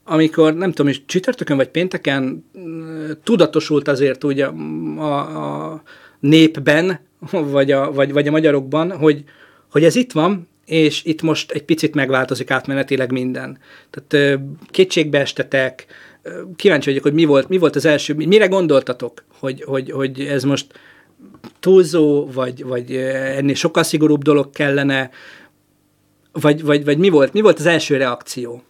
amikor, 0.05 0.53
nem 0.53 0.71
tudom, 0.71 0.91
is 0.91 1.05
csütörtökön 1.05 1.57
vagy 1.57 1.69
pénteken 1.69 2.45
tudatosult 3.23 3.87
azért 3.87 4.23
úgy 4.23 4.41
a, 4.41 4.53
a, 4.97 5.19
a 5.71 5.81
népben, 6.23 6.99
vagy 7.31 7.71
a, 7.71 7.91
vagy, 7.91 8.13
vagy 8.13 8.27
a 8.27 8.31
magyarokban, 8.31 8.97
hogy, 8.97 9.23
hogy 9.71 9.83
ez 9.83 9.95
itt 9.95 10.11
van, 10.11 10.47
és 10.65 11.03
itt 11.03 11.21
most 11.21 11.51
egy 11.51 11.63
picit 11.63 11.95
megváltozik 11.95 12.51
átmenetileg 12.51 13.11
minden. 13.11 13.57
Tehát 13.89 14.39
kétségbe 14.69 15.19
estetek, 15.19 15.85
kíváncsi 16.55 16.89
vagyok, 16.89 17.03
hogy 17.03 17.13
mi 17.13 17.25
volt, 17.25 17.49
mi 17.49 17.57
volt 17.57 17.75
az 17.75 17.85
első, 17.85 18.13
mire 18.13 18.47
gondoltatok, 18.47 19.23
hogy, 19.39 19.63
hogy, 19.63 19.91
hogy 19.91 20.19
ez 20.19 20.43
most 20.43 20.79
túlzó, 21.59 22.27
vagy, 22.33 22.63
vagy 22.63 22.95
ennél 22.95 23.55
sokkal 23.55 23.83
szigorúbb 23.83 24.23
dolog 24.23 24.49
kellene, 24.49 25.09
vagy, 26.31 26.63
vagy, 26.63 26.85
vagy 26.85 26.97
mi, 26.97 27.09
volt, 27.09 27.33
mi 27.33 27.41
volt 27.41 27.59
az 27.59 27.65
első 27.65 27.97
reakció? 27.97 28.63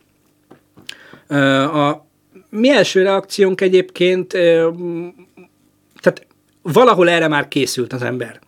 A 1.73 2.05
mi 2.49 2.69
első 2.69 3.01
reakciónk 3.01 3.61
egyébként, 3.61 4.37
valahol 6.63 7.09
erre 7.09 7.27
már 7.27 7.47
készült 7.47 7.93
az 7.93 8.01
ember. 8.01 8.39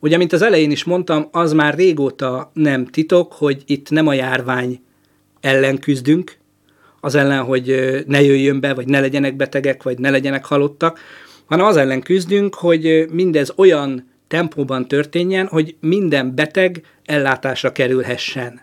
Ugye, 0.00 0.16
mint 0.16 0.32
az 0.32 0.42
elején 0.42 0.70
is 0.70 0.84
mondtam, 0.84 1.28
az 1.30 1.52
már 1.52 1.74
régóta 1.74 2.50
nem 2.52 2.86
titok, 2.86 3.32
hogy 3.32 3.62
itt 3.66 3.90
nem 3.90 4.06
a 4.06 4.12
járvány 4.12 4.80
ellen 5.40 5.78
küzdünk, 5.78 6.36
az 7.00 7.14
ellen, 7.14 7.44
hogy 7.44 7.94
ne 8.06 8.22
jöjjön 8.22 8.60
be, 8.60 8.74
vagy 8.74 8.86
ne 8.86 9.00
legyenek 9.00 9.36
betegek, 9.36 9.82
vagy 9.82 9.98
ne 9.98 10.10
legyenek 10.10 10.44
halottak, 10.44 11.00
hanem 11.46 11.66
az 11.66 11.76
ellen 11.76 12.02
küzdünk, 12.02 12.54
hogy 12.54 13.06
mindez 13.10 13.52
olyan 13.56 14.08
tempóban 14.28 14.88
történjen, 14.88 15.46
hogy 15.46 15.76
minden 15.80 16.34
beteg 16.34 16.82
ellátásra 17.04 17.72
kerülhessen. 17.72 18.60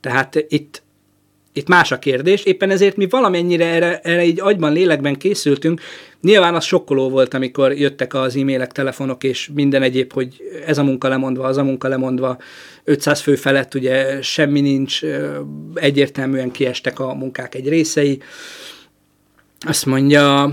Tehát 0.00 0.44
itt 0.48 0.81
itt 1.52 1.68
más 1.68 1.92
a 1.92 1.98
kérdés, 1.98 2.44
éppen 2.44 2.70
ezért 2.70 2.96
mi 2.96 3.06
valamennyire 3.10 3.66
erre, 3.66 4.00
erre 4.00 4.24
így 4.24 4.40
agyban, 4.40 4.72
lélekben 4.72 5.16
készültünk. 5.16 5.80
Nyilván 6.20 6.54
az 6.54 6.64
sokkoló 6.64 7.08
volt, 7.08 7.34
amikor 7.34 7.72
jöttek 7.72 8.14
az 8.14 8.36
e-mailek, 8.36 8.72
telefonok 8.72 9.24
és 9.24 9.50
minden 9.54 9.82
egyéb, 9.82 10.12
hogy 10.12 10.42
ez 10.66 10.78
a 10.78 10.82
munka 10.82 11.08
lemondva, 11.08 11.44
az 11.44 11.56
a 11.56 11.62
munka 11.64 11.88
lemondva, 11.88 12.38
500 12.84 13.20
fő 13.20 13.36
felett 13.36 13.74
ugye 13.74 14.22
semmi 14.22 14.60
nincs, 14.60 15.00
egyértelműen 15.74 16.50
kiestek 16.50 17.00
a 17.00 17.14
munkák 17.14 17.54
egy 17.54 17.68
részei. 17.68 18.20
Azt 19.66 19.86
mondja, 19.86 20.52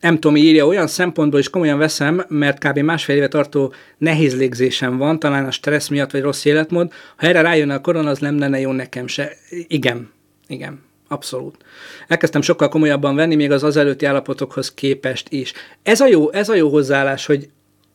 nem 0.00 0.14
tudom, 0.14 0.36
írja, 0.36 0.66
olyan 0.66 0.86
szempontból 0.86 1.40
is 1.40 1.50
komolyan 1.50 1.78
veszem, 1.78 2.24
mert 2.28 2.68
kb. 2.68 2.78
másfél 2.78 3.16
éve 3.16 3.28
tartó 3.28 3.72
nehéz 3.98 4.36
légzésem 4.36 4.96
van, 4.96 5.18
talán 5.18 5.44
a 5.44 5.50
stressz 5.50 5.88
miatt, 5.88 6.10
vagy 6.10 6.22
rossz 6.22 6.44
életmód. 6.44 6.92
Ha 7.16 7.26
erre 7.26 7.40
rájönne 7.40 7.74
a 7.74 7.80
korona, 7.80 8.10
az 8.10 8.18
nem 8.18 8.38
lenne 8.38 8.60
jó 8.60 8.72
nekem 8.72 9.06
se. 9.06 9.32
Igen, 9.66 10.12
igen, 10.46 10.82
abszolút. 11.08 11.64
Elkezdtem 12.08 12.42
sokkal 12.42 12.68
komolyabban 12.68 13.14
venni, 13.14 13.34
még 13.34 13.50
az 13.50 13.62
az 13.62 13.76
előtti 13.76 14.04
állapotokhoz 14.04 14.74
képest 14.74 15.32
is. 15.32 15.52
Ez 15.82 16.00
a 16.00 16.06
jó, 16.06 16.32
ez 16.32 16.48
a 16.48 16.54
jó 16.54 16.68
hozzáállás, 16.68 17.26
hogy, 17.26 17.48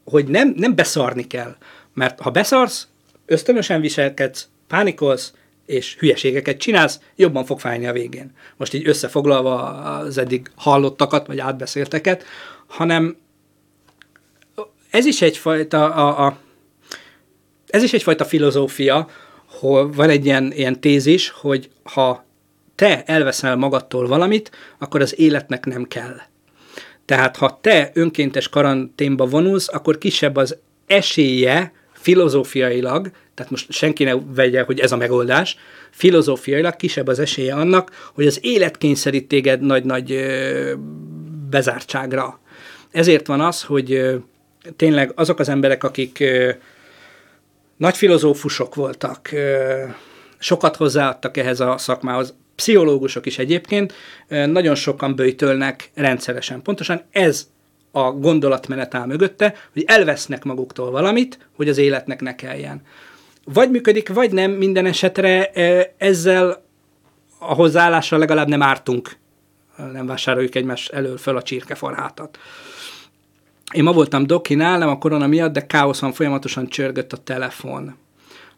hogy 0.03 0.27
nem, 0.27 0.53
nem 0.55 0.75
beszarni 0.75 1.27
kell. 1.27 1.55
Mert 1.93 2.19
ha 2.19 2.29
beszarsz, 2.29 2.87
ösztönösen 3.25 3.81
viselkedsz, 3.81 4.47
pánikolsz, 4.67 5.33
és 5.65 5.95
hülyeségeket 5.99 6.57
csinálsz, 6.57 6.99
jobban 7.15 7.45
fog 7.45 7.59
fájni 7.59 7.87
a 7.87 7.93
végén. 7.93 8.31
Most 8.57 8.73
így 8.73 8.87
összefoglalva 8.87 9.63
az 9.97 10.17
eddig 10.17 10.51
hallottakat, 10.55 11.27
vagy 11.27 11.39
átbeszélteket, 11.39 12.23
hanem 12.67 13.17
ez 14.89 15.05
is 15.05 15.21
egyfajta 15.21 15.93
a, 15.93 16.25
a, 16.25 16.37
ez 17.67 17.83
is 17.83 17.93
egyfajta 17.93 18.25
filozófia, 18.25 19.09
hol 19.45 19.91
van 19.91 20.09
egy 20.09 20.25
ilyen, 20.25 20.51
ilyen 20.51 20.81
tézis, 20.81 21.29
hogy 21.29 21.69
ha 21.83 22.25
te 22.79 23.03
elveszel 23.03 23.55
magadtól 23.55 24.07
valamit, 24.07 24.51
akkor 24.77 25.01
az 25.01 25.19
életnek 25.19 25.65
nem 25.65 25.83
kell. 25.83 26.15
Tehát 27.05 27.37
ha 27.37 27.59
te 27.61 27.91
önkéntes 27.93 28.49
karanténba 28.49 29.25
vonulsz, 29.25 29.73
akkor 29.73 29.97
kisebb 29.97 30.35
az 30.35 30.57
esélye 30.87 31.73
filozófiailag, 31.91 33.11
tehát 33.33 33.51
most 33.51 33.71
senki 33.71 34.03
ne 34.03 34.13
vegye, 34.15 34.61
hogy 34.61 34.79
ez 34.79 34.91
a 34.91 34.97
megoldás, 34.97 35.57
filozófiailag 35.91 36.75
kisebb 36.75 37.07
az 37.07 37.19
esélye 37.19 37.53
annak, 37.53 38.11
hogy 38.13 38.27
az 38.27 38.39
élet 38.41 38.77
kényszerít 38.77 39.27
téged 39.27 39.61
nagy-nagy 39.61 40.25
bezártságra. 41.49 42.39
Ezért 42.91 43.27
van 43.27 43.41
az, 43.41 43.63
hogy 43.63 44.19
tényleg 44.75 45.11
azok 45.15 45.39
az 45.39 45.49
emberek, 45.49 45.83
akik 45.83 46.23
nagy 47.77 47.97
filozófusok 47.97 48.75
voltak, 48.75 49.29
sokat 50.37 50.75
hozzáadtak 50.75 51.37
ehhez 51.37 51.59
a 51.59 51.77
szakmához, 51.77 52.33
pszichológusok 52.59 53.25
is 53.25 53.37
egyébként, 53.37 53.93
nagyon 54.27 54.75
sokan 54.75 55.15
bőjtölnek 55.15 55.91
rendszeresen. 55.93 56.61
Pontosan 56.61 57.01
ez 57.11 57.47
a 57.91 58.11
gondolatmenet 58.11 58.95
áll 58.95 59.05
mögötte, 59.05 59.55
hogy 59.73 59.83
elvesznek 59.87 60.43
maguktól 60.43 60.91
valamit, 60.91 61.49
hogy 61.55 61.69
az 61.69 61.77
életnek 61.77 62.21
ne 62.21 62.35
kelljen. 62.35 62.81
Vagy 63.43 63.71
működik, 63.71 64.13
vagy 64.13 64.31
nem, 64.31 64.51
minden 64.51 64.85
esetre 64.85 65.51
ezzel 65.97 66.63
a 67.39 67.53
hozzáállással 67.53 68.19
legalább 68.19 68.47
nem 68.47 68.61
ártunk, 68.61 69.17
nem 69.91 70.05
vásároljuk 70.05 70.55
egymás 70.55 70.87
elől 70.87 71.17
föl 71.17 71.37
a 71.37 71.41
csirkefarhátat. 71.41 72.37
Én 73.73 73.83
ma 73.83 73.91
voltam 73.91 74.27
dokinál, 74.27 74.77
nem 74.77 74.89
a 74.89 74.97
korona 74.97 75.27
miatt, 75.27 75.53
de 75.53 75.65
káosz 75.65 75.99
van, 75.99 76.13
folyamatosan 76.13 76.67
csörgött 76.67 77.13
a 77.13 77.17
telefon. 77.17 77.95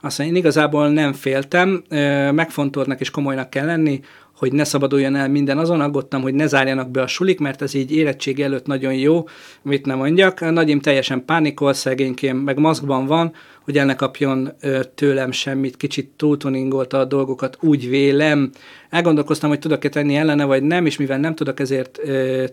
Aztán 0.02 0.28
én 0.28 0.36
igazából 0.36 0.90
nem 0.90 1.14
féltem, 1.14 1.84
megfontoltnak 2.32 3.00
és 3.00 3.10
komolynak 3.10 3.50
kell 3.50 3.66
lenni, 3.66 4.00
hogy 4.38 4.54
ne 4.54 4.64
szabaduljon 4.64 5.16
el 5.16 5.30
minden. 5.30 5.58
Azon 5.58 5.82
aggódtam, 5.82 6.22
hogy 6.22 6.34
ne 6.34 6.48
zárjanak 6.48 6.90
be 6.90 7.02
a 7.02 7.08
sulik, 7.08 7.40
mert 7.40 7.62
ez 7.62 7.74
így 7.74 7.96
érettség 7.96 8.40
előtt 8.40 8.66
nagyon 8.66 8.94
jó, 8.94 9.28
mit 9.62 9.86
nem 9.86 9.98
mondjak. 9.98 10.52
Nagyim 10.52 10.80
teljesen 10.80 11.26
pánikol, 11.26 11.74
szegénykém, 11.74 12.38
meg 12.38 12.58
maszkban 12.58 13.06
van, 13.06 13.34
hogy 13.62 13.78
el 13.78 13.86
ne 13.86 13.96
kapjon 13.96 14.52
tőlem 14.96 15.32
semmit, 15.32 15.78
kicsit 15.78 16.12
túltuningolta 16.16 17.00
a 17.00 17.06
dolgokat, 17.06 17.58
úgy 17.60 17.90
vélem. 17.90 18.52
Elgondolkoztam, 18.90 19.50
hogy 19.50 19.60
tudok-e 19.60 19.90
tenni 19.90 20.16
ellene, 20.16 20.46
vagy 20.46 20.64
nem, 20.64 20.86
és 20.86 20.98
mivel 20.98 21.20
nem 21.20 21.36
tudok, 21.36 21.60
ezért 21.60 22.00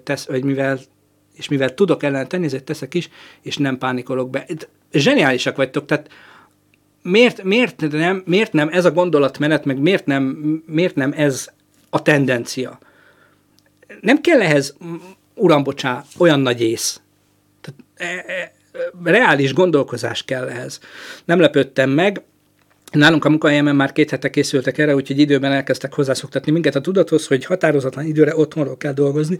tesz, 0.04 0.26
vagy 0.26 0.44
mivel 0.44 0.78
és 1.36 1.48
mivel 1.48 1.74
tudok 1.74 2.02
ellene 2.02 2.26
tenni, 2.26 2.44
ezért 2.44 2.64
teszek 2.64 2.94
is, 2.94 3.08
és 3.42 3.56
nem 3.56 3.78
pánikolok 3.78 4.30
be. 4.30 4.46
Zseniálisak 4.92 5.56
vagytok, 5.56 5.86
tehát 5.86 6.08
miért, 7.10 7.42
miért, 7.42 7.90
nem, 7.90 8.22
miért 8.26 8.52
nem 8.52 8.68
ez 8.68 8.84
a 8.84 8.90
gondolatmenet, 8.90 9.64
meg 9.64 9.78
miért 9.78 10.06
nem, 10.06 10.22
miért 10.66 10.94
nem 10.94 11.12
ez 11.16 11.48
a 11.90 12.02
tendencia? 12.02 12.78
Nem 14.00 14.20
kell 14.20 14.40
ehhez, 14.40 14.76
uram, 15.34 15.62
bocsá, 15.62 16.04
olyan 16.18 16.40
nagy 16.40 16.60
ész. 16.60 17.00
Tehát, 17.60 17.80
e, 18.26 18.32
e, 18.32 18.52
reális 19.04 19.52
gondolkozás 19.52 20.24
kell 20.24 20.48
ehhez. 20.48 20.80
Nem 21.24 21.40
lepődtem 21.40 21.90
meg, 21.90 22.22
Nálunk 22.92 23.24
a 23.24 23.28
munkahelyemen 23.28 23.76
már 23.76 23.92
két 23.92 24.10
hete 24.10 24.30
készültek 24.30 24.78
erre, 24.78 24.94
úgyhogy 24.94 25.18
időben 25.18 25.52
elkezdtek 25.52 25.94
hozzászoktatni 25.94 26.52
minket 26.52 26.74
a 26.74 26.80
tudathoz, 26.80 27.26
hogy 27.26 27.44
határozatlan 27.44 28.04
időre 28.04 28.36
otthonról 28.36 28.76
kell 28.76 28.92
dolgozni. 28.92 29.38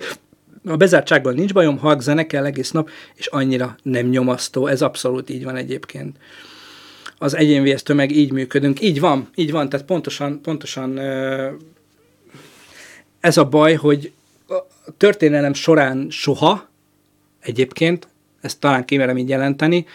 A 0.65 0.77
bezártsággal 0.77 1.33
nincs 1.33 1.53
bajom, 1.53 1.79
hallg 1.79 2.01
zene 2.01 2.27
kell 2.27 2.45
egész 2.45 2.71
nap, 2.71 2.91
és 3.15 3.27
annyira 3.27 3.77
nem 3.83 4.07
nyomasztó. 4.07 4.67
Ez 4.67 4.83
abszolút 4.83 5.31
így 5.31 5.45
van 5.45 5.57
egyébként 5.57 6.17
az 7.19 7.37
egyénvész 7.37 7.83
tömeg 7.83 8.11
így 8.11 8.33
működünk. 8.33 8.81
Így 8.81 9.01
van, 9.01 9.29
így 9.35 9.51
van, 9.51 9.69
tehát 9.69 9.87
pontosan, 9.87 10.43
pontosan 10.43 10.99
ez 13.21 13.37
a 13.37 13.45
baj, 13.45 13.75
hogy 13.75 14.13
a 14.49 14.57
történelem 14.97 15.53
során 15.53 16.07
soha, 16.11 16.69
egyébként, 17.41 18.09
ezt 18.41 18.61
talán 18.61 18.85
kimerem 18.85 19.17
így 19.17 19.29
jelenteni, 19.29 19.87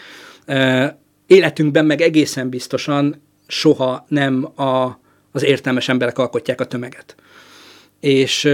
életünkben 1.26 1.84
meg 1.84 2.00
egészen 2.00 2.48
biztosan 2.48 3.22
soha 3.46 4.06
nem 4.08 4.44
a, 4.60 4.98
az 5.32 5.44
értelmes 5.44 5.88
emberek 5.88 6.18
alkotják 6.18 6.60
a 6.60 6.66
tömeget. 6.66 7.14
És 8.00 8.48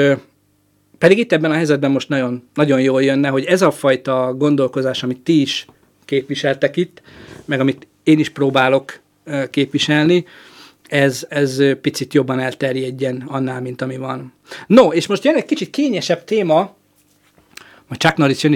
pedig 0.98 1.18
itt 1.18 1.32
ebben 1.32 1.50
a 1.50 1.54
helyzetben 1.54 1.90
most 1.90 2.08
nagyon, 2.08 2.48
nagyon 2.54 2.80
jól 2.80 3.02
jönne, 3.02 3.28
hogy 3.28 3.44
ez 3.44 3.62
a 3.62 3.70
fajta 3.70 4.34
gondolkozás, 4.38 5.02
amit 5.02 5.20
ti 5.20 5.40
is 5.40 5.66
képviseltek 6.04 6.76
itt, 6.76 7.02
meg 7.44 7.60
amit 7.60 7.86
én 8.02 8.18
is 8.18 8.28
próbálok 8.28 9.00
képviselni, 9.50 10.24
ez, 10.88 11.26
ez 11.28 11.62
picit 11.80 12.14
jobban 12.14 12.38
elterjedjen 12.40 13.24
annál, 13.26 13.60
mint 13.60 13.82
ami 13.82 13.96
van. 13.96 14.32
No, 14.66 14.92
és 14.92 15.06
most 15.06 15.24
jön 15.24 15.34
egy 15.34 15.44
kicsit 15.44 15.70
kényesebb 15.70 16.24
téma, 16.24 16.76
majd 17.88 18.00
Chuck 18.00 18.16
Norris 18.16 18.42
jön 18.42 18.52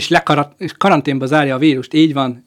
és 0.58 0.72
karanténba 0.78 1.26
zárja 1.26 1.54
a 1.54 1.58
vírust, 1.58 1.94
így 1.94 2.12
van. 2.12 2.44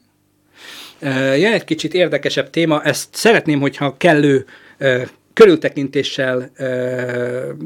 Jön 1.36 1.52
egy 1.52 1.64
kicsit 1.64 1.94
érdekesebb 1.94 2.50
téma, 2.50 2.82
ezt 2.82 3.08
szeretném, 3.14 3.60
hogyha 3.60 3.96
kellő 3.96 4.46
körültekintéssel 5.32 6.50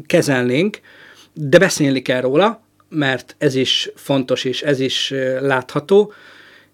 kezelnénk, 0.07 0.81
de 1.33 1.59
beszélni 1.59 2.03
kell 2.03 2.21
róla, 2.21 2.63
mert 2.89 3.35
ez 3.39 3.55
is 3.55 3.91
fontos, 3.95 4.45
és 4.45 4.63
ez 4.63 4.81
is 4.81 5.15
látható, 5.41 6.13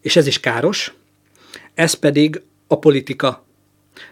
és 0.01 0.17
ez 0.17 0.27
is 0.27 0.41
káros. 0.41 0.95
Ez 1.75 1.95
pedig 1.95 2.43
a 2.69 2.79
politika. 2.79 3.45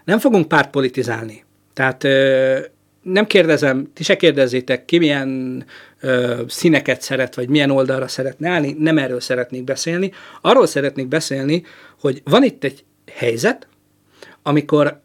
Nem 0.05 0.19
fogunk 0.19 0.49
pártpolitizálni. 0.49 1.45
Tehát 1.73 2.05
ö, 2.05 2.59
nem 3.03 3.27
kérdezem, 3.27 3.91
ti 3.93 4.03
se 4.03 4.17
kérdezzétek, 4.17 4.85
ki 4.85 4.99
milyen 4.99 5.65
ö, 6.01 6.43
színeket 6.49 7.03
szeret, 7.03 7.35
vagy 7.35 7.49
milyen 7.49 7.71
oldalra 7.71 8.09
szeretne 8.09 8.49
állni, 8.49 8.77
nem 8.79 8.99
erről 8.99 9.21
szeretnék 9.21 9.65
beszélni. 9.65 10.13
Arról 10.41 10.67
szeretnék 10.67 11.07
beszélni, 11.07 11.63
hogy 12.01 12.23
van 12.25 12.45
itt 12.45 12.65
egy 12.65 12.85
helyzet, 13.13 13.69
amikor 14.43 15.01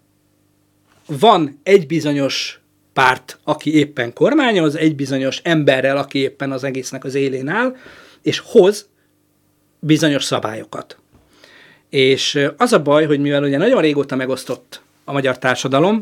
van 1.07 1.59
egy 1.63 1.87
bizonyos 1.87 2.61
párt, 2.93 3.39
aki 3.43 3.75
éppen 3.75 4.13
kormányoz, 4.13 4.75
egy 4.75 4.95
bizonyos 4.95 5.39
emberrel, 5.43 5.97
aki 5.97 6.19
éppen 6.19 6.51
az 6.51 6.63
egésznek 6.63 7.03
az 7.03 7.15
élén 7.15 7.47
áll, 7.47 7.75
és 8.21 8.41
hoz 8.45 8.89
bizonyos 9.79 10.23
szabályokat. 10.23 11.00
És 11.91 12.47
az 12.57 12.73
a 12.73 12.81
baj, 12.81 13.05
hogy 13.05 13.19
mivel 13.19 13.43
ugye 13.43 13.57
nagyon 13.57 13.81
régóta 13.81 14.15
megosztott 14.15 14.81
a 15.05 15.11
magyar 15.11 15.37
társadalom, 15.37 16.01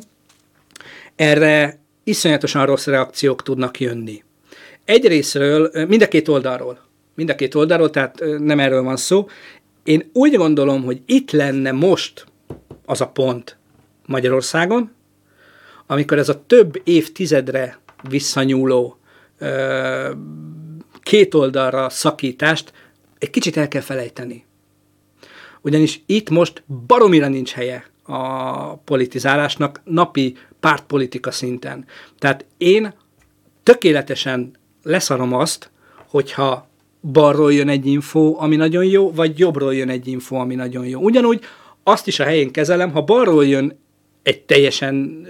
erre 1.16 1.80
iszonyatosan 2.04 2.66
rossz 2.66 2.86
reakciók 2.86 3.44
tudnak 3.44 3.80
jönni. 3.80 4.24
Egyrésztről, 4.86 5.72
mind 5.88 6.02
a 6.02 6.08
két 6.08 6.28
oldalról, 6.28 6.80
mind 7.16 7.30
a 7.30 7.36
két 7.36 7.56
oldalról, 7.56 7.90
tehát 7.90 8.24
nem 8.38 8.60
erről 8.60 8.84
van 8.84 8.98
szó. 8.98 9.28
Én 9.84 10.10
úgy 10.14 10.36
gondolom, 10.36 10.84
hogy 10.84 11.02
itt 11.06 11.32
lenne 11.32 11.72
most 11.72 12.26
az 12.86 13.02
a 13.02 13.08
pont 13.08 13.58
Magyarországon, 14.06 14.92
amikor 15.88 16.18
ez 16.18 16.30
a 16.30 16.44
több 16.48 16.82
évtizedre 16.84 17.80
visszanyúló 18.10 19.00
két 21.02 21.34
oldalra 21.34 21.90
szakítást 21.90 22.74
egy 23.18 23.30
kicsit 23.30 23.58
el 23.58 23.68
kell 23.68 23.82
felejteni 23.82 24.48
ugyanis 25.62 26.02
itt 26.06 26.30
most 26.30 26.64
baromira 26.88 27.28
nincs 27.28 27.52
helye 27.52 27.86
a 28.04 28.76
politizálásnak 28.76 29.82
napi 29.84 30.38
pártpolitika 30.60 31.32
szinten. 31.32 31.86
Tehát 32.20 32.46
én 32.58 32.94
tökéletesen 33.64 34.52
leszarom 34.84 35.34
azt, 35.34 35.72
hogyha 36.10 36.68
balról 37.12 37.54
jön 37.54 37.70
egy 37.70 37.86
info, 37.86 38.36
ami 38.38 38.56
nagyon 38.56 38.86
jó, 38.86 39.12
vagy 39.12 39.40
jobbról 39.40 39.76
jön 39.76 39.90
egy 39.90 40.08
info, 40.08 40.36
ami 40.36 40.56
nagyon 40.56 40.86
jó. 40.86 41.02
Ugyanúgy 41.02 41.42
azt 41.84 42.08
is 42.08 42.20
a 42.20 42.24
helyén 42.24 42.52
kezelem, 42.52 42.92
ha 42.92 43.02
balról 43.02 43.46
jön 43.46 43.80
egy 44.24 44.42
teljesen 44.42 45.28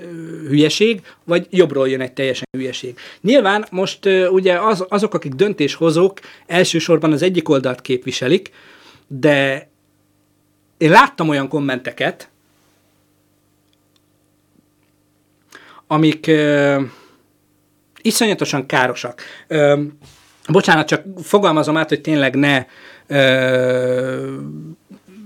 hülyeség, 0.48 1.02
vagy 1.24 1.48
jobbról 1.50 1.90
jön 1.90 2.02
egy 2.02 2.14
teljesen 2.14 2.48
hülyeség. 2.58 2.96
Nyilván 3.22 3.66
most 3.72 4.06
ugye 4.32 4.60
az, 4.62 4.86
azok, 4.90 5.14
akik 5.14 5.34
döntéshozók 5.34 6.20
elsősorban 6.46 7.12
az 7.12 7.22
egyik 7.22 7.50
oldalt 7.50 7.82
képviselik, 7.82 8.52
de 9.08 9.69
én 10.80 10.90
láttam 10.90 11.30
olyan 11.30 11.48
kommenteket, 11.48 12.30
amik 15.88 16.28
ö, 16.28 16.82
iszonyatosan 18.02 18.66
károsak. 18.66 19.22
Ö, 19.48 19.82
bocsánat, 20.48 20.88
csak 20.88 21.04
fogalmazom 21.22 21.78
át, 21.78 21.90
hogy 21.90 22.02
tényleg 22.02 22.36
ne 22.36 22.66
ö, 23.08 24.38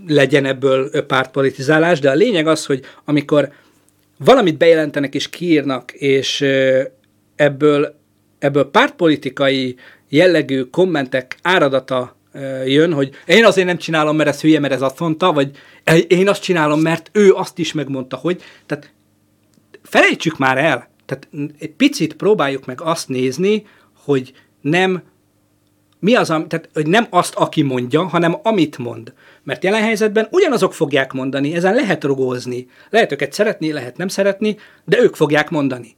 legyen 0.08 0.45
ebből 0.45 1.06
pártpolitizálás, 1.06 1.99
de 1.99 2.10
a 2.10 2.14
lényeg 2.14 2.47
az, 2.47 2.66
hogy 2.66 2.86
amikor 3.06 3.51
valamit 4.18 4.58
bejelentenek 4.58 5.16
és 5.16 5.30
kiírnak, 5.30 5.91
és 5.91 6.41
ö, 6.41 6.84
ebből, 7.36 7.95
ebből 8.39 8.72
pártpolitikai 8.72 9.76
jellegű 10.10 10.62
kommentek 10.62 11.38
áradata 11.41 12.16
jön, 12.66 12.94
hogy 12.94 13.10
én 13.26 13.46
azért 13.46 13.68
nem 13.68 13.78
csinálom, 13.78 14.16
mert 14.16 14.30
ez 14.30 14.42
hülye, 14.42 14.60
mert 14.60 14.74
ez 14.74 14.82
azt 14.82 15.00
mondta, 15.00 15.34
vagy 15.34 15.52
én 16.08 16.30
azt 16.30 16.42
csinálom, 16.42 16.80
mert 16.80 17.10
ő 17.14 17.34
azt 17.34 17.60
is 17.60 17.74
megmondta, 17.74 18.16
hogy. 18.16 18.42
Tehát 18.66 18.94
felejtsük 19.84 20.38
már 20.38 20.58
el, 20.58 20.90
tehát 21.06 21.28
egy 21.60 21.72
picit 21.72 22.14
próbáljuk 22.14 22.66
meg 22.66 22.82
azt 22.82 23.08
nézni, 23.08 23.66
hogy 24.04 24.34
nem 24.62 25.04
mi 26.00 26.16
az, 26.16 26.28
tehát 26.28 26.70
hogy 26.74 26.88
nem 26.88 27.08
azt, 27.10 27.36
aki 27.36 27.62
mondja, 27.62 28.04
hanem 28.04 28.40
amit 28.44 28.78
mond. 28.78 29.14
Mert 29.44 29.64
jelen 29.64 29.82
helyzetben 29.82 30.28
ugyanazok 30.32 30.74
fogják 30.74 31.14
mondani, 31.14 31.56
ezen 31.56 31.76
lehet 31.76 32.04
rugózni. 32.04 32.68
Lehet 32.90 33.12
őket 33.12 33.34
szeretni, 33.34 33.72
lehet 33.72 33.98
nem 33.98 34.08
szeretni, 34.08 34.58
de 34.86 35.00
ők 35.00 35.16
fogják 35.16 35.50
mondani. 35.50 35.96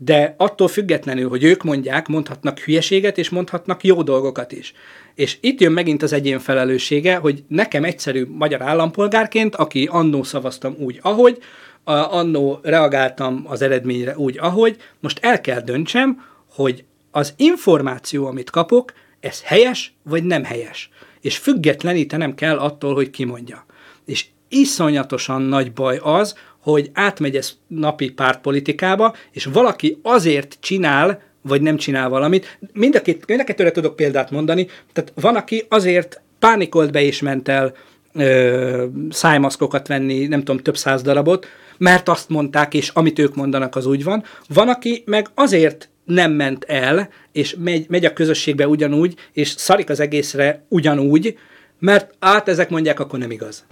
De 0.00 0.34
attól 0.36 0.68
függetlenül, 0.68 1.28
hogy 1.28 1.44
ők 1.44 1.62
mondják, 1.62 2.08
mondhatnak 2.08 2.58
hülyeséget, 2.58 3.18
és 3.18 3.28
mondhatnak 3.28 3.84
jó 3.84 4.02
dolgokat 4.02 4.52
is. 4.52 4.72
És 5.14 5.36
itt 5.40 5.60
jön 5.60 5.72
megint 5.72 6.02
az 6.02 6.12
egyén 6.12 6.38
felelőssége, 6.38 7.16
hogy 7.16 7.44
nekem 7.48 7.84
egyszerű 7.84 8.26
magyar 8.28 8.62
állampolgárként, 8.62 9.54
aki 9.54 9.88
annó 9.90 10.22
szavaztam 10.22 10.76
úgy, 10.78 10.98
ahogy, 11.02 11.38
annó 11.84 12.58
reagáltam 12.62 13.44
az 13.46 13.62
eredményre 13.62 14.16
úgy, 14.16 14.38
ahogy, 14.38 14.76
most 15.00 15.18
el 15.22 15.40
kell 15.40 15.60
döntsem, 15.60 16.24
hogy 16.50 16.84
az 17.10 17.34
információ, 17.36 18.26
amit 18.26 18.50
kapok, 18.50 18.92
ez 19.20 19.42
helyes 19.42 19.94
vagy 20.02 20.24
nem 20.24 20.44
helyes. 20.44 20.90
És 21.20 21.38
függetlenítenem 21.38 22.34
kell 22.34 22.58
attól, 22.58 22.94
hogy 22.94 23.10
ki 23.10 23.24
mondja. 23.24 23.66
És 24.04 24.26
iszonyatosan 24.48 25.42
nagy 25.42 25.72
baj 25.72 25.98
az, 26.02 26.34
hogy 26.70 26.90
átmegy 26.92 27.36
ez 27.36 27.52
napi 27.66 28.10
pártpolitikába, 28.10 29.14
és 29.30 29.44
valaki 29.44 29.98
azért 30.02 30.56
csinál, 30.60 31.22
vagy 31.42 31.62
nem 31.62 31.76
csinál 31.76 32.08
valamit. 32.08 32.58
Mind 32.72 32.94
a, 32.94 33.02
két, 33.02 33.26
mind 33.26 33.40
a 33.40 33.44
kettőre 33.44 33.70
tudok 33.70 33.96
példát 33.96 34.30
mondani. 34.30 34.66
Tehát 34.92 35.12
van, 35.14 35.36
aki 35.36 35.64
azért 35.68 36.20
pánikolt 36.38 36.92
be 36.92 37.02
és 37.02 37.20
ment 37.20 37.48
el 37.48 37.74
ö, 38.12 38.84
szájmaszkokat 39.10 39.86
venni, 39.86 40.26
nem 40.26 40.38
tudom, 40.38 40.62
több 40.62 40.76
száz 40.76 41.02
darabot, 41.02 41.46
mert 41.78 42.08
azt 42.08 42.28
mondták, 42.28 42.74
és 42.74 42.88
amit 42.88 43.18
ők 43.18 43.34
mondanak, 43.34 43.76
az 43.76 43.86
úgy 43.86 44.04
van. 44.04 44.24
Van, 44.48 44.68
aki 44.68 45.02
meg 45.06 45.26
azért 45.34 45.88
nem 46.04 46.32
ment 46.32 46.64
el, 46.64 47.08
és 47.32 47.56
megy, 47.58 47.86
megy 47.88 48.04
a 48.04 48.12
közösségbe 48.12 48.68
ugyanúgy, 48.68 49.14
és 49.32 49.48
szarik 49.48 49.90
az 49.90 50.00
egészre 50.00 50.64
ugyanúgy, 50.68 51.38
mert 51.78 52.14
át 52.18 52.48
ezek 52.48 52.70
mondják, 52.70 53.00
akkor 53.00 53.18
nem 53.18 53.30
igaz. 53.30 53.64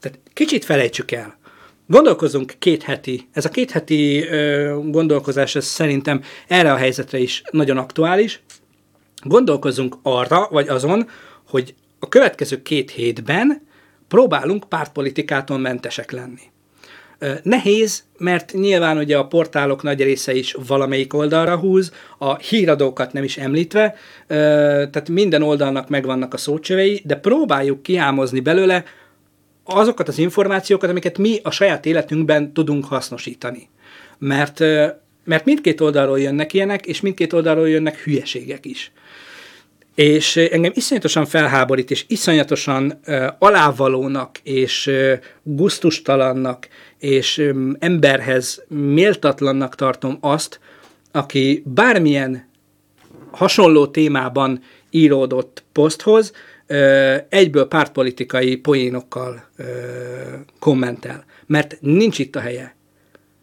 Tehát 0.00 0.18
kicsit 0.32 0.64
felejtsük 0.64 1.10
el. 1.10 1.38
Gondolkozunk 1.90 2.54
két 2.58 2.82
heti, 2.82 3.28
ez 3.32 3.44
a 3.44 3.48
két 3.48 3.70
heti 3.70 4.22
ö, 4.22 4.78
gondolkozás 4.84 5.54
ez 5.54 5.64
szerintem 5.64 6.22
erre 6.48 6.72
a 6.72 6.76
helyzetre 6.76 7.18
is 7.18 7.42
nagyon 7.50 7.76
aktuális. 7.76 8.42
Gondolkozunk 9.22 9.96
arra, 10.02 10.48
vagy 10.50 10.68
azon, 10.68 11.08
hogy 11.48 11.74
a 11.98 12.08
következő 12.08 12.62
két 12.62 12.90
hétben 12.90 13.66
próbálunk 14.08 14.64
pártpolitikától 14.68 15.58
mentesek 15.58 16.10
lenni. 16.10 16.42
Nehéz, 17.42 18.04
mert 18.18 18.52
nyilván 18.52 18.98
ugye 18.98 19.16
a 19.16 19.26
portálok 19.26 19.82
nagy 19.82 20.02
része 20.02 20.34
is 20.34 20.56
valamelyik 20.66 21.14
oldalra 21.14 21.56
húz, 21.56 21.92
a 22.18 22.36
híradókat 22.36 23.12
nem 23.12 23.24
is 23.24 23.36
említve, 23.36 23.94
tehát 24.26 25.08
minden 25.08 25.42
oldalnak 25.42 25.88
megvannak 25.88 26.34
a 26.34 26.36
szócsövei, 26.36 27.02
de 27.04 27.16
próbáljuk 27.16 27.82
kiámozni 27.82 28.40
belőle 28.40 28.84
azokat 29.64 30.08
az 30.08 30.18
információkat, 30.18 30.90
amiket 30.90 31.18
mi 31.18 31.38
a 31.42 31.50
saját 31.50 31.86
életünkben 31.86 32.52
tudunk 32.52 32.84
hasznosítani. 32.84 33.68
Mert, 34.18 34.58
mert 35.24 35.44
mindkét 35.44 35.80
oldalról 35.80 36.20
jönnek 36.20 36.52
ilyenek, 36.52 36.86
és 36.86 37.00
mindkét 37.00 37.32
oldalról 37.32 37.68
jönnek 37.68 37.98
hülyeségek 37.98 38.66
is. 38.66 38.92
És 39.94 40.36
engem 40.36 40.72
iszonyatosan 40.74 41.26
felháborít, 41.26 41.90
és 41.90 42.04
iszonyatosan 42.08 43.00
uh, 43.06 43.26
alávalónak, 43.38 44.38
és 44.42 44.86
uh, 44.86 45.12
guztustalannak, 45.42 46.68
és 46.98 47.38
um, 47.38 47.76
emberhez 47.78 48.64
méltatlannak 48.68 49.74
tartom 49.74 50.18
azt, 50.20 50.60
aki 51.12 51.62
bármilyen 51.66 52.48
hasonló 53.30 53.86
témában 53.86 54.62
íródott 54.90 55.62
poszthoz, 55.72 56.32
egyből 57.28 57.68
pártpolitikai 57.68 58.56
poénokkal 58.56 59.48
kommentel. 60.58 61.24
Mert 61.46 61.76
nincs 61.80 62.18
itt 62.18 62.36
a 62.36 62.40
helye. 62.40 62.76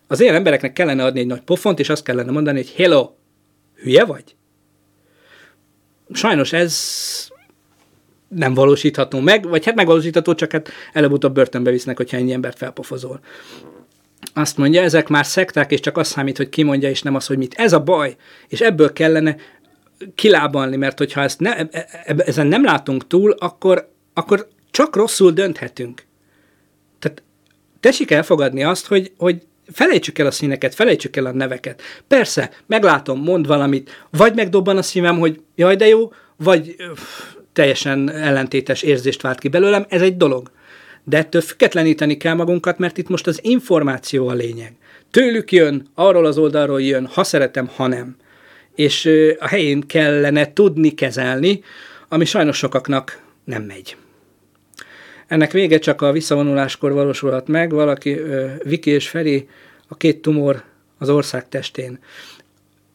Az 0.07 0.19
ilyen 0.19 0.35
embereknek 0.35 0.73
kellene 0.73 1.03
adni 1.03 1.19
egy 1.19 1.27
nagy 1.27 1.41
pofont, 1.41 1.79
és 1.79 1.89
azt 1.89 2.03
kellene 2.03 2.31
mondani, 2.31 2.57
hogy 2.57 2.73
hello, 2.75 3.11
hülye 3.75 4.05
vagy? 4.05 4.35
sajnos 6.13 6.53
ez 6.53 6.77
nem 8.27 8.53
valósítható 8.53 9.19
meg, 9.19 9.47
vagy 9.47 9.65
hát 9.65 9.75
megvalósítható, 9.75 10.33
csak 10.33 10.51
hát 10.51 10.69
előbb-utóbb 10.93 11.33
börtönbe 11.33 11.71
visznek, 11.71 11.97
hogyha 11.97 12.17
ennyi 12.17 12.33
embert 12.33 12.57
felpofozol. 12.57 13.19
Azt 14.33 14.57
mondja, 14.57 14.81
ezek 14.81 15.07
már 15.07 15.25
szekták, 15.25 15.71
és 15.71 15.79
csak 15.79 15.97
azt 15.97 16.11
számít, 16.11 16.37
hogy 16.37 16.49
ki 16.49 16.63
mondja, 16.63 16.89
és 16.89 17.01
nem 17.01 17.15
az, 17.15 17.27
hogy 17.27 17.37
mit. 17.37 17.53
Ez 17.57 17.73
a 17.73 17.79
baj, 17.79 18.15
és 18.47 18.61
ebből 18.61 18.93
kellene 18.93 19.35
kilábalni, 20.15 20.75
mert 20.75 20.97
hogyha 20.97 21.21
ezt 21.21 21.39
ne, 21.39 21.55
e, 21.55 21.67
e, 21.71 22.15
ezen 22.17 22.47
nem 22.47 22.63
látunk 22.63 23.07
túl, 23.07 23.31
akkor, 23.31 23.89
akkor 24.13 24.47
csak 24.71 24.95
rosszul 24.95 25.31
dönthetünk. 25.31 26.05
Tehát 26.99 27.23
tessék 27.79 28.11
elfogadni 28.11 28.63
azt, 28.63 28.87
hogy, 28.87 29.11
hogy 29.17 29.41
felejtsük 29.71 30.19
el 30.19 30.25
a 30.25 30.31
színeket, 30.31 30.75
felejtsük 30.75 31.15
el 31.15 31.25
a 31.25 31.31
neveket. 31.31 31.81
Persze, 32.07 32.51
meglátom, 32.65 33.23
mond 33.23 33.47
valamit, 33.47 34.05
vagy 34.09 34.35
megdobban 34.35 34.77
a 34.77 34.81
szívem, 34.81 35.19
hogy 35.19 35.41
jaj, 35.55 35.75
de 35.75 35.87
jó, 35.87 36.11
vagy 36.35 36.75
öff, 36.77 36.99
teljesen 37.53 38.11
ellentétes 38.11 38.81
érzést 38.81 39.21
vált 39.21 39.39
ki 39.39 39.47
belőlem, 39.47 39.85
ez 39.89 40.01
egy 40.01 40.17
dolog. 40.17 40.51
De 41.03 41.17
ettől 41.17 41.41
függetleníteni 41.41 42.17
kell 42.17 42.33
magunkat, 42.33 42.77
mert 42.77 42.97
itt 42.97 43.07
most 43.07 43.27
az 43.27 43.39
információ 43.43 44.27
a 44.27 44.33
lényeg. 44.33 44.73
Tőlük 45.11 45.51
jön, 45.51 45.87
arról 45.93 46.25
az 46.25 46.37
oldalról 46.37 46.81
jön, 46.81 47.05
ha 47.05 47.23
szeretem, 47.23 47.69
ha 47.75 47.87
nem. 47.87 48.15
És 48.77 49.09
a 49.39 49.47
helyén 49.47 49.87
kellene 49.87 50.53
tudni 50.53 50.93
kezelni, 50.93 51.63
ami 52.07 52.25
sajnos 52.25 52.57
sokaknak 52.57 53.21
nem 53.43 53.63
megy. 53.63 53.95
Ennek 55.27 55.51
vége 55.51 55.79
csak 55.79 56.01
a 56.01 56.11
visszavonuláskor 56.11 56.93
valósulhat 56.93 57.47
meg, 57.47 57.71
valaki, 57.71 58.17
Viki 58.63 58.89
és 58.89 59.09
Feri, 59.09 59.47
a 59.87 59.97
két 59.97 60.21
tumor 60.21 60.63
az 60.97 61.09
ország 61.09 61.49
testén. 61.49 61.99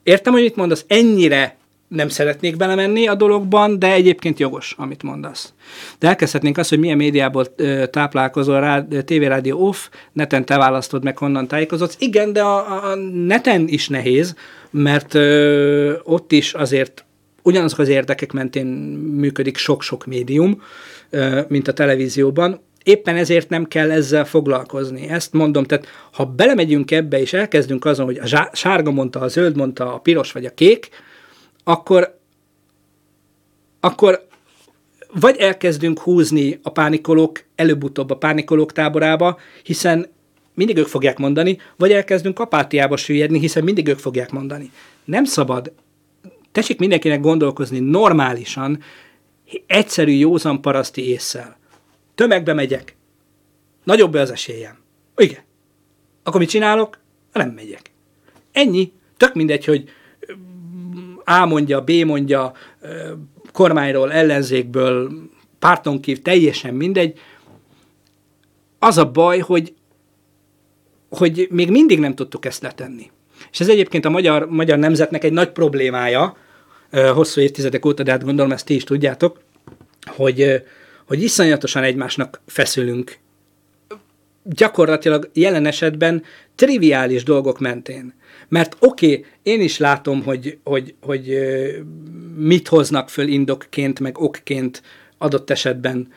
Értem, 0.03 0.33
hogy 0.33 0.43
mit 0.43 0.57
mondasz, 0.57 0.85
ennyire 0.89 1.57
nem 1.89 2.09
szeretnék 2.09 2.57
belemenni 2.57 3.07
a 3.07 3.15
dologban, 3.15 3.79
de 3.79 3.93
egyébként 3.93 4.39
jogos, 4.39 4.75
amit 4.79 5.03
mondasz. 5.03 5.53
De 5.99 6.09
elkezdhetnénk 6.09 6.59
azt, 6.59 6.69
hogy 6.69 6.79
milyen 6.79 6.97
médiából 6.97 7.55
táplálkozol, 7.91 8.61
rá, 8.61 8.87
tévérádió 9.05 9.67
off, 9.67 9.89
neten 10.13 10.45
te 10.45 10.57
választod 10.57 11.05
meg, 11.05 11.19
honnan 11.19 11.49
tájékozódsz. 11.49 11.97
Igen, 11.99 12.33
de 12.33 12.43
a, 12.43 12.91
a 12.91 12.95
neten 13.13 13.69
is 13.69 13.89
nehéz, 13.89 14.35
mert 14.73 15.15
ö, 15.15 15.95
ott 16.03 16.33
is 16.33 16.55
azért 16.55 17.05
ugyanazok 17.43 17.79
az 17.79 17.89
érdekek 17.89 18.33
mentén 18.33 18.67
működik 19.17 19.57
sok-sok 19.57 20.07
médium, 20.07 20.63
mint 21.49 21.69
a 21.69 21.73
televízióban, 21.73 22.61
éppen 22.83 23.17
ezért 23.17 23.49
nem 23.49 23.65
kell 23.65 23.91
ezzel 23.91 24.25
foglalkozni. 24.25 25.09
Ezt 25.09 25.33
mondom, 25.33 25.65
tehát 25.65 25.87
ha 26.13 26.25
belemegyünk 26.25 26.91
ebbe, 26.91 27.21
és 27.21 27.33
elkezdünk 27.33 27.85
azon, 27.85 28.05
hogy 28.05 28.19
a 28.19 28.51
sárga 28.53 28.91
mondta, 28.91 29.21
a 29.21 29.29
zöld 29.29 29.57
mondta, 29.57 29.95
a 29.95 29.99
piros 29.99 30.33
vagy 30.33 30.45
a 30.45 30.55
kék, 30.55 30.89
akkor, 31.65 32.19
akkor 33.81 34.27
vagy 35.21 35.37
elkezdünk 35.37 36.01
húzni 36.01 36.59
a 36.63 36.71
pánikolók, 36.71 37.45
előbb-utóbb 37.55 38.11
a 38.11 38.17
pánikolók 38.17 38.73
táborába, 38.73 39.39
hiszen 39.63 40.07
mindig 40.55 40.77
ők 40.77 40.87
fogják 40.87 41.19
mondani, 41.19 41.59
vagy 41.77 41.93
elkezdünk 41.93 42.39
apátiába 42.39 42.97
süllyedni, 42.97 43.39
hiszen 43.39 43.65
mindig 43.65 43.89
ők 43.89 43.99
fogják 43.99 44.31
mondani. 44.31 44.71
Nem 45.05 45.25
szabad, 45.25 45.73
tessék 46.53 46.79
mindenkinek 46.79 47.21
gondolkozni 47.21 47.79
normálisan, 47.79 48.83
egyszerű, 49.67 50.13
józan 50.13 50.61
paraszti 50.61 51.09
észsel. 51.09 51.57
Tömegbe 52.15 52.53
megyek. 52.53 52.97
Nagyobb 53.85 54.15
az 54.15 54.31
esélyem. 54.31 54.79
Igen. 55.17 55.41
Akkor 56.23 56.41
mit 56.41 56.49
csinálok? 56.49 56.99
Nem 57.33 57.51
megyek. 57.51 57.91
Ennyi. 58.53 58.93
Tök 59.17 59.35
mindegy, 59.35 59.65
hogy 59.65 59.89
A 61.25 61.47
mondja, 61.47 61.81
B 61.81 61.91
mondja, 61.91 62.53
kormányról, 63.53 64.13
ellenzékből, 64.13 65.13
párton 65.59 66.01
kívül, 66.01 66.23
teljesen 66.23 66.75
mindegy. 66.75 67.19
Az 68.79 68.99
a 68.99 69.11
baj, 69.11 69.39
hogy, 69.39 69.75
hogy 71.17 71.49
még 71.51 71.71
mindig 71.71 71.99
nem 71.99 72.15
tudtuk 72.15 72.45
ezt 72.45 72.63
letenni. 72.63 73.11
És 73.51 73.61
ez 73.61 73.69
egyébként 73.69 74.05
a 74.05 74.11
magyar, 74.11 74.47
magyar 74.49 74.79
nemzetnek 74.79 75.25
egy 75.25 75.33
nagy 75.33 75.51
problémája, 75.51 76.37
hosszú 76.91 77.41
évtizedek 77.41 77.87
óta, 77.87 78.03
de 78.03 78.11
hát 78.11 78.25
gondolom 78.25 78.53
ezt 78.53 78.67
ti 78.67 78.75
is 78.75 78.85
tudjátok, 78.85 79.41
hogy, 80.07 80.63
hogy 81.07 81.23
iszonyatosan 81.23 81.83
egymásnak 81.83 82.41
feszülünk. 82.47 83.19
Gyakorlatilag 84.45 85.31
jelen 85.33 85.67
esetben 85.67 86.23
triviális 86.55 87.23
dolgok 87.23 87.59
mentén. 87.59 88.15
Mert 88.49 88.77
oké, 88.79 89.07
okay, 89.07 89.25
én 89.43 89.61
is 89.61 89.79
látom, 89.79 90.23
hogy, 90.23 90.59
hogy, 90.65 90.95
hogy 91.01 91.39
mit 92.37 92.69
hoznak 92.69 93.09
föl 93.09 93.29
indokként, 93.29 94.01
meg 94.01 94.19
okként 94.19 94.83
adott 95.19 95.51
esetben 95.51 96.09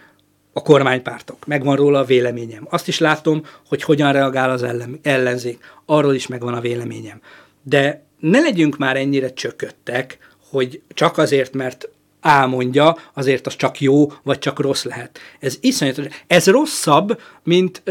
a 0.58 0.62
kormánypártok. 0.62 1.46
Megvan 1.46 1.76
róla 1.76 2.00
a 2.00 2.04
véleményem. 2.04 2.68
Azt 2.70 2.88
is 2.88 3.00
látom, 3.00 3.46
hogy 3.68 3.84
hogyan 3.84 4.12
reagál 4.12 4.50
az 4.50 4.64
ellen, 4.64 5.00
ellenzék. 5.04 5.64
Arról 5.86 6.14
is 6.14 6.28
megvan 6.28 6.54
a 6.54 6.60
véleményem. 6.60 7.22
De 7.64 8.04
ne 8.20 8.40
legyünk 8.40 8.78
már 8.78 8.98
ennyire 8.98 9.34
csököttek, 9.34 10.18
hogy 10.50 10.82
csak 10.94 11.18
azért, 11.18 11.54
mert 11.54 11.90
álmondja, 12.22 12.98
azért 13.14 13.48
az 13.48 13.56
csak 13.56 13.80
jó, 13.82 14.12
vagy 14.24 14.40
csak 14.40 14.60
rossz 14.60 14.84
lehet. 14.84 15.20
Ez 15.40 15.58
iszonyatos. 15.62 16.06
Ez 16.28 16.48
rosszabb, 16.48 17.22
mint, 17.44 17.84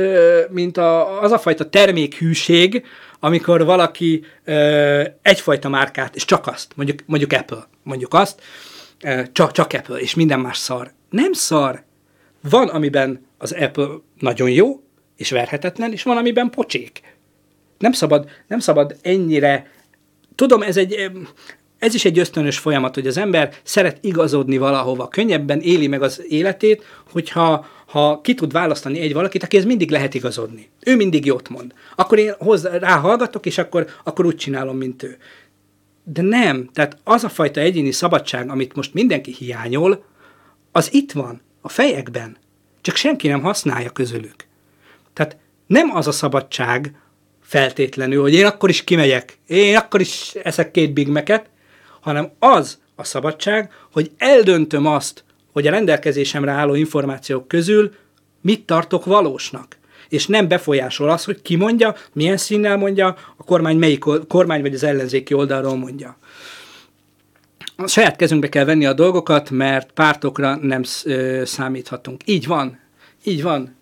mint 0.51 0.77
a, 0.77 1.23
az 1.23 1.33
a 1.33 1.39
fajta 1.39 1.69
termékhűség, 1.69 2.85
amikor 3.21 3.65
valaki 3.65 4.25
ö, 4.45 5.03
egyfajta 5.23 5.69
márkát, 5.69 6.17
és 6.17 6.25
csak 6.25 6.47
azt, 6.47 6.73
mondjuk, 6.77 6.99
mondjuk 7.07 7.33
Apple, 7.33 7.69
mondjuk 7.83 8.15
azt, 8.15 8.41
csak, 9.33 9.53
csak 9.53 9.73
Apple, 9.73 9.99
és 9.99 10.15
minden 10.15 10.41
más 10.41 10.59
szar. 10.59 10.93
Nem 11.11 11.33
szar. 11.33 11.85
Van, 12.51 12.69
amiben 12.69 13.27
az 13.39 13.53
Apple 13.53 13.89
nagyon 14.19 14.51
jó, 14.51 14.81
és 15.17 15.31
verhetetlen, 15.31 15.93
és 15.93 16.03
van, 16.03 16.17
amiben 16.17 16.51
pocsék. 16.51 17.01
Nem 17.79 17.93
szabad, 17.93 18.29
nem 18.47 18.59
szabad 18.59 18.97
ennyire, 19.03 19.71
tudom, 20.35 20.63
ez 20.63 20.77
egy, 20.77 21.11
ez 21.79 21.95
is 21.95 22.05
egy 22.05 22.19
ösztönös 22.19 22.59
folyamat, 22.59 22.95
hogy 22.95 23.07
az 23.07 23.17
ember 23.17 23.55
szeret 23.63 23.99
igazodni 24.01 24.59
valahova, 24.59 25.09
könnyebben 25.09 25.61
éli 25.61 25.87
meg 25.87 26.03
az 26.03 26.25
életét, 26.29 26.85
hogyha 27.13 27.67
ha 27.87 28.21
ki 28.21 28.35
tud 28.35 28.53
választani 28.53 29.01
egy 29.01 29.13
valakit, 29.13 29.43
aki 29.43 29.57
ez 29.57 29.65
mindig 29.65 29.91
lehet 29.91 30.15
igazodni. 30.15 30.69
Ő 30.81 30.97
mindig 30.97 31.25
jót 31.25 31.49
mond. 31.49 31.73
Akkor 31.97 32.19
én 32.19 32.35
hozzá, 32.39 32.79
ráhallgatok, 32.79 33.47
és 33.47 33.59
akkor, 33.59 33.87
akkor 34.05 34.27
úgy 34.27 34.37
csinálom, 34.37 34.77
mint 34.77 35.03
ő. 35.03 35.17
De 36.05 36.23
nem, 36.23 36.69
tehát 36.73 36.99
az 37.05 37.25
a 37.25 37.29
fajta 37.29 37.61
egyéni 37.61 37.91
szabadság, 37.91 38.51
amit 38.51 38.75
most 38.75 38.95
mindenki 38.95 39.33
hiányol, 39.33 40.05
az 40.73 40.93
itt 40.93 41.13
van, 41.13 41.41
a 41.65 41.69
fejekben. 41.69 42.37
Csak 42.81 42.97
senki 42.97 43.29
nem 43.29 43.43
használja 43.43 43.91
közülük. 43.91 44.35
Tehát 45.13 45.37
nem 45.67 45.97
az 45.97 46.07
a 46.07 46.13
szabadság 46.13 46.95
feltétlenül, 47.43 48.21
hogy 48.21 48.35
én 48.35 48.47
akkor 48.47 48.69
is 48.69 48.85
kimegyek, 48.85 49.39
én 49.47 49.77
akkor 49.77 50.01
is 50.01 50.35
eszek 50.43 50.71
két 50.71 50.93
Big 50.93 51.09
Mac-et, 51.09 51.51
hanem 52.01 52.31
az 52.39 52.79
a 52.95 53.05
szabadság, 53.05 53.73
hogy 53.93 54.11
eldöntöm 54.19 54.87
azt, 54.87 55.25
hogy 55.53 55.67
a 55.67 55.71
rendelkezésemre 55.71 56.51
álló 56.51 56.75
információk 56.75 57.49
közül 57.49 57.95
mit 58.41 58.67
tartok 58.67 59.05
valósnak. 59.05 59.77
És 60.09 60.27
nem 60.27 60.49
befolyásol 60.49 61.11
az, 61.11 61.25
hogy 61.25 61.43
ki 61.43 61.57
mondja, 61.57 61.95
milyen 62.13 62.37
színnel 62.37 62.77
mondja, 62.77 63.17
a 63.37 63.45
kormány 63.45 63.77
melyik 63.77 64.05
kormány 64.29 64.61
vagy 64.61 64.75
az 64.75 64.83
ellenzéki 64.83 65.35
oldalról 65.35 65.77
mondja. 65.77 66.17
A 67.77 67.87
saját 67.87 68.17
kezünkbe 68.17 68.49
kell 68.49 68.65
venni 68.65 68.87
a 68.87 68.93
dolgokat, 68.93 69.51
mert 69.51 69.93
pártokra 69.93 70.57
nem 70.57 70.83
számíthatunk. 71.45 72.21
Így 72.25 72.47
van. 72.47 72.79
Így 73.25 73.43
van. 73.43 73.77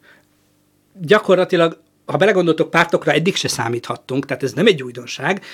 Gyakorlatilag, 1.01 1.81
ha 2.05 2.17
belegondoltok, 2.17 2.71
pártokra 2.71 3.13
eddig 3.13 3.37
se 3.37 3.49
számíthattunk, 3.49 4.27
tehát 4.27 4.43
ez 4.43 4.53
nem 4.53 4.67
egy 4.67 4.83
újdonság 4.83 5.45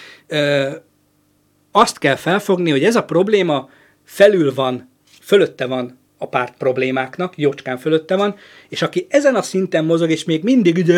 azt 1.70 1.99
kell 1.99 2.16
felfogni, 2.16 2.70
hogy 2.70 2.84
ez 2.84 2.97
a 2.97 3.05
probléma 3.05 3.70
felül 4.05 4.55
van, 4.55 4.91
fölötte 5.20 5.66
van 5.66 5.99
a 6.18 6.28
párt 6.28 6.57
problémáknak, 6.57 7.39
jócskán 7.39 7.78
fölötte 7.78 8.16
van, 8.16 8.34
és 8.68 8.82
aki 8.82 9.07
ezen 9.11 9.34
a 9.34 9.43
szinten 9.43 9.84
mozog, 9.84 10.11
és 10.11 10.24
még 10.24 10.43
mindig 10.43 10.93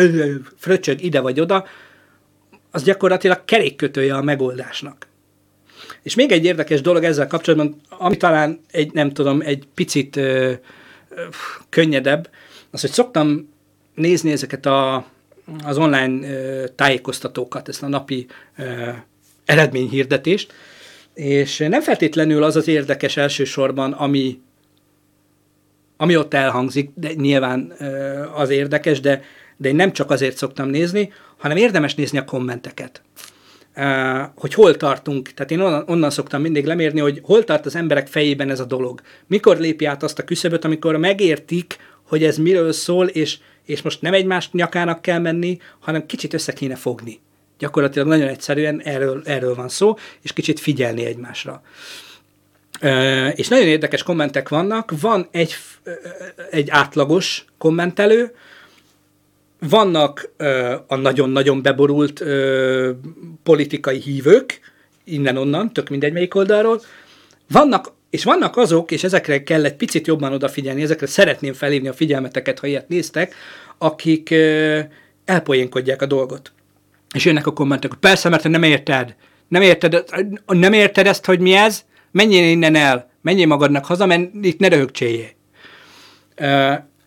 fröcsög 0.57 1.01
ide 1.01 1.19
vagy 1.19 1.39
oda, 1.39 1.65
az 2.71 2.83
gyakorlatilag 2.83 3.45
kerékkötője 3.45 4.15
a 4.15 4.21
megoldásnak. 4.21 5.07
És 6.03 6.15
még 6.15 6.31
egy 6.31 6.45
érdekes 6.45 6.81
dolog 6.81 7.03
ezzel 7.03 7.27
kapcsolatban, 7.27 7.81
ami 7.89 8.17
talán 8.17 8.59
egy, 8.71 8.93
nem 8.93 9.13
tudom, 9.13 9.41
egy 9.41 9.67
picit 9.73 10.15
ö, 10.15 10.51
ö, 11.09 11.21
könnyedebb, 11.69 12.29
az, 12.71 12.81
hogy 12.81 12.91
szoktam 12.91 13.49
nézni 13.95 14.31
ezeket 14.31 14.65
a, 14.65 15.05
az 15.63 15.77
online 15.77 16.27
ö, 16.29 16.67
tájékoztatókat, 16.75 17.69
ezt 17.69 17.83
a 17.83 17.87
napi 17.87 18.27
ö, 18.57 18.89
eredményhirdetést, 19.45 20.53
és 21.13 21.57
nem 21.57 21.81
feltétlenül 21.81 22.43
az 22.43 22.55
az 22.55 22.67
érdekes 22.67 23.17
elsősorban, 23.17 23.91
ami, 23.91 24.39
ami 25.97 26.17
ott 26.17 26.33
elhangzik, 26.33 26.89
de 26.95 27.13
nyilván 27.13 27.73
az 28.35 28.49
érdekes, 28.49 28.99
de, 28.99 29.23
de 29.57 29.69
én 29.69 29.75
nem 29.75 29.93
csak 29.93 30.11
azért 30.11 30.37
szoktam 30.37 30.69
nézni, 30.69 31.13
hanem 31.37 31.57
érdemes 31.57 31.95
nézni 31.95 32.17
a 32.17 32.25
kommenteket. 32.25 33.01
Hogy 34.35 34.53
hol 34.53 34.77
tartunk, 34.77 35.33
tehát 35.33 35.51
én 35.51 35.59
onnan, 35.59 35.83
onnan 35.87 36.09
szoktam 36.09 36.41
mindig 36.41 36.65
lemérni, 36.65 36.99
hogy 36.99 37.19
hol 37.23 37.43
tart 37.43 37.65
az 37.65 37.75
emberek 37.75 38.07
fejében 38.07 38.49
ez 38.49 38.59
a 38.59 38.65
dolog. 38.65 39.01
Mikor 39.27 39.57
lépi 39.57 39.85
át 39.85 40.03
azt 40.03 40.19
a 40.19 40.23
küszöböt, 40.23 40.65
amikor 40.65 40.97
megértik, 40.97 41.77
hogy 42.07 42.23
ez 42.23 42.37
miről 42.37 42.71
szól, 42.71 43.07
és, 43.07 43.37
és 43.65 43.81
most 43.81 44.01
nem 44.01 44.13
egymás 44.13 44.51
nyakának 44.51 45.01
kell 45.01 45.19
menni, 45.19 45.57
hanem 45.79 46.05
kicsit 46.05 46.33
össze 46.33 46.53
kéne 46.53 46.75
fogni. 46.75 47.19
Gyakorlatilag 47.59 48.07
nagyon 48.07 48.27
egyszerűen 48.27 48.81
erről, 48.81 49.21
erről 49.25 49.55
van 49.55 49.69
szó, 49.69 49.95
és 50.21 50.33
kicsit 50.33 50.59
figyelni 50.59 51.05
egymásra. 51.05 51.61
És 53.35 53.47
nagyon 53.47 53.67
érdekes 53.67 54.03
kommentek 54.03 54.49
vannak. 54.49 54.91
Van 55.01 55.27
egy, 55.31 55.55
egy 56.49 56.69
átlagos 56.69 57.45
kommentelő, 57.57 58.35
vannak 59.69 60.31
a 60.87 60.95
nagyon-nagyon 60.95 61.61
beborult 61.61 62.23
politikai 63.43 63.99
hívők, 63.99 64.59
innen-onnan, 65.03 65.73
tök 65.73 65.89
mindegy 65.89 66.13
melyik 66.13 66.35
oldalról, 66.35 66.81
vannak, 67.49 67.91
és 68.09 68.23
vannak 68.23 68.57
azok, 68.57 68.91
és 68.91 69.03
ezekre 69.03 69.43
kell 69.43 69.65
egy 69.65 69.75
picit 69.75 70.07
jobban 70.07 70.33
odafigyelni, 70.33 70.81
ezekre 70.81 71.05
szeretném 71.05 71.53
felhívni 71.53 71.87
a 71.87 71.93
figyelmeteket, 71.93 72.59
ha 72.59 72.67
ilyet 72.67 72.87
néztek, 72.87 73.35
akik 73.77 74.35
elpoénkodják 75.25 76.01
a 76.01 76.05
dolgot. 76.05 76.51
És 77.13 77.25
jönnek 77.25 77.47
a 77.47 77.53
kommentek, 77.53 77.93
persze, 77.93 78.29
mert 78.29 78.41
te 78.41 78.49
nem 78.49 78.63
érted. 78.63 79.15
Nem 79.47 79.61
érted, 79.61 80.03
nem 80.45 80.73
érted 80.73 81.07
ezt, 81.07 81.25
hogy 81.25 81.39
mi 81.39 81.53
ez? 81.53 81.83
Menjél 82.11 82.51
innen 82.51 82.75
el, 82.75 83.11
menjél 83.21 83.45
magadnak 83.47 83.85
haza, 83.85 84.05
mert 84.05 84.29
itt 84.41 84.59
ne 84.59 84.67
röhögcséljél. 84.67 85.29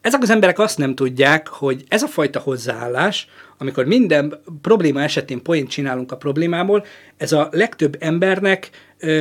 Ezek 0.05 0.23
az 0.23 0.31
emberek 0.31 0.59
azt 0.59 0.79
nem 0.79 0.95
tudják, 0.95 1.49
hogy 1.49 1.85
ez 1.89 2.03
a 2.03 2.07
fajta 2.07 2.39
hozzáállás, 2.39 3.29
amikor 3.59 3.85
minden 3.85 4.41
probléma 4.63 5.03
esetén 5.03 5.43
poént 5.43 5.69
csinálunk 5.69 6.13
a 6.13 6.17
problémából, 6.17 6.85
ez 7.17 7.33
a 7.33 7.49
legtöbb 7.53 7.97
embernek 8.01 8.71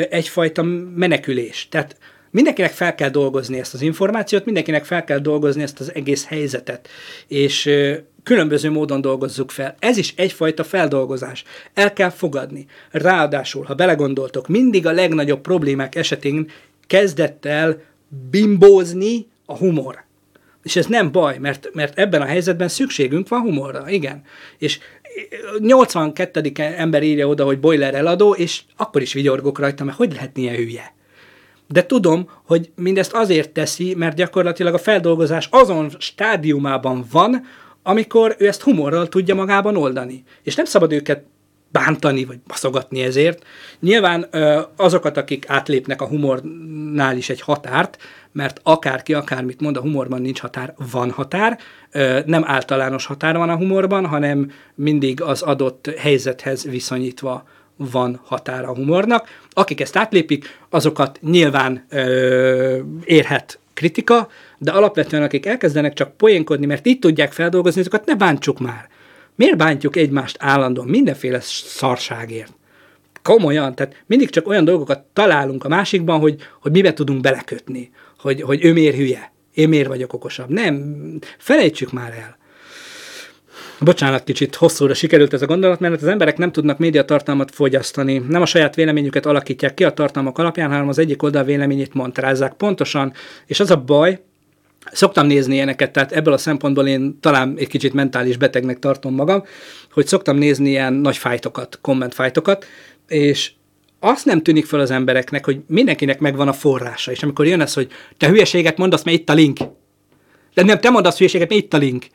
egyfajta 0.09 0.63
menekülés. 0.95 1.67
Tehát 1.69 1.97
mindenkinek 2.31 2.71
fel 2.71 2.95
kell 2.95 3.09
dolgozni 3.09 3.59
ezt 3.59 3.73
az 3.73 3.81
információt, 3.81 4.45
mindenkinek 4.45 4.85
fel 4.85 5.03
kell 5.03 5.19
dolgozni 5.19 5.61
ezt 5.61 5.79
az 5.79 5.93
egész 5.93 6.25
helyzetet. 6.25 6.87
És 7.27 7.69
különböző 8.23 8.71
módon 8.71 9.01
dolgozzuk 9.01 9.51
fel. 9.51 9.75
Ez 9.79 9.97
is 9.97 10.13
egyfajta 10.17 10.63
feldolgozás. 10.63 11.43
El 11.73 11.93
kell 11.93 12.09
fogadni. 12.09 12.65
Ráadásul, 12.91 13.63
ha 13.63 13.73
belegondoltok, 13.73 14.47
mindig 14.47 14.85
a 14.85 14.91
legnagyobb 14.91 15.41
problémák 15.41 15.95
esetén 15.95 16.51
kezdett 16.87 17.45
el 17.45 17.81
bimbózni 18.29 19.27
a 19.45 19.57
humor. 19.57 20.02
És 20.63 20.75
ez 20.75 20.85
nem 20.85 21.11
baj, 21.11 21.37
mert, 21.37 21.69
mert 21.73 21.99
ebben 21.99 22.21
a 22.21 22.25
helyzetben 22.25 22.67
szükségünk 22.67 23.27
van 23.27 23.41
humorra, 23.41 23.89
igen. 23.89 24.21
És 24.57 24.79
82. 25.59 26.51
ember 26.55 27.03
írja 27.03 27.27
oda, 27.27 27.45
hogy 27.45 27.59
boiler 27.59 27.95
eladó, 27.95 28.33
és 28.33 28.61
akkor 28.77 29.01
is 29.01 29.13
vigyorgok 29.13 29.59
rajta, 29.59 29.83
mert 29.83 29.97
hogy 29.97 30.13
lehet 30.13 30.37
ilyen 30.37 30.55
hülye? 30.55 30.93
De 31.67 31.85
tudom, 31.85 32.29
hogy 32.45 32.71
mindezt 32.75 33.13
azért 33.13 33.49
teszi, 33.49 33.93
mert 33.95 34.15
gyakorlatilag 34.15 34.73
a 34.73 34.77
feldolgozás 34.77 35.47
azon 35.51 35.91
stádiumában 35.97 37.05
van, 37.11 37.45
amikor 37.83 38.35
ő 38.39 38.47
ezt 38.47 38.61
humorral 38.61 39.07
tudja 39.09 39.35
magában 39.35 39.77
oldani. 39.77 40.23
És 40.43 40.55
nem 40.55 40.65
szabad 40.65 40.91
őket 40.91 41.23
bántani, 41.73 42.25
vagy 42.25 42.39
baszogatni 42.47 43.01
ezért. 43.01 43.45
Nyilván 43.79 44.27
azokat, 44.75 45.17
akik 45.17 45.45
átlépnek 45.47 46.01
a 46.01 46.07
humornál 46.07 47.17
is 47.17 47.29
egy 47.29 47.41
határt, 47.41 47.97
mert 48.31 48.59
akárki 48.63 49.13
akármit 49.13 49.61
mond, 49.61 49.77
a 49.77 49.81
humorban 49.81 50.21
nincs 50.21 50.39
határ, 50.39 50.73
van 50.91 51.11
határ. 51.11 51.59
Nem 52.25 52.43
általános 52.45 53.05
határ 53.05 53.37
van 53.37 53.49
a 53.49 53.55
humorban, 53.55 54.05
hanem 54.05 54.51
mindig 54.75 55.21
az 55.21 55.41
adott 55.41 55.89
helyzethez 55.97 56.63
viszonyítva 56.63 57.47
van 57.75 58.19
határa 58.23 58.67
a 58.67 58.75
humornak. 58.75 59.27
Akik 59.49 59.81
ezt 59.81 59.97
átlépik, 59.97 60.59
azokat 60.69 61.19
nyilván 61.21 61.85
érhet 63.03 63.59
kritika, 63.73 64.27
de 64.57 64.71
alapvetően 64.71 65.23
akik 65.23 65.45
elkezdenek 65.45 65.93
csak 65.93 66.17
poénkodni, 66.17 66.65
mert 66.65 66.87
így 66.87 66.99
tudják 66.99 67.31
feldolgozni, 67.31 67.79
azokat 67.81 68.05
ne 68.05 68.15
bántsuk 68.15 68.59
már. 68.59 68.91
Miért 69.35 69.57
bántjuk 69.57 69.95
egymást 69.95 70.37
állandóan 70.39 70.87
mindenféle 70.87 71.39
szarságért? 71.41 72.53
Komolyan, 73.21 73.75
tehát 73.75 74.03
mindig 74.05 74.29
csak 74.29 74.47
olyan 74.47 74.65
dolgokat 74.65 75.03
találunk 75.13 75.63
a 75.63 75.67
másikban, 75.67 76.19
hogy, 76.19 76.35
hogy 76.61 76.71
mibe 76.71 76.93
tudunk 76.93 77.21
belekötni, 77.21 77.91
hogy, 78.19 78.41
hogy 78.41 78.65
ő 78.65 78.73
miért 78.73 78.95
hülye, 78.95 79.31
én 79.53 79.69
miért 79.69 79.87
vagyok 79.87 80.13
okosabb. 80.13 80.49
Nem, 80.49 80.95
felejtsük 81.37 81.91
már 81.91 82.11
el. 82.11 82.37
Bocsánat, 83.79 84.23
kicsit 84.23 84.55
hosszúra 84.55 84.93
sikerült 84.93 85.33
ez 85.33 85.41
a 85.41 85.45
gondolat, 85.45 85.79
mert 85.79 86.01
az 86.01 86.07
emberek 86.07 86.37
nem 86.37 86.51
tudnak 86.51 86.77
médiatartalmat 86.77 87.51
fogyasztani. 87.51 88.17
Nem 88.17 88.41
a 88.41 88.45
saját 88.45 88.75
véleményüket 88.75 89.25
alakítják 89.25 89.73
ki 89.73 89.83
a 89.83 89.91
tartalmak 89.91 90.37
alapján, 90.37 90.69
hanem 90.69 90.87
az 90.87 90.97
egyik 90.97 91.23
oldal 91.23 91.43
véleményét 91.43 91.93
montrázzák 91.93 92.53
pontosan. 92.53 93.13
És 93.45 93.59
az 93.59 93.71
a 93.71 93.77
baj, 93.77 94.19
Szoktam 94.91 95.27
nézni 95.27 95.53
ilyeneket, 95.53 95.91
tehát 95.91 96.11
ebből 96.11 96.33
a 96.33 96.37
szempontból 96.37 96.87
én 96.87 97.19
talán 97.19 97.55
egy 97.57 97.67
kicsit 97.67 97.93
mentális 97.93 98.37
betegnek 98.37 98.79
tartom 98.79 99.15
magam, 99.15 99.43
hogy 99.91 100.07
szoktam 100.07 100.37
nézni 100.37 100.69
ilyen 100.69 100.93
nagy 100.93 101.17
fájtokat, 101.17 101.79
kommentfájtokat, 101.81 102.65
és 103.07 103.51
azt 103.99 104.25
nem 104.25 104.41
tűnik 104.41 104.65
fel 104.65 104.79
az 104.79 104.91
embereknek, 104.91 105.45
hogy 105.45 105.59
mindenkinek 105.67 106.19
megvan 106.19 106.47
a 106.47 106.53
forrása, 106.53 107.11
és 107.11 107.23
amikor 107.23 107.45
jön 107.45 107.61
ez, 107.61 107.73
hogy 107.73 107.91
te 108.17 108.27
hülyeséget 108.27 108.77
mondasz, 108.77 109.03
mert 109.03 109.17
itt 109.17 109.29
a 109.29 109.33
link. 109.33 109.59
De 110.53 110.63
nem, 110.63 110.79
te 110.79 110.89
mondasz 110.89 111.17
hülyeséget, 111.17 111.49
mert 111.49 111.61
itt 111.61 111.73
a 111.73 111.77
link. 111.77 112.05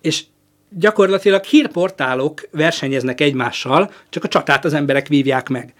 És 0.00 0.22
gyakorlatilag 0.70 1.44
hírportálok 1.44 2.48
versenyeznek 2.50 3.20
egymással, 3.20 3.92
csak 4.08 4.24
a 4.24 4.28
csatát 4.28 4.64
az 4.64 4.72
emberek 4.72 5.08
vívják 5.08 5.48
meg. 5.48 5.74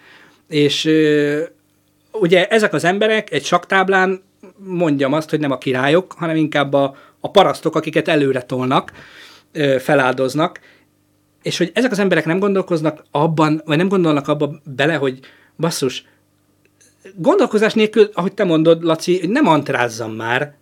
És 0.47 0.89
ugye 2.11 2.47
ezek 2.47 2.73
az 2.73 2.83
emberek 2.83 3.31
egy 3.31 3.45
saktáblán 3.45 4.21
mondjam 4.57 5.13
azt, 5.13 5.29
hogy 5.29 5.39
nem 5.39 5.51
a 5.51 5.57
királyok, 5.57 6.13
hanem 6.17 6.35
inkább 6.35 6.73
a, 6.73 6.95
a 7.19 7.31
parasztok, 7.31 7.75
akiket 7.75 8.07
előre 8.07 8.41
tolnak, 8.41 8.91
feláldoznak, 9.79 10.59
és 11.41 11.57
hogy 11.57 11.71
ezek 11.73 11.91
az 11.91 11.99
emberek 11.99 12.25
nem 12.25 12.39
gondolkoznak 12.39 13.03
abban, 13.11 13.61
vagy 13.65 13.77
nem 13.77 13.87
gondolnak 13.87 14.27
abban 14.27 14.61
bele, 14.75 14.95
hogy 14.95 15.19
basszus, 15.57 16.05
gondolkozás 17.15 17.73
nélkül, 17.73 18.09
ahogy 18.13 18.33
te 18.33 18.43
mondod, 18.43 18.83
Laci, 18.83 19.27
nem 19.27 19.47
antrázzam 19.47 20.11
már, 20.11 20.53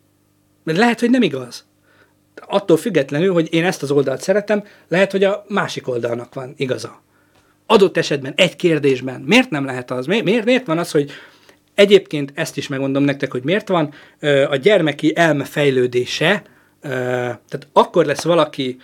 mert 0.64 0.78
lehet, 0.78 1.00
hogy 1.00 1.10
nem 1.10 1.22
igaz. 1.22 1.66
Attól 2.48 2.78
függetlenül, 2.78 3.34
hogy 3.34 3.54
én 3.54 3.66
ezt 3.66 3.84
az 3.84 3.92
oldalt 3.92 4.22
szeretem, 4.22 4.64
lehet, 4.88 5.12
hogy 5.12 5.24
a 5.24 5.46
másik 5.48 5.88
oldalnak 5.88 6.34
van 6.34 6.54
igaza. 6.58 7.02
Adott 7.66 7.98
esetben, 7.98 8.34
egy 8.36 8.56
kérdésben, 8.56 9.22
miért 9.22 9.50
nem 9.50 9.66
lehet 9.66 9.92
az? 9.92 10.06
Miért, 10.06 10.46
miért 10.46 10.66
van 10.66 10.78
az, 10.78 10.92
hogy 10.92 11.12
egyébként 11.76 12.32
ezt 12.36 12.58
is 12.58 12.68
megmondom 12.68 13.04
nektek, 13.04 13.32
hogy 13.32 13.44
miért 13.44 13.68
van, 13.68 13.94
a 14.50 14.56
gyermeki 14.56 15.16
elme 15.16 15.44
fejlődése, 15.44 16.44
tehát 16.82 17.68
akkor 17.74 18.06
lesz 18.06 18.24
valaki 18.24 18.78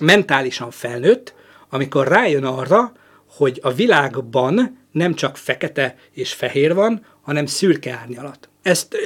mentálisan 0.00 0.70
felnőtt, 0.70 1.34
amikor 1.70 2.08
rájön 2.08 2.44
arra, 2.44 2.92
hogy 3.36 3.58
a 3.62 3.72
világban 3.72 4.78
nem 4.92 5.14
csak 5.14 5.36
fekete 5.36 5.96
és 6.12 6.32
fehér 6.32 6.74
van, 6.74 7.04
hanem 7.20 7.46
szürke 7.46 7.98
árnyalat. 8.00 8.48
Ezt, 8.62 8.96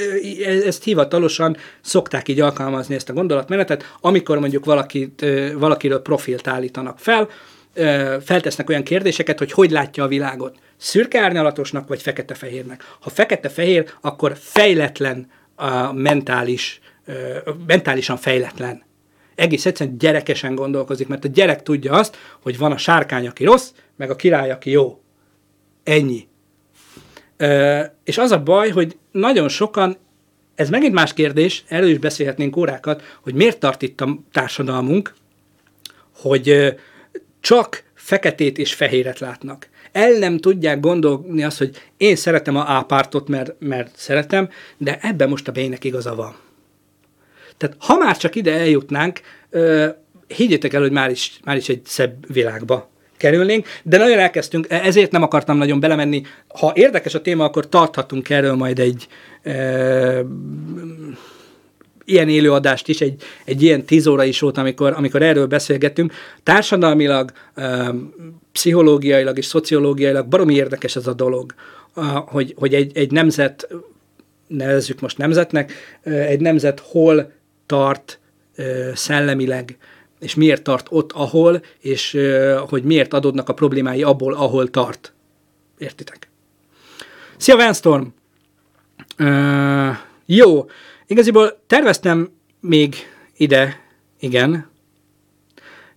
ezt 0.64 0.84
hivatalosan 0.84 1.56
szokták 1.80 2.28
így 2.28 2.40
alkalmazni 2.40 2.94
ezt 2.94 3.08
a 3.08 3.12
gondolatmenetet, 3.12 3.96
amikor 4.00 4.38
mondjuk 4.38 4.64
valakit, 4.64 5.24
valakiről 5.54 6.02
profilt 6.02 6.46
állítanak 6.46 6.98
fel, 6.98 7.28
feltesznek 8.24 8.68
olyan 8.68 8.82
kérdéseket, 8.82 9.38
hogy 9.38 9.52
hogy 9.52 9.70
látja 9.70 10.04
a 10.04 10.08
világot. 10.08 10.58
Szürke 10.82 11.20
árnyalatosnak 11.20 11.88
vagy 11.88 12.02
fekete-fehérnek. 12.02 12.96
Ha 13.00 13.10
fekete-fehér, 13.10 13.92
akkor 14.00 14.36
fejletlen 14.36 15.30
a 15.54 15.92
mentális, 15.92 16.80
mentálisan 17.66 18.16
fejletlen 18.16 18.90
egész 19.34 19.66
egyszerűen 19.66 19.98
gyerekesen 19.98 20.54
gondolkozik, 20.54 21.08
mert 21.08 21.24
a 21.24 21.28
gyerek 21.28 21.62
tudja 21.62 21.92
azt, 21.92 22.16
hogy 22.42 22.58
van 22.58 22.72
a 22.72 22.76
sárkány, 22.76 23.26
aki 23.26 23.44
rossz, 23.44 23.70
meg 23.96 24.10
a 24.10 24.16
király, 24.16 24.50
aki 24.50 24.70
jó. 24.70 25.00
Ennyi. 25.84 26.28
És 28.04 28.18
az 28.18 28.30
a 28.30 28.42
baj, 28.42 28.70
hogy 28.70 28.96
nagyon 29.10 29.48
sokan, 29.48 29.96
ez 30.54 30.70
megint 30.70 30.94
más 30.94 31.14
kérdés, 31.14 31.64
erről 31.68 31.88
is 31.88 31.98
beszélhetnénk 31.98 32.56
órákat, 32.56 33.02
hogy 33.22 33.34
miért 33.34 33.58
tart 33.58 33.82
itt 33.82 34.00
a 34.00 34.18
társadalmunk, 34.32 35.14
hogy 36.16 36.74
csak 37.40 37.84
feketét 37.94 38.58
és 38.58 38.74
fehéret 38.74 39.18
látnak. 39.18 39.68
El 39.92 40.12
nem 40.12 40.38
tudják 40.38 40.80
gondolni 40.80 41.42
azt, 41.42 41.58
hogy 41.58 41.76
én 41.96 42.16
szeretem 42.16 42.56
a 42.56 42.78
A 42.78 42.82
pártot, 42.82 43.28
mert, 43.28 43.54
mert 43.58 43.90
szeretem, 43.96 44.48
de 44.76 44.98
ebben 45.02 45.28
most 45.28 45.48
a 45.48 45.52
B-nek 45.52 45.84
igaza 45.84 46.14
van. 46.14 46.34
Tehát 47.56 47.76
ha 47.78 47.96
már 47.96 48.16
csak 48.16 48.34
ide 48.34 48.52
eljutnánk, 48.52 49.20
higgyétek 50.26 50.72
el, 50.72 50.80
hogy 50.80 50.92
már 50.92 51.10
is, 51.10 51.40
már 51.44 51.56
is 51.56 51.68
egy 51.68 51.80
szebb 51.84 52.32
világba 52.32 52.90
kerülnénk, 53.16 53.66
de 53.82 53.98
nagyon 53.98 54.18
elkezdtünk, 54.18 54.66
e, 54.68 54.80
ezért 54.84 55.10
nem 55.10 55.22
akartam 55.22 55.56
nagyon 55.56 55.80
belemenni. 55.80 56.22
Ha 56.58 56.72
érdekes 56.74 57.14
a 57.14 57.22
téma, 57.22 57.44
akkor 57.44 57.68
tarthatunk 57.68 58.30
erről 58.30 58.54
majd 58.54 58.78
egy 58.78 59.06
ilyen 62.04 62.28
élőadást 62.28 62.88
is, 62.88 63.00
egy, 63.00 63.22
egy 63.44 63.62
ilyen 63.62 63.84
tíz 63.84 64.06
óra 64.06 64.24
is 64.24 64.40
volt, 64.40 64.58
amikor, 64.58 64.92
amikor 64.96 65.22
erről 65.22 65.46
beszélgettünk. 65.46 66.12
Társadalmilag, 66.42 67.32
pszichológiailag 68.52 69.38
és 69.38 69.44
szociológiailag 69.44 70.26
baromi 70.26 70.54
érdekes 70.54 70.96
ez 70.96 71.06
a 71.06 71.12
dolog, 71.12 71.54
hogy, 72.26 72.54
hogy 72.58 72.74
egy, 72.74 72.96
egy 72.96 73.10
nemzet, 73.10 73.68
nevezzük 74.46 75.00
most 75.00 75.18
nemzetnek, 75.18 75.72
egy 76.02 76.40
nemzet 76.40 76.80
hol 76.80 77.32
tart 77.66 78.18
szellemileg, 78.94 79.76
és 80.20 80.34
miért 80.34 80.62
tart 80.62 80.86
ott, 80.90 81.12
ahol, 81.12 81.62
és 81.80 82.18
hogy 82.68 82.82
miért 82.82 83.14
adódnak 83.14 83.48
a 83.48 83.54
problémái 83.54 84.02
abból, 84.02 84.34
ahol 84.34 84.70
tart. 84.70 85.12
Értitek? 85.78 86.30
Szia, 87.36 87.56
Vanstorm! 87.56 88.04
Uh, 89.18 89.96
jó, 90.26 90.66
igaziból 91.06 91.62
terveztem 91.66 92.30
még 92.60 92.94
ide, 93.36 93.80
igen. 94.20 94.70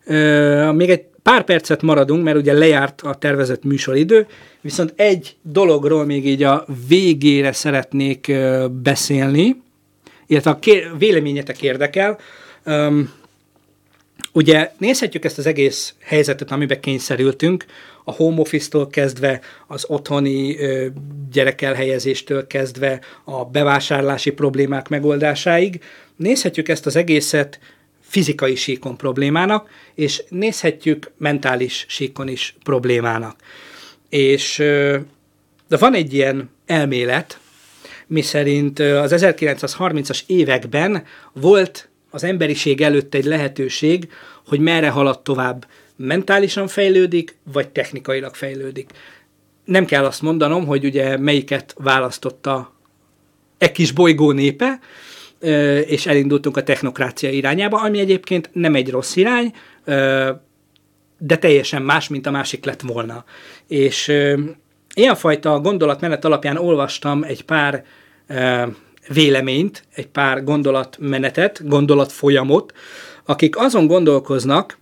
Uh, 0.06 0.74
még 0.74 0.90
egy 0.90 1.06
pár 1.24 1.44
percet 1.44 1.82
maradunk, 1.82 2.24
mert 2.24 2.38
ugye 2.38 2.54
lejárt 2.54 3.02
a 3.02 3.16
tervezett 3.16 3.64
műsoridő, 3.64 4.28
viszont 4.62 4.94
egy 4.96 5.36
dologról 5.42 6.06
még 6.06 6.28
így 6.28 6.44
a 6.44 6.66
végére 6.88 7.52
szeretnék 7.52 8.32
beszélni, 8.82 9.62
illetve 10.28 10.52
a 10.52 10.60
véleményetek 10.98 11.62
érdekel. 11.62 12.18
Ugye 14.36 14.72
nézhetjük 14.78 15.26
ezt 15.26 15.38
az 15.38 15.46
egész 15.46 15.94
helyzetet, 16.00 16.52
amiben 16.52 16.80
kényszerültünk, 16.80 17.66
a 18.04 18.12
home 18.12 18.40
office-tól 18.40 18.88
kezdve, 18.88 19.42
az 19.68 19.86
otthoni 19.88 20.60
ö, 20.60 20.88
gyerekelhelyezéstől 21.32 22.48
kezdve, 22.48 23.00
a 23.24 23.46
bevásárlási 23.46 24.32
problémák 24.32 24.88
megoldásáig. 24.88 25.84
Nézhetjük 26.16 26.70
ezt 26.70 26.86
az 26.86 26.96
egészet 26.96 27.60
fizikai 28.02 28.56
síkon 28.56 28.98
problémának, 28.98 29.70
és 29.94 30.24
nézhetjük 30.30 31.12
mentális 31.18 31.86
síkon 31.88 32.28
is 32.28 32.56
problémának. 32.64 33.36
És 34.10 34.60
ö, 34.60 34.98
de 35.68 35.78
van 35.78 35.94
egy 35.94 36.14
ilyen 36.14 36.50
elmélet, 36.66 37.40
miszerint 38.08 38.80
az 38.80 39.14
1930-as 39.16 40.20
években 40.26 41.04
volt 41.34 41.90
az 42.16 42.24
emberiség 42.24 42.82
előtt 42.82 43.14
egy 43.14 43.26
lehetőség, 43.26 44.10
hogy 44.48 44.60
merre 44.60 44.90
halad 44.90 45.22
tovább, 45.22 45.68
mentálisan 45.96 46.68
fejlődik, 46.68 47.36
vagy 47.54 47.70
technikailag 47.70 48.36
fejlődik. 48.36 48.90
Nem 49.66 49.86
kell 49.86 50.06
azt 50.06 50.22
mondanom, 50.22 50.66
hogy 50.66 50.86
ugye 50.86 51.18
melyiket 51.18 51.76
választotta 51.78 52.74
e 53.58 53.72
kis 53.72 53.92
bolygó 53.92 54.32
népe, 54.32 54.80
és 55.86 56.06
elindultunk 56.06 56.58
a 56.58 56.64
technokrácia 56.64 57.30
irányába, 57.30 57.82
ami 57.82 58.00
egyébként 58.00 58.50
nem 58.54 58.76
egy 58.76 58.90
rossz 58.90 59.16
irány, 59.16 59.54
de 61.18 61.38
teljesen 61.40 61.82
más, 61.82 62.08
mint 62.08 62.26
a 62.26 62.32
másik 62.32 62.66
lett 62.66 62.82
volna. 62.82 63.26
És 63.68 64.14
ilyenfajta 64.94 65.60
gondolatmenet 65.60 66.26
alapján 66.26 66.58
olvastam 66.58 67.24
egy 67.24 67.44
pár 67.44 67.84
véleményt, 69.08 69.84
egy 69.94 70.08
pár 70.08 70.44
gondolatmenetet, 70.44 71.68
gondolatfolyamot, 71.68 72.74
akik 73.26 73.58
azon 73.58 73.88
gondolkoznak, 73.88 74.78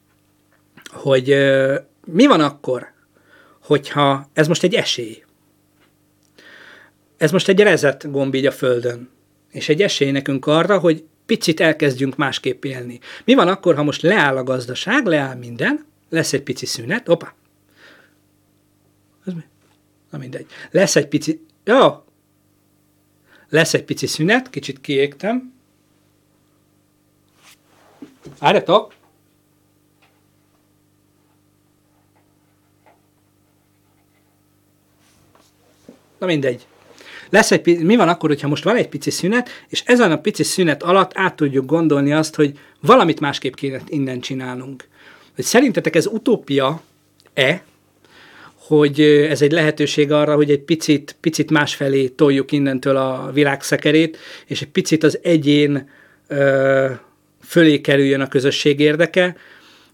hogy 0.91 1.35
mi 2.05 2.27
van 2.27 2.41
akkor, 2.41 2.91
hogyha 3.61 4.29
ez 4.33 4.47
most 4.47 4.63
egy 4.63 4.73
esély. 4.73 5.23
Ez 7.17 7.31
most 7.31 7.47
egy 7.47 7.59
rezet 7.59 8.11
gomb 8.11 8.35
így 8.35 8.45
a 8.45 8.51
Földön, 8.51 9.09
és 9.51 9.69
egy 9.69 9.81
esély 9.81 10.11
nekünk 10.11 10.45
arra, 10.45 10.79
hogy 10.79 11.03
picit 11.25 11.59
elkezdjünk 11.59 12.15
másképp 12.15 12.63
élni. 12.63 12.99
Mi 13.25 13.33
van 13.33 13.47
akkor, 13.47 13.75
ha 13.75 13.83
most 13.83 14.01
leáll 14.01 14.37
a 14.37 14.43
gazdaság, 14.43 15.05
leáll 15.05 15.35
minden, 15.35 15.85
lesz 16.09 16.33
egy 16.33 16.43
pici 16.43 16.65
szünet, 16.65 17.09
opa, 17.09 17.35
ez 19.25 19.33
mi? 19.33 19.43
Na 20.11 20.17
mindegy. 20.17 20.45
Lesz 20.71 20.95
egy 20.95 21.07
pici, 21.07 21.45
jó, 21.63 22.03
lesz 23.53 23.73
egy 23.73 23.83
pici 23.83 24.07
szünet, 24.07 24.49
kicsit 24.49 24.81
kiégtem. 24.81 25.53
Várjatok! 28.39 28.93
Na 36.19 36.25
mindegy. 36.25 36.67
Lesz 37.29 37.51
egy, 37.51 37.83
mi 37.83 37.95
van 37.95 38.09
akkor, 38.09 38.29
hogyha 38.29 38.47
most 38.47 38.63
van 38.63 38.75
egy 38.75 38.89
pici 38.89 39.09
szünet, 39.09 39.49
és 39.67 39.83
ezen 39.85 40.11
a 40.11 40.17
pici 40.17 40.43
szünet 40.43 40.83
alatt 40.83 41.11
át 41.13 41.35
tudjuk 41.35 41.65
gondolni 41.65 42.13
azt, 42.13 42.35
hogy 42.35 42.59
valamit 42.79 43.19
másképp 43.19 43.53
kéne 43.53 43.81
innen 43.87 44.19
csinálnunk. 44.19 44.87
Hogy 45.35 45.43
szerintetek 45.43 45.95
ez 45.95 46.05
utópia-e, 46.05 47.63
hogy 48.67 49.01
ez 49.01 49.41
egy 49.41 49.51
lehetőség 49.51 50.11
arra, 50.11 50.35
hogy 50.35 50.51
egy 50.51 50.61
picit, 50.61 51.15
picit 51.19 51.51
másfelé 51.51 52.07
toljuk 52.07 52.51
innentől 52.51 52.97
a 52.97 53.29
világszekerét, 53.33 54.17
és 54.45 54.61
egy 54.61 54.69
picit 54.69 55.03
az 55.03 55.19
egyén 55.21 55.89
ö, 56.27 56.89
fölé 57.41 57.81
kerüljön 57.81 58.21
a 58.21 58.27
közösség 58.27 58.79
érdeke, 58.79 59.35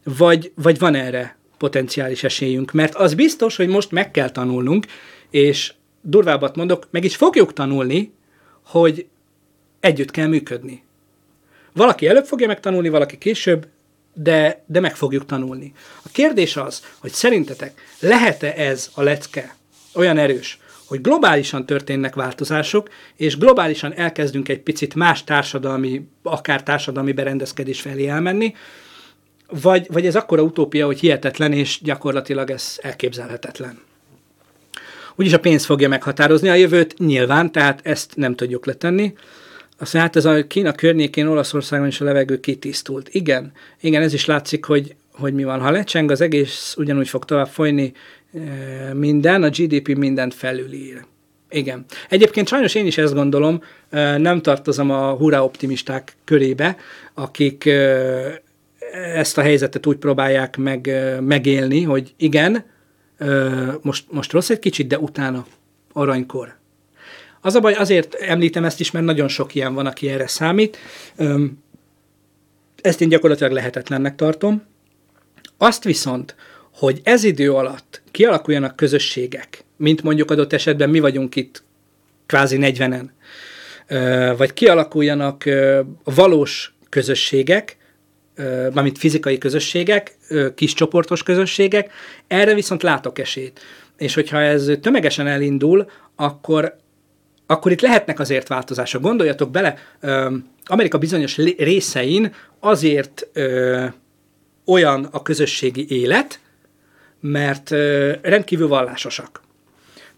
vagy, 0.04 0.52
vagy 0.56 0.80
van 0.80 0.96
erre 0.96 1.38
potenciális 1.58 2.24
esélyünk, 2.24 2.72
mert 2.72 2.96
az 2.96 3.14
biztos, 3.14 3.56
hogy 3.56 3.68
most 3.68 3.92
meg 3.92 4.12
kell 4.12 4.30
tanulnunk, 4.30 4.86
és 5.30 5.74
durvábbat 6.02 6.56
mondok, 6.56 6.88
meg 6.92 7.04
is 7.04 7.16
fogjuk 7.16 7.54
tanulni, 7.54 8.14
hogy 8.66 9.06
együtt 9.80 10.12
kell 10.12 10.28
működni. 10.28 10.84
Valaki 11.74 12.08
előbb 12.08 12.26
fogja 12.26 12.48
megtanulni, 12.48 12.90
valaki 12.90 13.18
később, 13.18 13.68
de, 14.14 14.64
de 14.66 14.80
meg 14.80 14.96
fogjuk 14.96 15.26
tanulni. 15.26 15.74
A 16.04 16.10
kérdés 16.12 16.58
az, 16.58 16.84
hogy 16.98 17.12
szerintetek 17.12 17.82
lehet-e 18.00 18.54
ez 18.58 18.90
a 18.94 19.02
lecke 19.02 19.56
olyan 19.94 20.18
erős, 20.18 20.60
hogy 20.86 21.02
globálisan 21.02 21.66
történnek 21.66 22.16
változások, 22.16 22.90
és 23.16 23.38
globálisan 23.38 23.94
elkezdünk 23.94 24.50
egy 24.50 24.60
picit 24.60 24.96
más 24.96 25.24
társadalmi, 25.24 26.08
akár 26.24 26.64
társadalmi 26.64 27.12
berendezkedés 27.12 27.82
felé 27.82 28.08
elmenni, 28.08 28.54
vagy, 29.62 29.88
vagy 29.92 30.06
ez 30.06 30.16
akkora 30.16 30.42
utópia, 30.42 30.86
hogy 30.86 31.00
hihetetlen, 31.00 31.54
és 31.54 31.80
gyakorlatilag 31.82 32.50
ez 32.52 32.78
elképzelhetetlen. 32.82 33.80
Úgyis 35.16 35.34
a 35.34 35.40
pénz 35.40 35.66
fogja 35.66 35.90
meghatározni 35.90 36.50
a 36.50 36.54
jövőt, 36.54 36.98
nyilván, 36.98 37.52
tehát 37.52 37.80
ezt 37.84 38.16
nem 38.16 38.36
tudjuk 38.36 38.66
letenni. 38.66 39.14
Aztán 39.80 40.02
hát 40.02 40.16
ez 40.16 40.26
a 40.26 40.48
Kína 40.48 40.72
környékén, 40.72 41.28
Olaszországon 41.28 41.88
is 41.88 42.02
a 42.02 42.06
levegő 42.06 42.40
kitisztult. 42.40 43.10
Igen, 43.12 43.52
igen, 43.82 44.02
ez 44.02 44.14
is 44.14 44.26
látszik, 44.26 44.66
hogy, 44.66 44.96
hogy 45.14 45.34
mi 45.34 45.44
van. 45.44 45.60
Ha 45.60 45.72
lecseng, 45.72 46.12
az 46.12 46.22
egész 46.22 46.76
ugyanúgy 46.78 47.08
fog 47.08 47.26
tovább 47.26 47.48
folyni 47.48 47.94
eh, 48.34 48.42
minden, 48.94 49.44
a 49.44 49.50
GDP 49.50 49.88
mindent 49.98 50.34
felülír. 50.34 51.06
Igen. 51.50 51.86
Egyébként 52.10 52.48
sajnos 52.48 52.76
én 52.76 52.86
is 52.86 52.98
ezt 52.98 53.14
gondolom, 53.14 53.64
eh, 53.90 54.18
nem 54.18 54.42
tartozom 54.42 54.92
a 54.92 55.12
hurrá 55.12 55.42
optimisták 55.42 56.16
körébe, 56.24 56.78
akik 57.14 57.66
eh, 57.66 58.36
ezt 59.16 59.38
a 59.38 59.42
helyzetet 59.42 59.86
úgy 59.86 59.98
próbálják 59.98 60.58
meg, 60.58 60.92
megélni, 61.22 61.84
hogy 61.84 62.14
igen, 62.18 62.66
most, 63.82 64.06
most 64.12 64.32
rossz 64.32 64.50
egy 64.50 64.60
kicsit, 64.60 64.88
de 64.88 65.00
utána 65.00 65.46
aranykor. 65.94 66.59
Az 67.42 67.56
a 67.56 67.60
baj, 67.60 67.74
azért 67.74 68.14
említem 68.14 68.66
ezt 68.66 68.80
is, 68.80 68.92
mert 68.92 69.06
nagyon 69.06 69.28
sok 69.28 69.56
ilyen 69.56 69.74
van, 69.74 69.86
aki 69.86 70.10
erre 70.10 70.28
számít. 70.28 70.78
Ezt 72.82 73.02
én 73.02 73.10
gyakorlatilag 73.10 73.52
lehetetlennek 73.52 74.16
tartom. 74.16 74.64
Azt 75.58 75.84
viszont, 75.84 76.36
hogy 76.74 77.02
ez 77.04 77.24
idő 77.24 77.54
alatt 77.54 78.02
kialakuljanak 78.12 78.76
közösségek, 78.76 79.64
mint 79.78 80.04
mondjuk 80.04 80.32
adott 80.32 80.54
esetben 80.54 80.90
mi 80.90 81.00
vagyunk 81.00 81.36
itt 81.36 81.64
kvázi 82.26 82.58
40-en, 82.62 83.10
vagy 84.38 84.54
kialakuljanak 84.54 85.44
valós 86.04 86.74
közösségek, 86.90 87.78
mármint 88.74 88.98
fizikai 88.98 89.38
közösségek, 89.38 90.18
kis 90.56 90.74
csoportos 90.74 91.24
közösségek, 91.24 91.92
erre 92.28 92.54
viszont 92.54 92.84
látok 92.84 93.20
esélyt. 93.20 93.60
És 93.98 94.14
hogyha 94.14 94.42
ez 94.42 94.72
tömegesen 94.82 95.28
elindul, 95.28 95.90
akkor, 96.16 96.76
akkor 97.52 97.72
itt 97.72 97.82
lehetnek 97.82 98.20
azért 98.20 98.48
változások. 98.48 99.02
Gondoljatok 99.02 99.52
bele, 99.52 99.76
Amerika 100.66 100.98
bizonyos 100.98 101.38
részein 101.58 102.34
azért 102.60 103.28
olyan 104.66 105.08
a 105.12 105.22
közösségi 105.22 105.86
élet, 105.90 106.40
mert 107.20 107.70
rendkívül 108.22 108.68
vallásosak. 108.68 109.42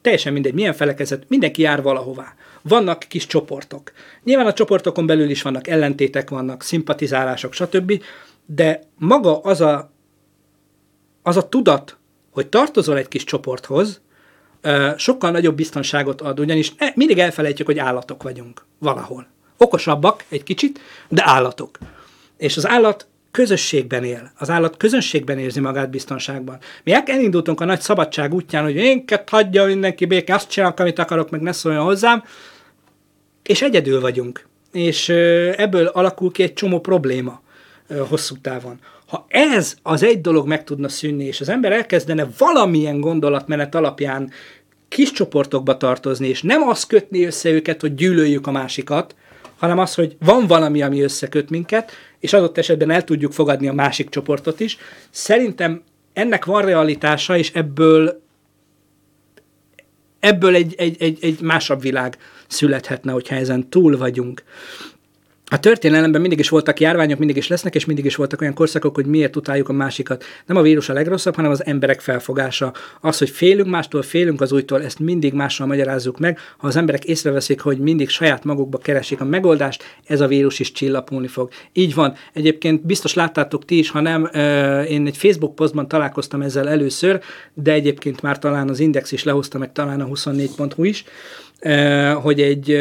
Teljesen 0.01 0.33
mindegy, 0.33 0.53
milyen 0.53 0.73
felekezet, 0.73 1.23
mindenki 1.27 1.61
jár 1.61 1.81
valahová. 1.81 2.33
Vannak 2.61 2.99
kis 2.99 3.27
csoportok. 3.27 3.91
Nyilván 4.23 4.45
a 4.45 4.53
csoportokon 4.53 5.05
belül 5.05 5.29
is 5.29 5.41
vannak 5.41 5.67
ellentétek, 5.67 6.29
vannak 6.29 6.63
szimpatizálások, 6.63 7.53
stb., 7.53 8.03
de 8.45 8.81
maga 8.97 9.41
az 9.41 9.61
a, 9.61 9.91
az 11.23 11.37
a 11.37 11.49
tudat, 11.49 11.97
hogy 12.31 12.47
tartozol 12.47 12.97
egy 12.97 13.07
kis 13.07 13.23
csoporthoz, 13.23 14.01
sokkal 14.97 15.31
nagyobb 15.31 15.55
biztonságot 15.55 16.21
ad, 16.21 16.39
ugyanis 16.39 16.73
mindig 16.95 17.19
elfelejtjük, 17.19 17.67
hogy 17.67 17.79
állatok 17.79 18.23
vagyunk 18.23 18.65
valahol. 18.79 19.27
Okosabbak 19.57 20.23
egy 20.29 20.43
kicsit, 20.43 20.79
de 21.09 21.21
állatok. 21.25 21.77
És 22.37 22.57
az 22.57 22.67
állat 22.67 23.07
közösségben 23.31 24.03
él. 24.03 24.31
Az 24.37 24.49
állat 24.49 24.77
közösségben 24.77 25.37
érzi 25.37 25.59
magát 25.59 25.89
biztonságban. 25.89 26.57
Mi 26.83 26.93
elindultunk 27.05 27.61
a 27.61 27.65
nagy 27.65 27.81
szabadság 27.81 28.33
útján, 28.33 28.63
hogy 28.63 28.75
énket 28.75 29.29
hagyja 29.29 29.65
mindenki 29.65 30.05
békén, 30.05 30.35
azt 30.35 30.49
csinálok, 30.49 30.79
amit 30.79 30.99
akarok, 30.99 31.29
meg 31.29 31.41
ne 31.41 31.51
szóljon 31.51 31.83
hozzám, 31.83 32.23
és 33.43 33.61
egyedül 33.61 34.01
vagyunk. 34.01 34.47
És 34.71 35.09
ebből 35.55 35.85
alakul 35.85 36.31
ki 36.31 36.43
egy 36.43 36.53
csomó 36.53 36.79
probléma 36.79 37.41
hosszú 38.09 38.35
távon. 38.41 38.79
Ha 39.11 39.25
ez 39.27 39.75
az 39.83 40.03
egy 40.03 40.21
dolog 40.21 40.47
meg 40.47 40.63
tudna 40.63 40.89
szűnni, 40.89 41.25
és 41.25 41.41
az 41.41 41.49
ember 41.49 41.71
elkezdene 41.71 42.27
valamilyen 42.37 42.99
gondolatmenet 42.99 43.75
alapján 43.75 44.31
kis 44.87 45.11
csoportokba 45.11 45.77
tartozni, 45.77 46.27
és 46.27 46.41
nem 46.41 46.61
azt 46.61 46.87
kötni 46.87 47.25
össze 47.25 47.49
őket, 47.49 47.81
hogy 47.81 47.95
gyűlöljük 47.95 48.47
a 48.47 48.51
másikat, 48.51 49.15
hanem 49.57 49.79
az, 49.79 49.95
hogy 49.95 50.15
van 50.19 50.47
valami, 50.47 50.81
ami 50.81 51.01
összeköt 51.01 51.49
minket, 51.49 51.91
és 52.19 52.33
adott 52.33 52.57
esetben 52.57 52.91
el 52.91 53.03
tudjuk 53.03 53.31
fogadni 53.31 53.67
a 53.67 53.73
másik 53.73 54.09
csoportot 54.09 54.59
is. 54.59 54.77
Szerintem 55.09 55.83
ennek 56.13 56.45
van 56.45 56.61
realitása, 56.61 57.37
és 57.37 57.51
ebből 57.53 58.21
ebből 60.19 60.55
egy, 60.55 60.73
egy, 60.77 60.95
egy, 60.99 61.17
egy 61.21 61.41
másabb 61.41 61.81
világ 61.81 62.17
születhetne, 62.47 63.11
hogyha 63.11 63.35
ezen 63.35 63.69
túl 63.69 63.97
vagyunk 63.97 64.43
a 65.53 65.59
történelemben 65.59 66.21
mindig 66.21 66.39
is 66.39 66.49
voltak 66.49 66.79
járványok, 66.79 67.17
mindig 67.17 67.37
is 67.37 67.47
lesznek, 67.47 67.75
és 67.75 67.85
mindig 67.85 68.05
is 68.05 68.15
voltak 68.15 68.41
olyan 68.41 68.53
korszakok, 68.53 68.95
hogy 68.95 69.05
miért 69.05 69.35
utáljuk 69.35 69.69
a 69.69 69.73
másikat. 69.73 70.23
Nem 70.45 70.57
a 70.57 70.61
vírus 70.61 70.89
a 70.89 70.93
legrosszabb, 70.93 71.35
hanem 71.35 71.51
az 71.51 71.65
emberek 71.65 72.01
felfogása. 72.01 72.73
Az, 73.01 73.17
hogy 73.17 73.29
félünk 73.29 73.69
mástól, 73.69 74.01
félünk 74.01 74.41
az 74.41 74.51
újtól, 74.51 74.83
ezt 74.83 74.99
mindig 74.99 75.33
mással 75.33 75.67
magyarázzuk 75.67 76.19
meg. 76.19 76.39
Ha 76.57 76.67
az 76.67 76.75
emberek 76.75 77.03
észreveszik, 77.03 77.59
hogy 77.59 77.77
mindig 77.77 78.09
saját 78.09 78.43
magukba 78.43 78.77
keresik 78.77 79.21
a 79.21 79.25
megoldást, 79.25 79.83
ez 80.05 80.21
a 80.21 80.27
vírus 80.27 80.59
is 80.59 80.71
csillapulni 80.71 81.27
fog. 81.27 81.49
Így 81.73 81.93
van. 81.93 82.13
Egyébként 82.33 82.85
biztos 82.85 83.13
láttátok 83.13 83.65
ti 83.65 83.77
is, 83.77 83.89
ha 83.89 83.99
nem, 83.99 84.29
én 84.87 85.05
egy 85.07 85.17
Facebook 85.17 85.55
posztban 85.55 85.87
találkoztam 85.87 86.41
ezzel 86.41 86.69
először, 86.69 87.21
de 87.53 87.71
egyébként 87.71 88.21
már 88.21 88.39
talán 88.39 88.69
az 88.69 88.79
Index 88.79 89.11
is 89.11 89.23
lehozta, 89.23 89.57
meg 89.57 89.71
talán 89.71 90.01
a 90.01 90.05
24.hu 90.07 90.83
is, 90.83 91.03
hogy 92.21 92.41
egy 92.41 92.77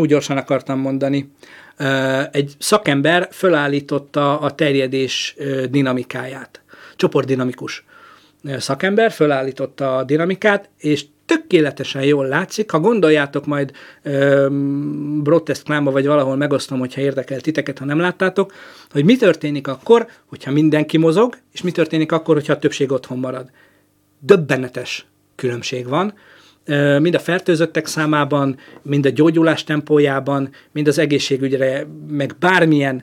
úgy 0.00 0.08
gyorsan 0.08 0.36
akartam 0.36 0.78
mondani, 0.78 1.32
egy 2.30 2.54
szakember 2.58 3.28
fölállította 3.30 4.40
a 4.40 4.54
terjedés 4.54 5.36
dinamikáját. 5.70 6.60
Csoportdinamikus 6.96 7.84
szakember 8.56 9.12
fölállította 9.12 9.96
a 9.96 10.04
dinamikát, 10.04 10.68
és 10.78 11.04
tökéletesen 11.26 12.02
jól 12.02 12.26
látszik. 12.26 12.70
Ha 12.70 12.80
gondoljátok, 12.80 13.46
majd 13.46 13.72
Broadcast 15.22 15.62
Klámba 15.62 15.90
vagy 15.90 16.06
valahol 16.06 16.36
megosztom, 16.36 16.78
hogyha 16.78 17.00
érdekel 17.00 17.40
titeket, 17.40 17.78
ha 17.78 17.84
nem 17.84 17.98
láttátok, 17.98 18.52
hogy 18.90 19.04
mi 19.04 19.16
történik 19.16 19.68
akkor, 19.68 20.06
hogyha 20.26 20.50
mindenki 20.50 20.96
mozog, 20.96 21.36
és 21.52 21.62
mi 21.62 21.70
történik 21.70 22.12
akkor, 22.12 22.34
hogyha 22.34 22.52
a 22.52 22.58
többség 22.58 22.92
otthon 22.92 23.18
marad. 23.18 23.50
Döbbenetes 24.18 25.06
különbség 25.36 25.88
van 25.88 26.14
mind 26.98 27.14
a 27.14 27.18
fertőzöttek 27.18 27.86
számában, 27.86 28.58
mind 28.82 29.06
a 29.06 29.10
gyógyulás 29.10 29.64
tempójában, 29.64 30.50
mind 30.72 30.88
az 30.88 30.98
egészségügyre, 30.98 31.86
meg 32.08 32.36
bármilyen 32.38 33.02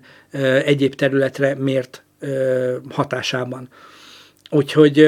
egyéb 0.66 0.96
területre 0.96 1.56
mért 1.56 2.04
hatásában. 2.90 3.70
Úgyhogy 4.50 5.00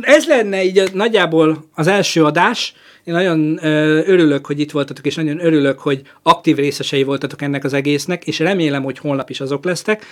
ez 0.00 0.26
lenne 0.26 0.64
így 0.64 0.90
nagyjából 0.94 1.64
az 1.74 1.86
első 1.86 2.24
adás. 2.24 2.74
Én 3.04 3.14
nagyon 3.14 3.58
örülök, 4.08 4.46
hogy 4.46 4.60
itt 4.60 4.70
voltatok, 4.70 5.06
és 5.06 5.14
nagyon 5.14 5.44
örülök, 5.44 5.78
hogy 5.78 6.02
aktív 6.22 6.56
részesei 6.56 7.02
voltatok 7.02 7.42
ennek 7.42 7.64
az 7.64 7.72
egésznek, 7.72 8.26
és 8.26 8.38
remélem, 8.38 8.82
hogy 8.82 8.98
holnap 8.98 9.30
is 9.30 9.40
azok 9.40 9.64
lesztek. 9.64 10.04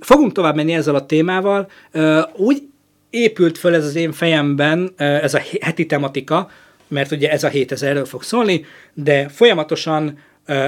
Fogunk 0.00 0.32
tovább 0.32 0.54
menni 0.54 0.74
ezzel 0.74 0.94
a 0.94 1.06
témával. 1.06 1.70
Úgy 2.36 2.62
épült 3.10 3.58
föl 3.58 3.74
ez 3.74 3.84
az 3.84 3.94
én 3.94 4.12
fejemben, 4.12 4.92
ez 4.96 5.34
a 5.34 5.42
heti 5.60 5.86
tematika, 5.86 6.50
mert 6.88 7.10
ugye 7.10 7.30
ez 7.30 7.44
a 7.44 7.48
hét 7.48 7.72
ez 7.72 7.82
erről 7.82 8.04
fog 8.04 8.22
szólni, 8.22 8.64
de 8.94 9.28
folyamatosan 9.28 10.18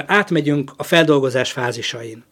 átmegyünk 0.07 0.73
a 0.77 0.83
feldolgozás 0.83 1.53
fázisain. 1.53 2.25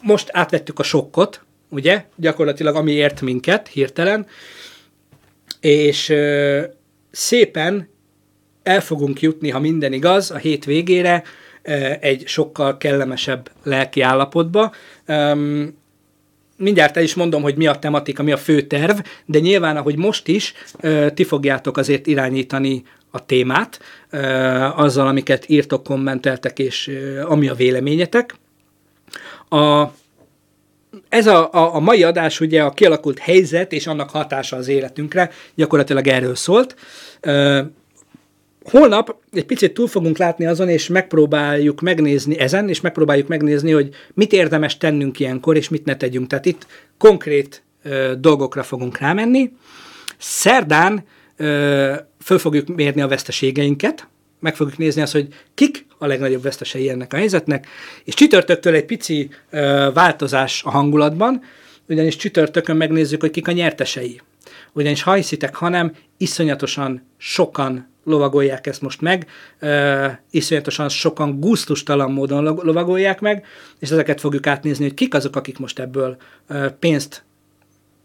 Most 0.00 0.28
átvettük 0.32 0.78
a 0.78 0.82
sokkot, 0.82 1.44
ugye, 1.68 2.04
gyakorlatilag 2.16 2.76
ami 2.76 2.92
ért 2.92 3.20
minket 3.20 3.68
hirtelen, 3.68 4.26
és 5.60 6.14
szépen 7.10 7.88
el 8.62 8.80
fogunk 8.80 9.20
jutni, 9.20 9.50
ha 9.50 9.58
minden 9.58 9.92
igaz, 9.92 10.30
a 10.30 10.36
hét 10.36 10.64
végére 10.64 11.22
egy 12.00 12.22
sokkal 12.26 12.76
kellemesebb 12.76 13.50
lelki 13.62 14.00
állapotba 14.00 14.72
mindjárt 16.62 16.96
el 16.96 17.02
is 17.02 17.14
mondom, 17.14 17.42
hogy 17.42 17.56
mi 17.56 17.66
a 17.66 17.74
tematika, 17.74 18.22
mi 18.22 18.32
a 18.32 18.36
fő 18.36 18.60
terv, 18.60 18.98
de 19.26 19.38
nyilván, 19.38 19.76
ahogy 19.76 19.96
most 19.96 20.28
is, 20.28 20.54
ti 21.14 21.24
fogjátok 21.24 21.76
azért 21.76 22.06
irányítani 22.06 22.82
a 23.10 23.26
témát, 23.26 23.80
azzal, 24.76 25.06
amiket 25.06 25.48
írtok, 25.48 25.82
kommenteltek, 25.82 26.58
és 26.58 26.90
ami 27.24 27.48
a 27.48 27.54
véleményetek. 27.54 28.34
A 29.48 29.86
ez 31.08 31.26
a, 31.26 31.52
a, 31.52 31.74
a 31.74 31.80
mai 31.80 32.02
adás 32.02 32.40
ugye 32.40 32.62
a 32.62 32.70
kialakult 32.70 33.18
helyzet 33.18 33.72
és 33.72 33.86
annak 33.86 34.10
hatása 34.10 34.56
az 34.56 34.68
életünkre, 34.68 35.30
gyakorlatilag 35.54 36.06
erről 36.06 36.34
szólt. 36.34 36.76
Holnap 38.64 39.16
egy 39.32 39.46
picit 39.46 39.74
túl 39.74 39.86
fogunk 39.86 40.18
látni 40.18 40.46
azon, 40.46 40.68
és 40.68 40.88
megpróbáljuk 40.88 41.80
megnézni 41.80 42.38
ezen, 42.38 42.68
és 42.68 42.80
megpróbáljuk 42.80 43.28
megnézni, 43.28 43.70
hogy 43.70 43.88
mit 44.14 44.32
érdemes 44.32 44.76
tennünk 44.76 45.20
ilyenkor, 45.20 45.56
és 45.56 45.68
mit 45.68 45.84
ne 45.84 45.96
tegyünk. 45.96 46.26
Tehát 46.26 46.46
itt 46.46 46.66
konkrét 46.98 47.62
uh, 47.84 48.12
dolgokra 48.12 48.62
fogunk 48.62 48.98
rámenni. 48.98 49.52
Szerdán 50.18 51.04
uh, 51.38 51.94
föl 52.20 52.38
fogjuk 52.38 52.66
mérni 52.66 53.00
a 53.00 53.08
veszteségeinket, 53.08 54.06
meg 54.42 54.56
fogjuk 54.56 54.78
nézni 54.78 55.02
azt, 55.02 55.12
hogy 55.12 55.28
kik 55.54 55.86
a 55.98 56.06
legnagyobb 56.06 56.42
vesztesei 56.42 56.88
ennek 56.88 57.12
a 57.12 57.16
helyzetnek, 57.16 57.66
és 58.04 58.14
csütörtöktől 58.14 58.74
egy 58.74 58.84
pici 58.84 59.28
ö, 59.50 59.90
változás 59.94 60.62
a 60.64 60.70
hangulatban, 60.70 61.42
ugyanis 61.88 62.16
csütörtökön 62.16 62.76
megnézzük, 62.76 63.20
hogy 63.20 63.30
kik 63.30 63.48
a 63.48 63.52
nyertesei. 63.52 64.20
Ugyanis 64.72 65.02
ha 65.02 65.12
hiszitek, 65.12 65.54
hanem 65.54 65.92
iszonyatosan 66.16 67.06
sokan 67.16 67.91
lovagolják 68.04 68.66
ezt 68.66 68.82
most 68.82 69.00
meg, 69.00 69.26
uh, 69.60 70.06
iszonyatosan 70.30 70.88
sokan 70.88 71.40
gusztustalan 71.40 72.12
módon 72.12 72.44
lovagolják 72.44 73.20
meg, 73.20 73.44
és 73.78 73.90
ezeket 73.90 74.20
fogjuk 74.20 74.46
átnézni, 74.46 74.84
hogy 74.84 74.94
kik 74.94 75.14
azok, 75.14 75.36
akik 75.36 75.58
most 75.58 75.78
ebből 75.78 76.16
uh, 76.48 76.66
pénzt, 76.66 77.24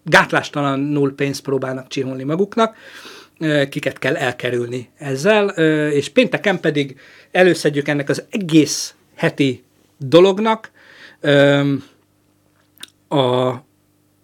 gátlástalanul 0.04 1.16
pénzt 1.16 1.41
próbálnak 1.41 1.88
csinálni 1.88 2.24
maguknak, 2.24 2.76
kiket 3.70 4.00
kell 4.00 4.16
elkerülni 4.16 4.89
ezzel, 4.98 5.48
és 5.89 6.10
pénteken 6.10 6.60
pedig 6.60 7.00
előszedjük 7.32 7.88
ennek 7.88 8.10
az 8.10 8.24
egész 8.30 8.95
heti 9.16 9.64
dolognak 9.98 10.72
a 13.10 13.54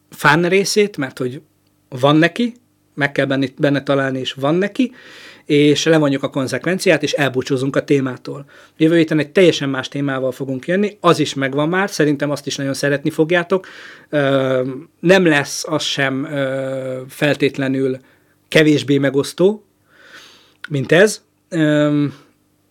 fán 0.09 0.49
részét, 0.49 0.97
mert 0.97 1.17
hogy 1.17 1.41
van 1.89 2.15
neki, 2.15 2.53
meg 2.93 3.11
kell 3.11 3.25
benne, 3.25 3.47
benne 3.57 3.83
találni, 3.83 4.19
és 4.19 4.33
van 4.33 4.55
neki, 4.55 4.93
és 5.45 5.85
levonjuk 5.85 6.23
a 6.23 6.29
konzekvenciát, 6.29 7.03
és 7.03 7.13
elbúcsúzunk 7.13 7.75
a 7.75 7.83
témától. 7.83 8.45
Jövő 8.77 8.95
héten 8.97 9.19
egy 9.19 9.31
teljesen 9.31 9.69
más 9.69 9.87
témával 9.87 10.31
fogunk 10.31 10.67
jönni, 10.67 10.97
az 10.99 11.19
is 11.19 11.33
megvan 11.33 11.69
már, 11.69 11.89
szerintem 11.89 12.31
azt 12.31 12.47
is 12.47 12.55
nagyon 12.55 12.73
szeretni 12.73 13.09
fogjátok. 13.09 13.67
Nem 14.99 15.25
lesz 15.25 15.65
az 15.67 15.83
sem 15.83 16.27
feltétlenül 17.09 17.97
kevésbé 18.47 18.97
megosztó, 18.97 19.63
mint 20.69 20.91
ez. 20.91 21.21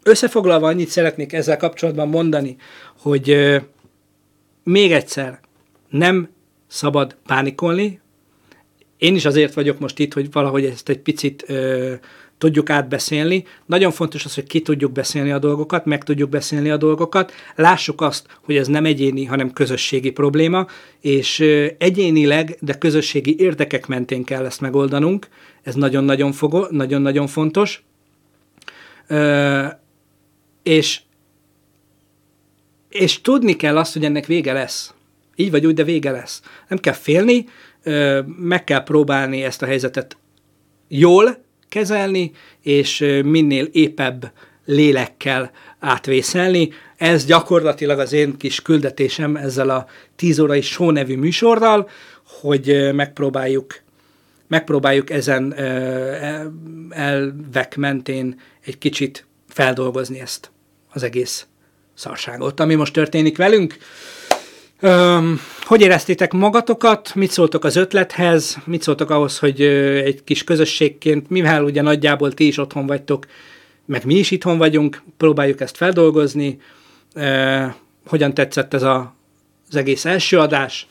Összefoglalva 0.02 0.66
annyit 0.66 0.88
szeretnék 0.88 1.32
ezzel 1.32 1.56
kapcsolatban 1.56 2.08
mondani, 2.08 2.56
hogy 2.98 3.56
még 4.64 4.92
egyszer 4.92 5.40
nem 5.88 6.28
szabad 6.66 7.16
pánikolni. 7.26 8.00
Én 8.98 9.14
is 9.14 9.24
azért 9.24 9.54
vagyok 9.54 9.78
most 9.78 9.98
itt, 9.98 10.12
hogy 10.12 10.32
valahogy 10.32 10.64
ezt 10.64 10.88
egy 10.88 10.98
picit 10.98 11.44
ö, 11.46 11.94
tudjuk 12.42 12.70
átbeszélni. 12.70 13.44
Nagyon 13.66 13.90
fontos 13.90 14.24
az, 14.24 14.34
hogy 14.34 14.46
ki 14.46 14.60
tudjuk 14.60 14.92
beszélni 14.92 15.30
a 15.30 15.38
dolgokat, 15.38 15.84
meg 15.84 16.04
tudjuk 16.04 16.28
beszélni 16.28 16.70
a 16.70 16.76
dolgokat. 16.76 17.32
Lássuk 17.54 18.00
azt, 18.00 18.38
hogy 18.44 18.56
ez 18.56 18.66
nem 18.66 18.84
egyéni, 18.84 19.24
hanem 19.24 19.52
közösségi 19.52 20.10
probléma, 20.10 20.66
és 21.00 21.40
egyénileg, 21.78 22.56
de 22.60 22.74
közösségi 22.74 23.36
érdekek 23.38 23.86
mentén 23.86 24.24
kell 24.24 24.44
ezt 24.44 24.60
megoldanunk. 24.60 25.28
Ez 25.62 25.74
nagyon-nagyon, 25.74 26.32
fogo, 26.32 26.66
nagyon-nagyon 26.70 27.26
fontos. 27.26 27.84
Ö, 29.06 29.66
és, 30.62 31.00
és 32.88 33.20
tudni 33.20 33.56
kell 33.56 33.78
azt, 33.78 33.92
hogy 33.92 34.04
ennek 34.04 34.26
vége 34.26 34.52
lesz. 34.52 34.94
Így 35.36 35.50
vagy 35.50 35.66
úgy, 35.66 35.74
de 35.74 35.84
vége 35.84 36.10
lesz. 36.10 36.42
Nem 36.68 36.78
kell 36.78 36.94
félni, 36.94 37.44
meg 38.36 38.64
kell 38.64 38.82
próbálni 38.82 39.42
ezt 39.42 39.62
a 39.62 39.66
helyzetet 39.66 40.16
jól 40.88 41.50
kezelni, 41.72 42.32
és 42.62 42.98
minél 43.24 43.68
épebb 43.72 44.32
lélekkel 44.64 45.50
átvészelni. 45.78 46.68
Ez 46.96 47.24
gyakorlatilag 47.24 47.98
az 47.98 48.12
én 48.12 48.36
kis 48.36 48.62
küldetésem 48.62 49.36
ezzel 49.36 49.70
a 49.70 49.86
10 50.16 50.38
órai 50.38 50.60
show 50.60 50.90
nevű 50.90 51.16
műsorral, 51.16 51.88
hogy 52.40 52.94
megpróbáljuk 52.94 53.80
megpróbáljuk 54.46 55.10
ezen 55.10 55.54
elvek 56.90 57.76
mentén 57.76 58.40
egy 58.64 58.78
kicsit 58.78 59.26
feldolgozni 59.48 60.20
ezt 60.20 60.50
az 60.92 61.02
egész 61.02 61.46
szarságot, 61.94 62.60
ami 62.60 62.74
most 62.74 62.92
történik 62.92 63.36
velünk. 63.36 63.76
Öm, 64.84 65.40
hogy 65.62 65.80
éreztétek 65.80 66.32
magatokat? 66.32 67.14
Mit 67.14 67.30
szóltok 67.30 67.64
az 67.64 67.76
ötlethez? 67.76 68.58
Mit 68.64 68.82
szóltok 68.82 69.10
ahhoz, 69.10 69.38
hogy 69.38 69.60
egy 69.60 70.24
kis 70.24 70.44
közösségként, 70.44 71.30
mivel 71.30 71.64
ugye 71.64 71.82
nagyjából 71.82 72.32
ti 72.32 72.46
is 72.46 72.58
otthon 72.58 72.86
vagytok, 72.86 73.26
meg 73.86 74.04
mi 74.04 74.14
is 74.14 74.30
itthon 74.30 74.58
vagyunk, 74.58 75.02
próbáljuk 75.16 75.60
ezt 75.60 75.76
feldolgozni. 75.76 76.60
Ö, 77.14 77.64
hogyan 78.06 78.34
tetszett 78.34 78.74
ez 78.74 78.82
a, 78.82 79.14
az 79.68 79.76
egész 79.76 80.04
első 80.04 80.38
adás? 80.38 80.86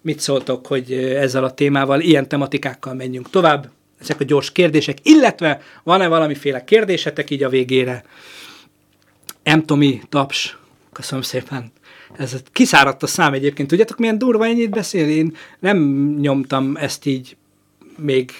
Mit 0.00 0.20
szóltok, 0.20 0.66
hogy 0.66 0.92
ezzel 0.92 1.44
a 1.44 1.54
témával, 1.54 2.00
ilyen 2.00 2.28
tematikákkal 2.28 2.94
menjünk 2.94 3.30
tovább? 3.30 3.70
Ezek 4.00 4.20
a 4.20 4.24
gyors 4.24 4.52
kérdések, 4.52 4.98
illetve 5.02 5.60
van-e 5.82 6.08
valamiféle 6.08 6.64
kérdésetek 6.64 7.30
így 7.30 7.42
a 7.42 7.48
végére? 7.48 8.04
M. 9.44 9.58
Tomi, 9.58 10.00
taps, 10.08 10.56
köszönöm 10.92 11.22
szépen. 11.22 11.72
Ez 12.16 12.36
kiszáradt 12.52 13.02
a 13.02 13.06
szám 13.06 13.32
egyébként. 13.32 13.68
Tudjátok, 13.68 13.98
milyen 13.98 14.18
durva 14.18 14.46
ennyit 14.46 14.70
beszélni? 14.70 15.12
Én 15.12 15.36
nem 15.58 15.78
nyomtam 16.20 16.76
ezt 16.76 17.06
így 17.06 17.36
még 17.96 18.30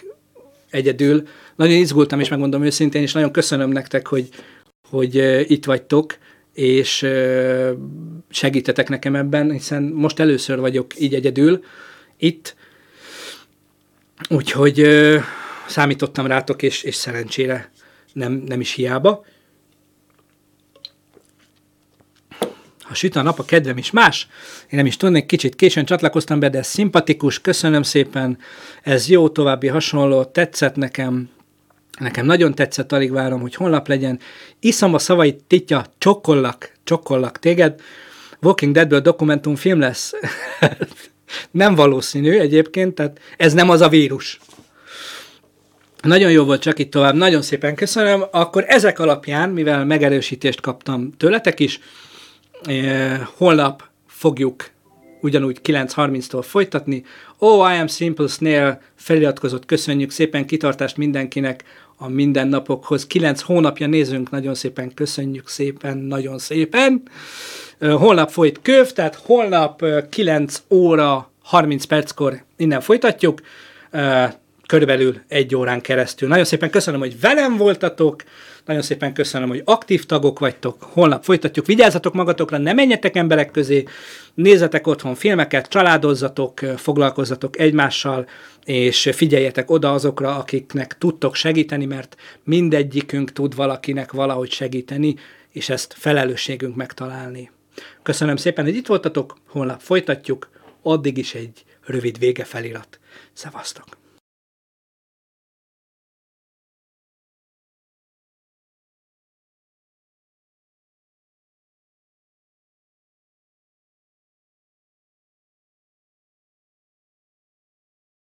egyedül. 0.70 1.26
Nagyon 1.56 1.76
izgultam, 1.76 2.20
és 2.20 2.28
megmondom 2.28 2.64
őszintén, 2.64 3.02
és 3.02 3.12
nagyon 3.12 3.32
köszönöm 3.32 3.70
nektek, 3.70 4.06
hogy, 4.06 4.28
hogy 4.90 5.14
itt 5.50 5.64
vagytok 5.64 6.18
és 6.58 7.06
segítetek 8.30 8.88
nekem 8.88 9.14
ebben, 9.14 9.52
hiszen 9.52 9.82
most 9.82 10.18
először 10.18 10.58
vagyok 10.58 11.00
így 11.00 11.14
egyedül 11.14 11.64
itt, 12.16 12.56
úgyhogy 14.28 14.88
számítottam 15.66 16.26
rátok, 16.26 16.62
és, 16.62 16.82
és 16.82 16.94
szerencsére 16.94 17.70
nem, 18.12 18.32
nem 18.46 18.60
is 18.60 18.72
hiába. 18.72 19.24
Ha 22.88 22.94
süt 22.94 23.16
a 23.16 23.22
nap, 23.22 23.38
a 23.38 23.44
kedvem 23.44 23.76
is 23.76 23.90
más. 23.90 24.28
Én 24.60 24.78
nem 24.78 24.86
is 24.86 24.96
tudnék, 24.96 25.26
kicsit 25.26 25.54
későn 25.54 25.84
csatlakoztam 25.84 26.40
be, 26.40 26.48
de 26.48 26.58
ez 26.58 26.66
szimpatikus, 26.66 27.40
köszönöm 27.40 27.82
szépen, 27.82 28.38
ez 28.82 29.08
jó, 29.08 29.28
további 29.28 29.66
hasonló, 29.66 30.24
tetszett 30.24 30.76
nekem, 30.76 31.28
Nekem 31.98 32.26
nagyon 32.26 32.54
tetszett, 32.54 32.92
alig 32.92 33.12
várom, 33.12 33.40
hogy 33.40 33.54
honlap 33.54 33.88
legyen. 33.88 34.20
Iszom 34.60 34.94
a 34.94 34.98
szavait, 34.98 35.44
Titya, 35.46 35.86
csokollak, 35.98 36.72
csokollak 36.84 37.38
téged. 37.38 37.80
Walking 38.40 38.74
Deadből 38.74 39.00
dokumentumfilm 39.00 39.80
lesz. 39.80 40.12
nem 41.50 41.74
valószínű 41.74 42.38
egyébként, 42.38 42.94
tehát 42.94 43.20
ez 43.36 43.52
nem 43.52 43.70
az 43.70 43.80
a 43.80 43.88
vírus. 43.88 44.40
Nagyon 46.02 46.30
jó 46.30 46.44
volt 46.44 46.62
csak 46.62 46.78
itt 46.78 46.90
tovább, 46.90 47.14
nagyon 47.14 47.42
szépen 47.42 47.74
köszönöm. 47.74 48.24
Akkor 48.30 48.64
ezek 48.66 48.98
alapján, 48.98 49.50
mivel 49.50 49.84
megerősítést 49.84 50.60
kaptam 50.60 51.12
tőletek 51.16 51.60
is, 51.60 51.80
holnap 53.36 53.84
fogjuk 54.06 54.70
ugyanúgy 55.20 55.60
9.30-tól 55.64 56.44
folytatni. 56.46 57.04
Oh, 57.38 57.74
I 57.74 57.78
am 57.78 57.86
Simple 57.86 58.26
Snail 58.26 58.80
feliratkozott, 58.94 59.64
köszönjük 59.64 60.10
szépen 60.10 60.46
kitartást 60.46 60.96
mindenkinek 60.96 61.64
a 61.96 62.08
mindennapokhoz. 62.08 63.06
Kilenc 63.06 63.40
hónapja 63.40 63.86
nézünk, 63.86 64.30
nagyon 64.30 64.54
szépen 64.54 64.94
köszönjük 64.94 65.48
szépen, 65.48 65.96
nagyon 65.98 66.38
szépen. 66.38 67.02
Holnap 67.80 68.30
folyt 68.30 68.58
köv, 68.62 68.90
tehát 68.90 69.14
holnap 69.14 69.84
9 70.08 70.62
óra 70.70 71.30
30 71.42 71.84
perckor 71.84 72.42
innen 72.56 72.80
folytatjuk, 72.80 73.40
körülbelül 74.66 75.20
egy 75.28 75.56
órán 75.56 75.80
keresztül. 75.80 76.28
Nagyon 76.28 76.44
szépen 76.44 76.70
köszönöm, 76.70 77.00
hogy 77.00 77.20
velem 77.20 77.56
voltatok, 77.56 78.22
nagyon 78.68 78.82
szépen 78.82 79.12
köszönöm, 79.12 79.48
hogy 79.48 79.62
aktív 79.64 80.04
tagok 80.04 80.38
vagytok. 80.38 80.82
Holnap 80.82 81.24
folytatjuk. 81.24 81.66
Vigyázzatok 81.66 82.14
magatokra, 82.14 82.58
ne 82.58 82.72
menjetek 82.72 83.16
emberek 83.16 83.50
közé, 83.50 83.84
nézzetek 84.34 84.86
otthon 84.86 85.14
filmeket, 85.14 85.68
családozzatok, 85.68 86.58
foglalkozzatok 86.58 87.58
egymással, 87.58 88.26
és 88.64 89.10
figyeljetek 89.12 89.70
oda 89.70 89.92
azokra, 89.92 90.36
akiknek 90.36 90.98
tudtok 90.98 91.34
segíteni, 91.34 91.84
mert 91.84 92.16
mindegyikünk 92.44 93.32
tud 93.32 93.54
valakinek 93.54 94.12
valahogy 94.12 94.50
segíteni, 94.50 95.14
és 95.50 95.68
ezt 95.68 95.94
felelősségünk 95.98 96.76
megtalálni. 96.76 97.50
Köszönöm 98.02 98.36
szépen, 98.36 98.64
hogy 98.64 98.76
itt 98.76 98.86
voltatok, 98.86 99.36
holnap 99.46 99.80
folytatjuk, 99.80 100.50
addig 100.82 101.18
is 101.18 101.34
egy 101.34 101.64
rövid 101.84 102.18
vége 102.18 102.44
felirat. 102.44 102.98
Szevasztok! 103.32 104.07